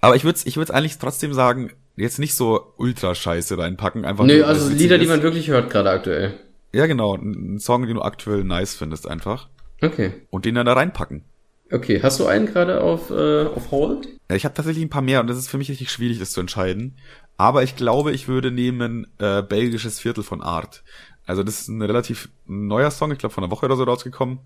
[0.00, 4.04] Aber ich würde ich würd's eigentlich trotzdem sagen, jetzt nicht so ultra scheiße reinpacken.
[4.04, 5.10] Einfach Nö, nur, also Lieder, die ist.
[5.10, 6.38] man wirklich hört gerade aktuell.
[6.72, 7.16] Ja, genau.
[7.16, 9.48] Ein Song, den du aktuell nice findest einfach.
[9.82, 10.12] Okay.
[10.30, 11.24] Und den dann da reinpacken.
[11.72, 14.08] Okay, hast du einen gerade auf, äh, auf Hold?
[14.28, 16.32] Ja, ich habe tatsächlich ein paar mehr und das ist für mich richtig schwierig, das
[16.32, 16.96] zu entscheiden.
[17.36, 20.82] Aber ich glaube, ich würde nehmen äh, Belgisches Viertel von Art.
[21.30, 24.40] Also das ist ein relativ neuer Song, ich glaube von einer Woche oder so rausgekommen.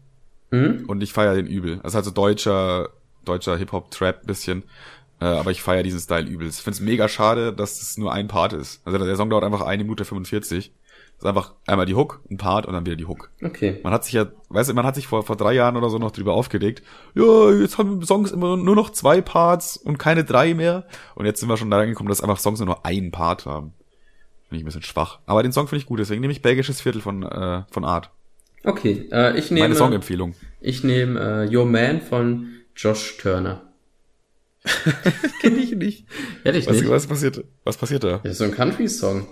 [0.51, 0.85] Mhm.
[0.87, 1.81] Und ich feiere den übel.
[1.83, 2.91] Also halt so deutscher,
[3.25, 4.65] deutscher Hip-Hop-Trap bisschen.
[5.19, 6.47] Äh, aber ich feiere diesen Style übel.
[6.47, 8.83] Ich finde es mega schade, dass es nur ein Part ist.
[8.85, 10.73] Also der Song dauert einfach eine Minute 45.
[11.17, 13.31] Das ist einfach einmal die Hook, ein Part und dann wieder die Hook.
[13.43, 13.81] Okay.
[13.83, 15.97] Man hat sich ja, weißt du, man hat sich vor, vor drei Jahren oder so
[15.97, 16.83] noch drüber aufgeregt.
[17.15, 20.85] Ja, jetzt haben Songs immer nur noch zwei Parts und keine drei mehr.
[21.15, 23.73] Und jetzt sind wir schon da reingekommen, dass einfach Songs nur noch einen Part haben.
[24.49, 25.19] Finde ich ein bisschen schwach.
[25.27, 28.11] Aber den Song finde ich gut, deswegen nehme ich Belgisches Viertel von, äh, von Art.
[28.65, 30.35] Okay, äh, ich Meine nehme, Songempfehlung.
[30.61, 33.63] ich nehme äh, Your Man von Josh Turner.
[35.41, 36.07] Kenne ich nicht.
[36.45, 36.89] Ehrlich Was, nicht?
[36.89, 38.21] was passiert, was passiert da?
[38.23, 39.27] Das ist so ein Country-Song.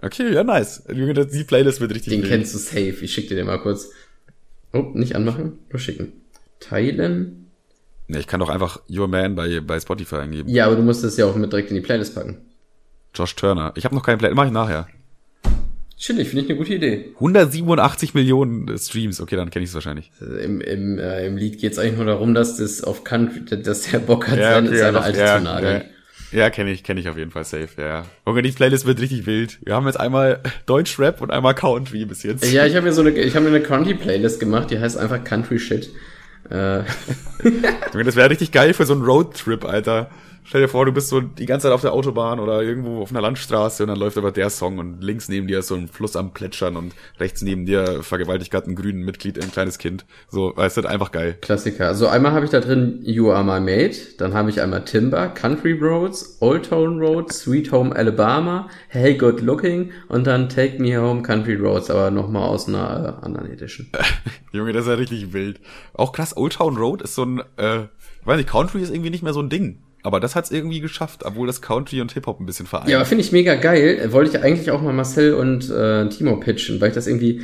[0.00, 0.84] Okay, ja, nice.
[0.92, 2.30] Junge, das- die Playlist wird richtig Den wild.
[2.30, 2.98] kennst du safe.
[3.02, 3.90] Ich schick dir den mal kurz.
[4.72, 6.12] Oh, nicht anmachen, nur schicken.
[6.60, 7.46] Teilen.
[8.06, 10.48] Ja, ich kann doch einfach Your Man bei, bei Spotify eingeben.
[10.48, 12.38] Ja, aber du musst es ja auch mit direkt in die Playlist packen.
[13.14, 13.72] Josh Turner.
[13.76, 14.86] Ich habe noch keine Playlist, mach ich nachher.
[15.98, 17.06] Chillig, finde ich eine gute Idee.
[17.14, 19.20] 187 Millionen äh, Streams.
[19.20, 20.12] Okay, dann kenne ich es wahrscheinlich.
[20.20, 23.44] Also Im, im, äh, Im Lied geht es eigentlich nur darum, dass das auf Country,
[23.44, 25.82] dass der Bock hat, seine, seine doch, alte ja, zu nageln.
[26.30, 28.06] Ja, ja kenne ich, kenne ich auf jeden Fall safe, ja, ja.
[28.26, 29.58] Junge, die Playlist wird richtig wild.
[29.64, 32.48] Wir haben jetzt einmal Deutsch-Rap und einmal Country bis jetzt.
[32.52, 35.24] Ja, ich habe mir so eine, ich habe mir eine Country-Playlist gemacht, die heißt einfach
[35.24, 35.90] Country Shit.
[36.48, 36.82] Äh,
[37.92, 40.10] das wäre richtig geil für so einen Roadtrip, Alter.
[40.48, 43.10] Stell dir vor, du bist so die ganze Zeit auf der Autobahn oder irgendwo auf
[43.10, 45.88] einer Landstraße und dann läuft aber der Song und links neben dir ist so ein
[45.88, 50.06] Fluss am Plätschern und rechts neben dir vergewaltigt gerade ein grünen Mitglied, ein kleines Kind.
[50.30, 51.36] So, weißt du, einfach geil.
[51.42, 51.86] Klassiker.
[51.86, 55.28] Also einmal habe ich da drin You Are My Mate, dann habe ich einmal Timber,
[55.28, 60.96] Country Roads, Old Town Road, Sweet Home Alabama, Hey Good Looking und dann Take Me
[60.96, 63.88] Home Country Roads, aber nochmal aus einer äh, anderen Edition.
[64.52, 65.60] Junge, das ist ja richtig wild.
[65.92, 69.10] Auch krass, Old Town Road ist so ein, äh, ich weiß nicht, Country ist irgendwie
[69.10, 69.82] nicht mehr so ein Ding.
[70.02, 72.88] Aber das hat's irgendwie geschafft, obwohl das Country und Hip-Hop ein bisschen vereint.
[72.88, 74.08] Ja, aber finde ich mega geil.
[74.12, 77.42] Wollte ich eigentlich auch mal Marcel und äh, Timo pitchen, weil ich das irgendwie,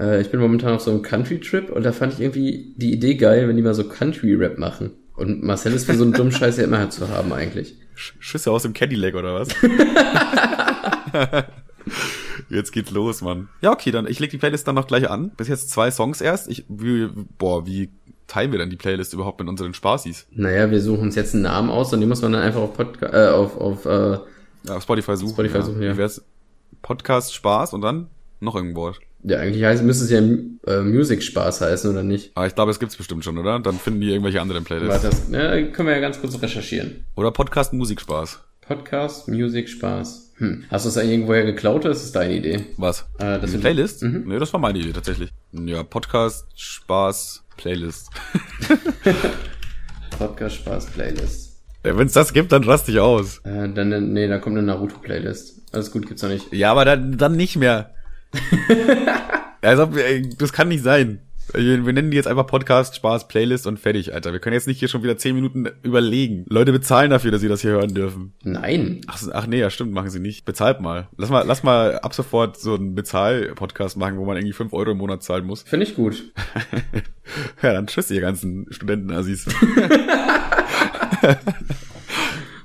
[0.00, 3.14] äh, ich bin momentan auf so einem Country-Trip und da fand ich irgendwie die Idee
[3.14, 4.90] geil, wenn die mal so Country-Rap machen.
[5.14, 7.76] Und Marcel ist für so einen dummen Scheiß ja immer zu haben eigentlich.
[7.96, 9.48] Sch- Schüsse aus dem Cadillac oder was?
[12.48, 13.48] Jetzt geht's los, Mann.
[13.60, 15.30] Ja, okay, dann ich leg die Playlist dann noch gleich an.
[15.36, 16.48] Bis jetzt zwei Songs erst.
[16.48, 17.90] Ich, wie, boah, wie
[18.32, 20.26] teilen wir denn die Playlist überhaupt mit unseren Spaßis?
[20.30, 22.72] Naja, wir suchen uns jetzt einen Namen aus und den muss man dann einfach auf,
[22.74, 24.18] Podca äh, auf, auf äh,
[24.66, 25.32] Ja, auf Spotify suchen.
[25.34, 25.92] Spotify suchen, ja.
[25.92, 26.24] Wie wär's?
[26.80, 28.08] Podcast Spaß und dann
[28.40, 29.00] noch irgendein Wort.
[29.22, 30.20] ja, eigentlich heißt, müsste es ja
[30.72, 32.32] äh, Music Spaß heißen, oder nicht?
[32.34, 33.60] Aber ich glaube, es gibt's bestimmt schon, oder?
[33.60, 35.04] Dann finden die irgendwelche anderen Playlists.
[35.04, 37.04] Warte, das ja, können wir ja ganz kurz recherchieren.
[37.16, 38.40] Oder Podcast Musikspaß.
[38.62, 40.32] Podcast, Music, Spaß.
[40.38, 40.64] Hm.
[40.70, 42.64] Hast du es eigentlich irgendwoher geklaut oder ist es deine Idee?
[42.78, 43.02] Was?
[43.18, 44.02] Äh, das sind- Playlist?
[44.02, 44.24] Mhm.
[44.26, 45.30] Nee, das war meine Idee tatsächlich.
[45.52, 48.10] Ja, Podcast, Spaß, Playlist.
[50.18, 51.62] Podcast, Spaß, Playlist.
[51.84, 53.38] Ja, Wenn es das gibt, dann raste ich aus.
[53.44, 55.72] Äh, dann, nee, da kommt eine Naruto-Playlist.
[55.72, 56.52] Alles gut, gibt's noch nicht.
[56.52, 57.94] Ja, aber dann, dann nicht mehr.
[59.62, 61.20] also, ey, das kann nicht sein.
[61.52, 64.32] Wir nennen die jetzt einfach Podcast, Spaß, Playlist und fertig, Alter.
[64.32, 66.44] Wir können jetzt nicht hier schon wieder zehn Minuten überlegen.
[66.48, 68.32] Leute bezahlen dafür, dass sie das hier hören dürfen.
[68.42, 69.02] Nein.
[69.06, 70.44] Ach, ach nee, ja stimmt, machen sie nicht.
[70.44, 71.08] Bezahlt mal.
[71.16, 74.92] Lass mal, lass mal ab sofort so einen Bezahl-Podcast machen, wo man irgendwie fünf Euro
[74.92, 75.62] im Monat zahlen muss.
[75.62, 76.32] Finde ich gut.
[77.62, 79.46] ja, dann tschüss, ihr ganzen Studenten-Assis.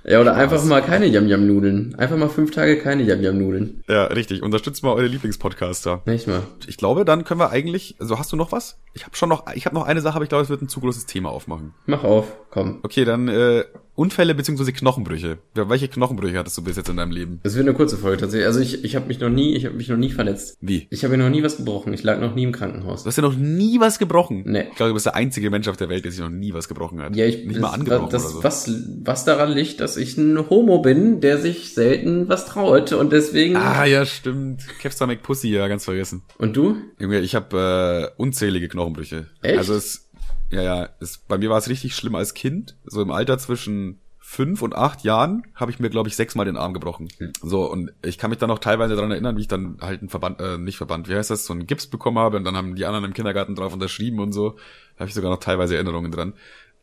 [0.08, 1.95] Ja, oder einfach mal keine Yam-Yam-Nudeln.
[1.95, 3.84] Einfach mal fünf Tage keine Yam-Yam-Nudeln.
[3.89, 4.41] ja, richtig.
[4.41, 6.01] Unterstützt mal eure Lieblingspodcaster.
[6.05, 6.43] Nicht mal.
[6.66, 8.80] Ich glaube, dann können wir eigentlich, also hast du noch was?
[8.93, 10.70] Ich habe schon noch, ich habe noch eine Sache, aber ich glaube, es wird ein
[10.70, 11.74] zu großes Thema aufmachen.
[11.86, 12.80] Mach auf, komm.
[12.84, 13.66] Okay, dann äh,
[13.98, 15.39] Unfälle beziehungsweise Knochenbrüche.
[15.56, 17.39] Welche Knochenbrüche hattest du bis jetzt in deinem Leben?
[17.41, 18.45] Das wird eine kurze Folge tatsächlich.
[18.45, 20.56] Also ich, ich habe mich noch nie, ich habe mich noch nie verletzt.
[20.62, 20.88] Wie?
[20.91, 21.93] Ich habe noch nie was gebrochen.
[21.93, 23.02] Ich lag noch nie im Krankenhaus.
[23.02, 24.43] Du hast ja noch nie was gebrochen.
[24.45, 24.68] Nee.
[24.70, 26.68] Ich glaube, du bist der einzige Mensch auf der Welt, der sich noch nie was
[26.68, 27.16] gebrochen hat.
[27.16, 28.43] Ja, ich nicht mal angebrochen das, oder so.
[28.43, 28.72] Was,
[29.04, 33.56] was daran liegt, dass ich ein Homo bin, der sich selten was traut und deswegen.
[33.56, 34.62] Ah, ja, stimmt.
[34.80, 36.22] Kevstar McPussy, ja, ganz vergessen.
[36.38, 36.78] Und du?
[37.00, 39.26] Junge, ich habe äh, unzählige Knochenbrüche.
[39.41, 39.58] Echt?
[39.58, 40.07] Also es,
[40.50, 42.76] ja, ja, es, bei mir war es richtig schlimm als Kind.
[42.86, 46.58] So im Alter zwischen fünf und acht Jahren habe ich mir, glaube ich, sechsmal den
[46.58, 47.08] Arm gebrochen.
[47.18, 47.32] Hm.
[47.41, 50.10] So, und ich kann mich dann noch teilweise daran erinnern, wie ich dann halt einen
[50.10, 52.76] Verband, äh, nicht Verband, wie heißt das, so einen Gips bekommen habe und dann haben
[52.76, 54.52] die anderen im Kindergarten drauf unterschrieben und so.
[54.95, 56.34] Da habe ich sogar noch teilweise Erinnerungen dran.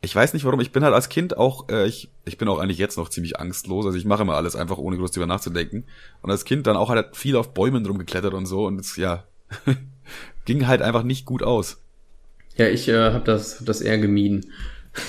[0.01, 2.57] Ich weiß nicht warum, ich bin halt als Kind auch, äh, ich, ich bin auch
[2.57, 5.85] eigentlich jetzt noch ziemlich angstlos, also ich mache immer alles einfach, ohne groß drüber nachzudenken.
[6.23, 9.23] Und als Kind dann auch halt viel auf Bäumen rumgeklettert und so und es, ja,
[10.45, 11.84] ging halt einfach nicht gut aus.
[12.57, 14.51] Ja, ich äh, habe das, hab das eher gemieden.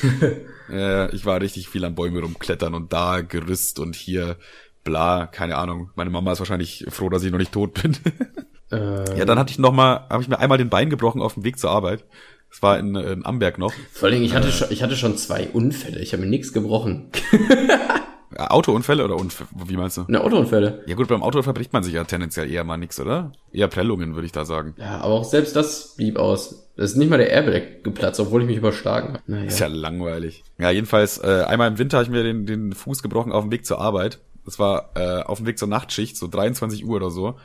[0.71, 4.37] äh, ich war richtig viel an Bäume rumklettern und da Gerüst und hier
[4.85, 5.91] bla, keine Ahnung.
[5.95, 7.97] Meine Mama ist wahrscheinlich froh, dass ich noch nicht tot bin.
[8.73, 11.35] äh, ja, dann hatte ich noch mal, habe ich mir einmal den Bein gebrochen auf
[11.35, 12.05] dem Weg zur Arbeit.
[12.51, 13.73] Das war in, in Amberg noch.
[13.93, 16.01] Vor allem, ich hatte, äh, schon, ich hatte schon zwei Unfälle.
[16.01, 17.11] Ich habe mir nichts gebrochen.
[18.39, 19.49] Autounfälle oder Unfälle?
[19.67, 20.05] Wie meinst du?
[20.09, 20.83] Ne, Autounfälle.
[20.87, 23.33] Ja gut, beim Autounfall bricht man sich ja tendenziell eher mal nichts, oder?
[23.53, 24.75] Eher Prellungen, würde ich da sagen.
[24.79, 26.69] Ja, aber auch selbst das blieb aus.
[26.77, 29.23] Das ist nicht mal der Airbag geplatzt, obwohl ich mich überschlagen habe.
[29.27, 29.45] Naja.
[29.45, 30.45] Ist ja langweilig.
[30.59, 33.51] Ja, jedenfalls, äh, einmal im Winter habe ich mir den, den Fuß gebrochen auf dem
[33.51, 34.19] Weg zur Arbeit.
[34.45, 37.37] Das war äh, auf dem Weg zur Nachtschicht, so 23 Uhr oder so.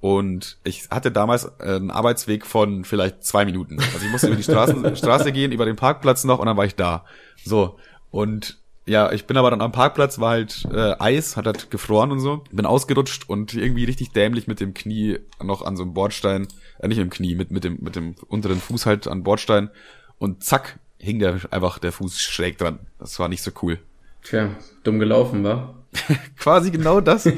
[0.00, 3.78] Und ich hatte damals äh, einen Arbeitsweg von vielleicht zwei Minuten.
[3.78, 6.64] Also ich musste über die Straßen, Straße gehen, über den Parkplatz noch und dann war
[6.64, 7.04] ich da.
[7.44, 7.78] So.
[8.10, 8.58] Und
[8.88, 12.20] ja, ich bin aber dann am Parkplatz, war halt äh, Eis, hat halt gefroren und
[12.20, 12.42] so.
[12.50, 16.88] Bin ausgerutscht und irgendwie richtig dämlich mit dem Knie noch an so einem Bordstein, äh,
[16.88, 19.70] nicht im Knie, mit, mit, dem, mit dem unteren Fuß halt an Bordstein.
[20.18, 22.78] Und zack, hing der einfach der Fuß schräg dran.
[22.98, 23.78] Das war nicht so cool.
[24.22, 24.50] Tja,
[24.82, 25.74] dumm gelaufen, war.
[26.38, 27.24] Quasi genau das.
[27.24, 27.30] da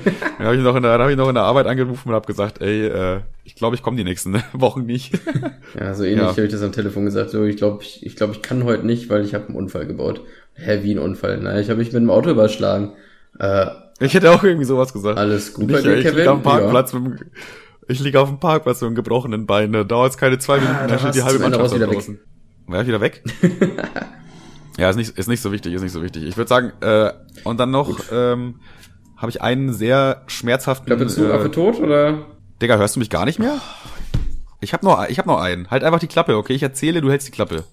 [0.44, 2.60] habe ich, noch in der, hab ich noch in der Arbeit angerufen und habe gesagt,
[2.60, 5.18] ey, äh, ich glaube, ich komme die nächsten Wochen nicht.
[5.78, 6.28] ja, so ähnlich ja.
[6.28, 7.30] habe ich das am Telefon gesagt.
[7.30, 9.86] So, ich glaube, ich, ich, glaub, ich kann heute nicht, weil ich habe einen Unfall
[9.86, 10.22] gebaut.
[10.54, 11.38] Hä, wie ein Unfall?
[11.42, 12.92] Na, ich habe mich mit dem Auto überschlagen.
[13.38, 13.66] Äh,
[14.00, 15.18] ich hätte auch irgendwie sowas gesagt.
[15.18, 15.98] Alles gut ich, Kevin?
[15.98, 16.98] Ich liege am Parkplatz ja.
[16.98, 17.30] mit dem,
[17.88, 19.72] ich liege auf dem Parkplatz mit einem gebrochenen Bein.
[19.72, 22.14] Da dauert es keine zwei Minuten, ah, da steht die halbe Mannschaft wieder draußen.
[22.14, 22.24] Weg.
[22.66, 23.22] War wieder weg?
[24.78, 26.24] ja, ist nicht, ist nicht so wichtig, ist nicht so wichtig.
[26.24, 27.12] Ich würde sagen, äh,
[27.44, 28.60] und dann noch ähm,
[29.16, 30.86] habe ich einen sehr schmerzhaften.
[30.86, 32.26] Klappe zu, äh, Affe tot oder?
[32.62, 33.60] Digga, hörst du mich gar nicht mehr?
[34.60, 35.70] Ich hab noch, ich hab noch einen.
[35.70, 36.54] Halt einfach die Klappe, okay?
[36.54, 37.64] Ich erzähle, du hältst die Klappe.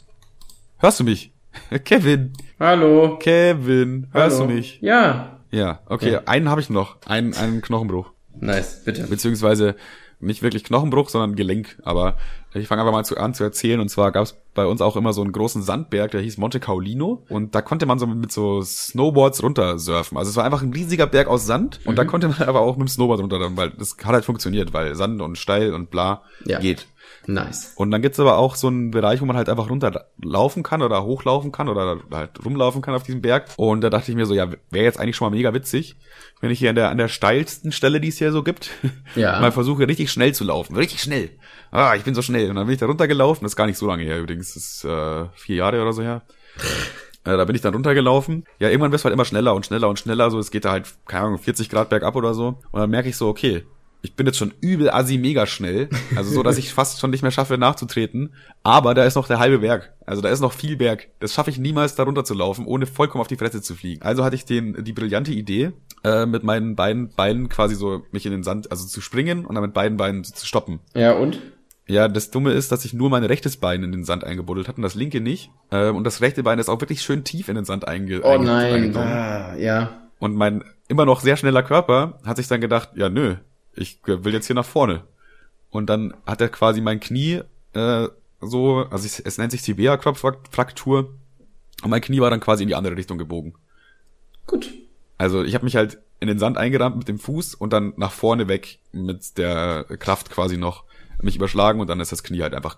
[0.80, 1.32] Hörst du mich?
[1.86, 2.34] Kevin.
[2.60, 3.18] Hallo.
[3.20, 4.08] Kevin.
[4.12, 4.48] Hörst Hallo.
[4.48, 4.80] du mich?
[4.82, 5.40] Ja.
[5.52, 6.14] Ja, okay.
[6.14, 6.22] Ja.
[6.26, 6.98] Einen habe ich noch.
[7.06, 8.12] Einen, einen Knochenbruch.
[8.40, 9.04] Nice, bitte.
[9.08, 9.76] Beziehungsweise
[10.20, 11.78] nicht wirklich Knochenbruch, sondern Gelenk.
[11.84, 12.18] Aber
[12.54, 13.80] ich fange einfach mal zu, an zu erzählen.
[13.80, 16.60] Und zwar gab es bei uns auch immer so einen großen Sandberg, der hieß Monte
[16.60, 17.24] Caolino.
[17.30, 20.18] Und da konnte man so mit, mit so Snowboards runtersurfen.
[20.18, 21.80] Also es war einfach ein riesiger Berg aus Sand.
[21.86, 21.98] Und mhm.
[21.98, 24.96] da konnte man aber auch mit dem Snowboard runter, weil das hat halt funktioniert, weil
[24.96, 26.60] Sand und steil und bla ja.
[26.60, 26.88] geht.
[27.28, 27.74] Nice.
[27.76, 31.04] Und dann gibt's aber auch so einen Bereich, wo man halt einfach runterlaufen kann oder
[31.04, 33.50] hochlaufen kann oder halt rumlaufen kann auf diesem Berg.
[33.58, 35.98] Und da dachte ich mir so, ja, wäre jetzt eigentlich schon mal mega witzig,
[36.40, 38.70] wenn ich hier an der, an der steilsten Stelle, die es hier so gibt,
[39.16, 39.42] ja.
[39.42, 40.78] mal versuche, richtig schnell zu laufen.
[40.78, 41.30] Richtig schnell.
[41.70, 42.50] Ah, ich bin so schnell.
[42.50, 43.44] Und dann bin ich da runtergelaufen.
[43.44, 44.54] Das ist gar nicht so lange her übrigens.
[44.54, 46.22] Das ist äh, vier Jahre oder so her.
[47.26, 48.46] Äh, da bin ich dann runtergelaufen.
[48.60, 50.32] Ja, irgendwann wirst du halt immer schneller und schneller und schneller.
[50.32, 52.60] So, es geht da halt, keine Ahnung, 40 Grad bergab oder so.
[52.72, 53.66] Und dann merke ich so, okay,
[54.08, 55.90] ich bin jetzt schon übel assi mega schnell.
[56.16, 58.34] Also so, dass ich fast schon nicht mehr schaffe, nachzutreten.
[58.64, 59.94] Aber da ist noch der halbe Berg.
[60.06, 61.10] Also da ist noch viel Berg.
[61.20, 64.02] Das schaffe ich niemals, da runter zu laufen, ohne vollkommen auf die Fresse zu fliegen.
[64.02, 65.74] Also hatte ich den, die brillante Idee,
[66.06, 69.56] äh, mit meinen beiden Beinen quasi so mich in den Sand, also zu springen und
[69.56, 70.80] dann mit beiden Beinen zu stoppen.
[70.96, 71.42] Ja, und?
[71.86, 74.78] Ja, das Dumme ist, dass ich nur mein rechtes Bein in den Sand eingebuddelt hatte
[74.78, 75.52] und das linke nicht.
[75.70, 78.38] Äh, und das rechte Bein ist auch wirklich schön tief in den Sand einge oh,
[78.38, 78.96] nein.
[78.96, 80.02] Ah, ja.
[80.20, 83.36] Und mein immer noch sehr schneller Körper hat sich dann gedacht, ja nö,
[83.78, 85.04] ich will jetzt hier nach vorne.
[85.70, 87.42] Und dann hat er quasi mein Knie
[87.74, 88.08] äh,
[88.42, 91.14] so, also ich, es nennt sich Tibia-Fraktur.
[91.84, 93.54] Und mein Knie war dann quasi in die andere Richtung gebogen.
[94.46, 94.74] Gut.
[95.18, 98.12] Also ich habe mich halt in den Sand eingerammt mit dem Fuß und dann nach
[98.12, 100.84] vorne weg mit der Kraft quasi noch
[101.22, 102.78] mich überschlagen und dann ist das Knie halt einfach.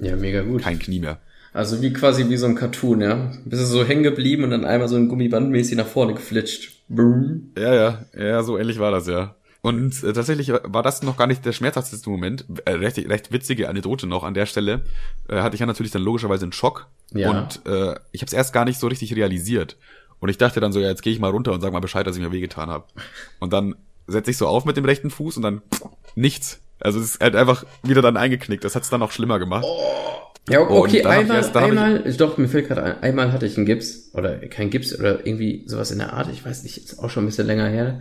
[0.00, 0.62] Ja, mega gut.
[0.62, 1.18] Kein Knie mehr.
[1.52, 3.32] Also wie quasi wie so ein Cartoon, ja.
[3.44, 6.82] Bist du so hängen geblieben und dann einmal so ein Gummibandmäßig nach vorne geflitscht.
[6.88, 7.50] Boom.
[7.56, 9.34] Ja, ja, ja, so ähnlich war das ja.
[9.60, 12.44] Und äh, tatsächlich war das noch gar nicht der schmerzhafteste Moment.
[12.64, 14.82] Äh, recht, recht witzige Anekdote noch an der Stelle.
[15.28, 16.86] Äh, hatte ich ja natürlich dann logischerweise einen Schock.
[17.12, 17.30] Ja.
[17.30, 19.76] Und äh, ich habe es erst gar nicht so richtig realisiert.
[20.20, 22.06] Und ich dachte dann so, ja, jetzt gehe ich mal runter und sag mal Bescheid,
[22.06, 22.84] dass ich mir wehgetan habe.
[23.40, 23.74] Und dann
[24.06, 26.60] setze ich so auf mit dem rechten Fuß und dann pff, nichts.
[26.80, 28.64] Also es ist halt einfach wieder dann eingeknickt.
[28.64, 29.64] Das hat es dann noch schlimmer gemacht.
[29.66, 30.08] Oh.
[30.48, 33.66] Ja, okay, einmal, erst, einmal, ich, doch, mir fällt gerade ein, einmal hatte ich einen
[33.66, 37.10] Gips, oder kein Gips, oder irgendwie sowas in der Art, ich weiß nicht, ist auch
[37.10, 38.00] schon ein bisschen länger her.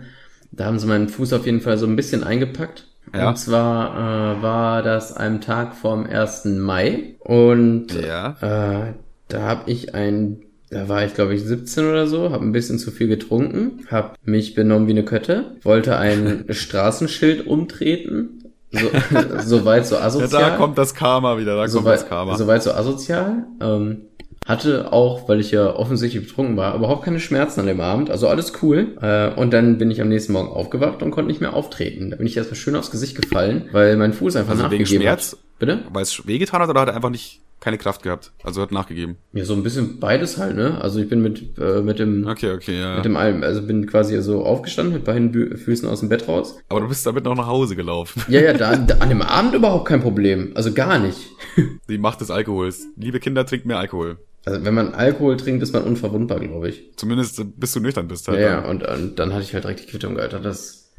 [0.52, 2.88] Da haben sie meinen Fuß auf jeden Fall so ein bisschen eingepackt.
[3.14, 3.30] Ja.
[3.30, 6.46] Und zwar äh, war das am Tag vom 1.
[6.46, 7.16] Mai.
[7.20, 8.36] Und ja.
[8.42, 8.94] äh,
[9.28, 12.80] da habe ich ein, da war ich glaube ich 17 oder so, habe ein bisschen
[12.80, 18.44] zu viel getrunken, habe mich benommen wie eine Kötte, wollte ein Straßenschild umtreten.
[18.72, 18.90] So,
[19.40, 20.42] so weit so asozial.
[20.42, 22.38] Ja, da kommt das Karma wieder, da so kommt weit, das Karma.
[22.38, 23.46] So weit so asozial.
[23.62, 24.02] Ähm,
[24.48, 28.28] hatte auch, weil ich ja offensichtlich betrunken war, überhaupt keine Schmerzen an dem Abend, also
[28.28, 28.98] alles cool.
[29.02, 32.12] Äh, und dann bin ich am nächsten Morgen aufgewacht und konnte nicht mehr auftreten.
[32.12, 35.02] Da bin ich erstmal schön aufs Gesicht gefallen, weil mein Fuß einfach also nachgegeben wegen
[35.02, 35.34] Schmerz?
[35.34, 35.40] hat.
[35.60, 35.80] Bitte?
[35.92, 38.32] Weil es wehgetan hat oder hat er einfach nicht keine Kraft gehabt.
[38.44, 39.18] Also hat nachgegeben.
[39.34, 40.80] Ja, so ein bisschen beides halt, ne?
[40.80, 42.96] Also ich bin mit, äh, mit dem, Okay, okay, ja.
[42.98, 46.28] mit dem Alm, also bin quasi so aufgestanden mit beiden Bü Füßen aus dem Bett
[46.28, 46.60] raus.
[46.70, 48.22] Aber du bist damit noch nach Hause gelaufen.
[48.28, 50.52] Ja, ja, da, da an dem Abend überhaupt kein Problem.
[50.54, 51.18] Also gar nicht.
[51.90, 52.86] Die Macht des Alkohols.
[52.96, 54.18] Liebe Kinder, trinkt mehr Alkohol.
[54.48, 56.94] Also wenn man Alkohol trinkt, ist man unverwundbar, glaube ich.
[56.96, 58.42] Zumindest äh, bis du nüchtern bist Ja, halt.
[58.42, 60.40] ja, und, und dann hatte ich halt direkt die Quittung, Alter.
[60.40, 60.94] Das,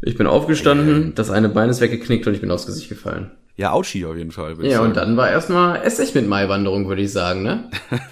[0.00, 3.30] ich bin aufgestanden, das eine Bein ist weggeknickt und ich bin aufs Gesicht gefallen.
[3.56, 4.56] Ja, Autschi auf jeden Fall.
[4.64, 7.70] Ja, und dann war erstmal Essig mit Maiwanderung, würde ich sagen, ne?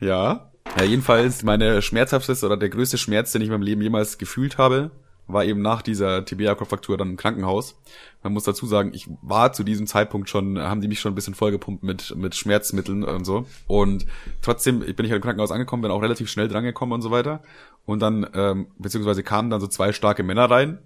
[0.00, 0.50] Ja.
[0.76, 4.58] Ja, jedenfalls meine schmerzhafteste oder der größte Schmerz, den ich in meinem Leben jemals gefühlt
[4.58, 4.90] habe,
[5.28, 7.78] war eben nach dieser Tibia-Fraktur dann im Krankenhaus.
[8.22, 11.14] Man muss dazu sagen, ich war zu diesem Zeitpunkt schon, haben die mich schon ein
[11.14, 13.46] bisschen vollgepumpt mit, mit Schmerzmitteln und so.
[13.66, 14.06] Und
[14.42, 17.42] trotzdem bin ich halt im Krankenhaus angekommen, bin auch relativ schnell drangekommen und so weiter.
[17.86, 20.78] Und dann, ähm, beziehungsweise kamen dann so zwei starke Männer rein.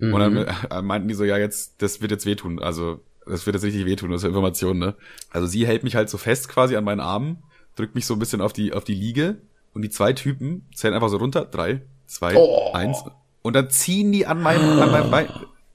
[0.00, 2.60] Und dann äh, meinten die so, ja, jetzt, das wird jetzt wehtun.
[2.60, 4.94] Also, das wird jetzt richtig wehtun, das ist Information, ne?
[5.30, 7.42] Also sie hält mich halt so fest quasi an meinen Armen,
[7.74, 9.38] drückt mich so ein bisschen auf die, auf die Liege
[9.74, 11.44] und die zwei Typen zählen einfach so runter.
[11.44, 12.70] Drei, zwei, Oh.
[12.72, 13.02] eins.
[13.48, 15.26] Und dann ziehen die an meinem, an meinem Bein,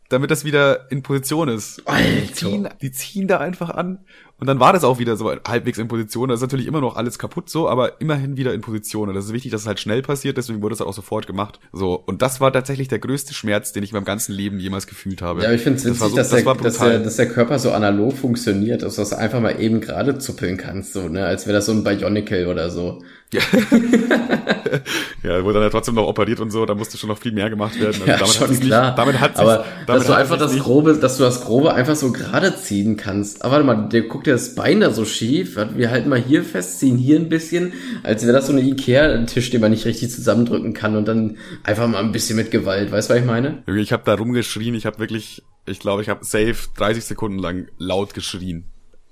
[0.10, 1.82] damit das wieder in Position ist.
[1.90, 4.06] Die ziehen, die ziehen da einfach an.
[4.40, 6.28] Und dann war das auch wieder so halbwegs in Position.
[6.28, 9.08] Das ist natürlich immer noch alles kaputt so, aber immerhin wieder in Position.
[9.08, 11.28] Und das ist wichtig, dass es halt schnell passiert, deswegen wurde es halt auch sofort
[11.28, 11.60] gemacht.
[11.72, 11.94] So.
[11.96, 15.22] Und das war tatsächlich der größte Schmerz, den ich in meinem ganzen Leben jemals gefühlt
[15.22, 15.44] habe.
[15.44, 17.58] Ja, ich finde es Das witzig, so- dass, das der, dass, der, dass der Körper
[17.60, 21.26] so analog funktioniert, dass du das einfach mal eben gerade zuppeln kannst, so, ne?
[21.26, 23.02] Als wäre das so ein Bionicle oder so.
[23.32, 23.42] Ja,
[25.44, 27.80] wurde dann ja trotzdem noch operiert und so, da musste schon noch viel mehr gemacht
[27.80, 28.02] werden.
[28.02, 28.96] Also Ja, damit schon hat's nicht, klar.
[28.96, 32.12] Damit hat Aber damit dass du einfach das Grobe, dass du das Grobe einfach so
[32.12, 33.44] gerade ziehen kannst.
[33.44, 35.58] Aber warte mal, der guckt dir das Bein da so schief.
[35.76, 37.74] Wir halten mal hier fest, ziehen hier ein bisschen,
[38.04, 41.88] als wäre das so eine Ikea-Tisch, den man nicht richtig zusammendrücken kann und dann einfach
[41.88, 42.92] mal ein bisschen mit Gewalt.
[42.92, 43.64] Weißt du, was ich meine?
[43.68, 47.68] Ich habe da rumgeschrien, ich habe wirklich, ich glaube, ich habe safe 30 Sekunden lang
[47.78, 48.66] laut geschrien.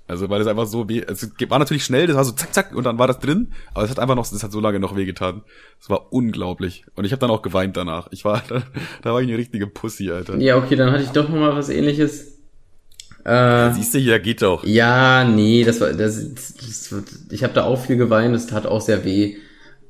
[0.08, 2.74] Also weil es einfach so weh, es war natürlich schnell, das war so zack zack
[2.74, 4.96] und dann war das drin, aber es hat einfach noch, es hat so lange noch
[4.96, 5.42] wehgetan.
[5.80, 8.08] Es war unglaublich und ich habe dann auch geweint danach.
[8.10, 8.62] Ich war, da,
[9.02, 10.36] da war ich eine richtige Pussy, Alter.
[10.36, 12.41] Ja, okay, dann hatte ich doch noch mal was ähnliches.
[13.24, 14.64] Äh, Siehst du hier, geht doch.
[14.64, 16.94] Ja, nee, das war das, das
[17.30, 19.36] ich habe da auch viel geweint, das tat auch sehr weh,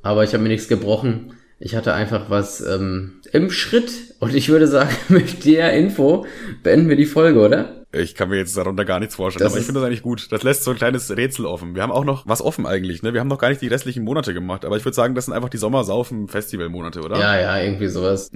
[0.02, 1.34] aber ich habe mir nichts gebrochen.
[1.58, 6.26] Ich hatte einfach was ähm, im Schritt und ich würde sagen, mit der Info
[6.62, 7.81] beenden wir die Folge, oder?
[7.94, 10.32] Ich kann mir jetzt darunter gar nichts vorstellen, Das aber ich finde das eigentlich gut.
[10.32, 11.74] Das lässt so ein kleines Rätsel offen.
[11.74, 13.12] Wir haben auch noch was offen eigentlich, ne?
[13.12, 15.34] Wir haben noch gar nicht die restlichen Monate gemacht, aber ich würde sagen, das sind
[15.34, 17.18] einfach die Sommersaufen-Festival-Monate, oder?
[17.18, 18.30] Ja, ja, irgendwie sowas.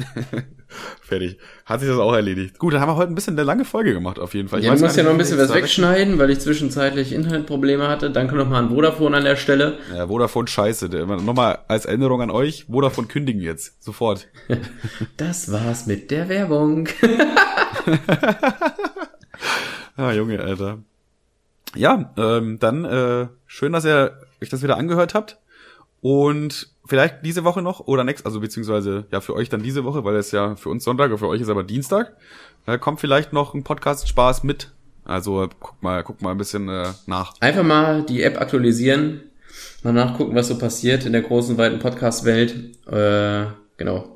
[1.01, 1.39] Fertig.
[1.65, 2.59] Hat sich das auch erledigt.
[2.59, 4.61] Gut, dann haben wir heute ein bisschen eine lange Folge gemacht, auf jeden Fall.
[4.61, 8.11] Ich Ja, du musst ja noch ein bisschen was wegschneiden, weil ich zwischenzeitlich Internetprobleme hatte.
[8.11, 9.79] Danke nochmal an Vodafone an der Stelle.
[9.95, 10.89] Ja, Vodafone scheiße.
[10.89, 13.83] Nochmal als Erinnerung an euch, Vodafone kündigen jetzt.
[13.83, 14.29] Sofort.
[15.17, 16.89] Das war's mit der Werbung.
[20.17, 20.79] Junge, Alter.
[21.75, 25.39] Ja, ähm, dann äh, schön, dass ihr euch das wieder angehört habt.
[26.01, 30.05] Und vielleicht diese Woche noch oder nächst, also beziehungsweise ja für euch dann diese Woche,
[30.05, 32.17] weil es ja für uns Sonntag und für euch ist aber Dienstag.
[32.65, 34.73] Da kommt vielleicht noch ein Podcast Spaß mit.
[35.05, 37.35] Also guck mal, guck mal ein bisschen äh, nach.
[37.41, 39.23] Einfach mal die App aktualisieren,
[39.83, 42.87] mal nachgucken, was so passiert in der großen, weiten Podcast-Welt.
[42.87, 43.47] Äh,
[43.77, 44.16] genau.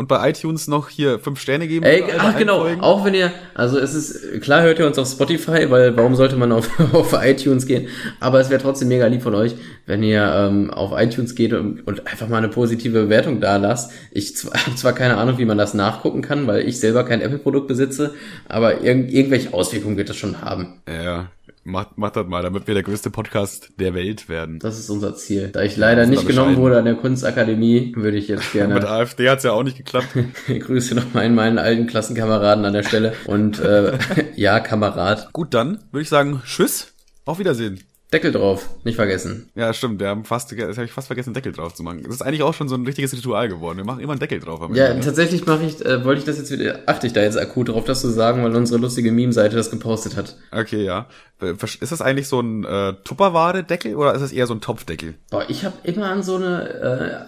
[0.00, 1.84] Und, bei iTunes noch hier fünf Sterne geben.
[1.84, 2.80] Ey, ach genau, Folgen.
[2.80, 6.36] auch wenn ihr, also es ist, klar hört ihr uns auf Spotify, weil warum sollte
[6.36, 7.88] man auf, auf iTunes gehen,
[8.18, 11.86] aber es wäre trotzdem mega lieb von euch, wenn ihr ähm, auf iTunes geht und,
[11.86, 13.92] und einfach mal eine positive Bewertung da lasst.
[14.10, 14.34] Ich
[14.66, 18.14] habe zwar keine Ahnung, wie man das nachgucken kann, weil ich selber kein Apple-Produkt besitze,
[18.48, 20.80] aber irg irgendwelche Auswirkungen wird das schon haben.
[20.88, 21.28] Ja,
[21.70, 24.58] macht, macht das mal, damit wir der größte Podcast der Welt werden.
[24.58, 25.48] Das ist unser Ziel.
[25.48, 29.28] Da ich leider nicht genommen wurde an der Kunstakademie, würde ich jetzt Mit gerne AfD
[29.28, 30.08] hat's ja auch nicht geklappt.
[30.46, 33.12] Grüße nochmal in meinen alten Klassenkameraden an der Stelle.
[33.26, 33.98] Und äh,
[34.36, 36.92] ja, Kamerad, Gut, dann würde ich sagen, tschüss,
[37.24, 37.80] auf Wiedersehen.
[38.12, 39.50] Deckel drauf, nicht vergessen.
[39.54, 42.02] Ja, stimmt, wir haben fast, das habe ich fast vergessen, Deckel drauf zu machen.
[42.02, 43.78] Das ist eigentlich auch schon so ein richtiges Ritual geworden.
[43.78, 44.60] Wir machen immer einen Deckel drauf.
[44.62, 47.22] am Ja, Ende, tatsächlich mache ich, äh, wollte ich das jetzt wieder, achte ich da
[47.22, 50.36] jetzt akut drauf, das zu sagen, weil unsere lustige Meme-Seite das gepostet hat.
[50.50, 51.06] Okay, ja.
[51.40, 55.14] Ist das eigentlich so ein äh, Tupperware-Deckel oder ist das eher so ein Topfdeckel?
[55.30, 56.68] Boah, ich habe immer an so eine,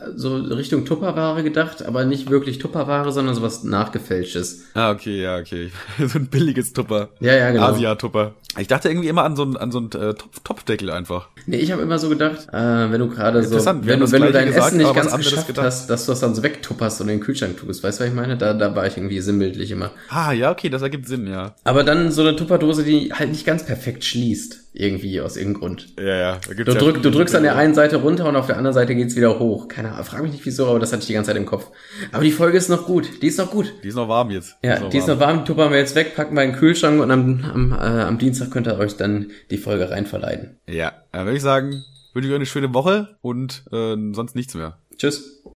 [0.06, 4.64] äh, so Richtung Tupperware gedacht, aber nicht wirklich Tupperware, sondern sowas nachgefälschtes.
[4.74, 5.70] Ah, okay, ja, okay.
[5.98, 7.09] so ein billiges Tupper.
[7.20, 7.66] Ja, ja, genau.
[7.68, 8.34] Asia-Tupper.
[8.58, 11.28] Ich dachte irgendwie immer an so einen, an so einen äh, Topf Topfdeckel einfach.
[11.46, 14.32] Nee, ich habe immer so gedacht, äh, wenn du gerade so, wenn du, wenn du
[14.32, 15.66] dein gesagt, Essen nicht ganz geschafft gedacht.
[15.66, 17.82] hast, dass du das dann so wegtupperst und in den Kühlschrank tust.
[17.82, 18.36] Weißt du, was ich meine?
[18.36, 19.90] Da, da war ich irgendwie sinnbildlich immer.
[20.10, 21.54] Ah, ja, okay, das ergibt Sinn, ja.
[21.64, 24.61] Aber dann so eine Tupperdose, die halt nicht ganz perfekt schließt.
[24.74, 25.88] Irgendwie, aus irgendeinem Grund.
[25.98, 26.40] Ja, ja.
[26.48, 28.94] Du, ja drück, du drückst an der einen Seite runter und auf der anderen Seite
[28.94, 29.68] geht's wieder hoch.
[29.68, 31.66] Keine Ahnung, frag mich nicht wieso, aber das hatte ich die ganze Zeit im Kopf.
[32.10, 33.22] Aber die Folge ist noch gut.
[33.22, 33.74] Die ist noch gut.
[33.82, 34.56] Die ist noch warm jetzt.
[34.64, 37.10] Ja, die ist noch warm, tuppern wir jetzt weg, packen wir in den Kühlschrank und
[37.10, 40.56] am, am, äh, am Dienstag könnt ihr euch dann die Folge reinverleiten.
[40.66, 41.84] Ja, dann würde ich sagen,
[42.14, 44.78] wünsche ich euch eine schöne Woche und äh, sonst nichts mehr.
[44.96, 45.42] Tschüss.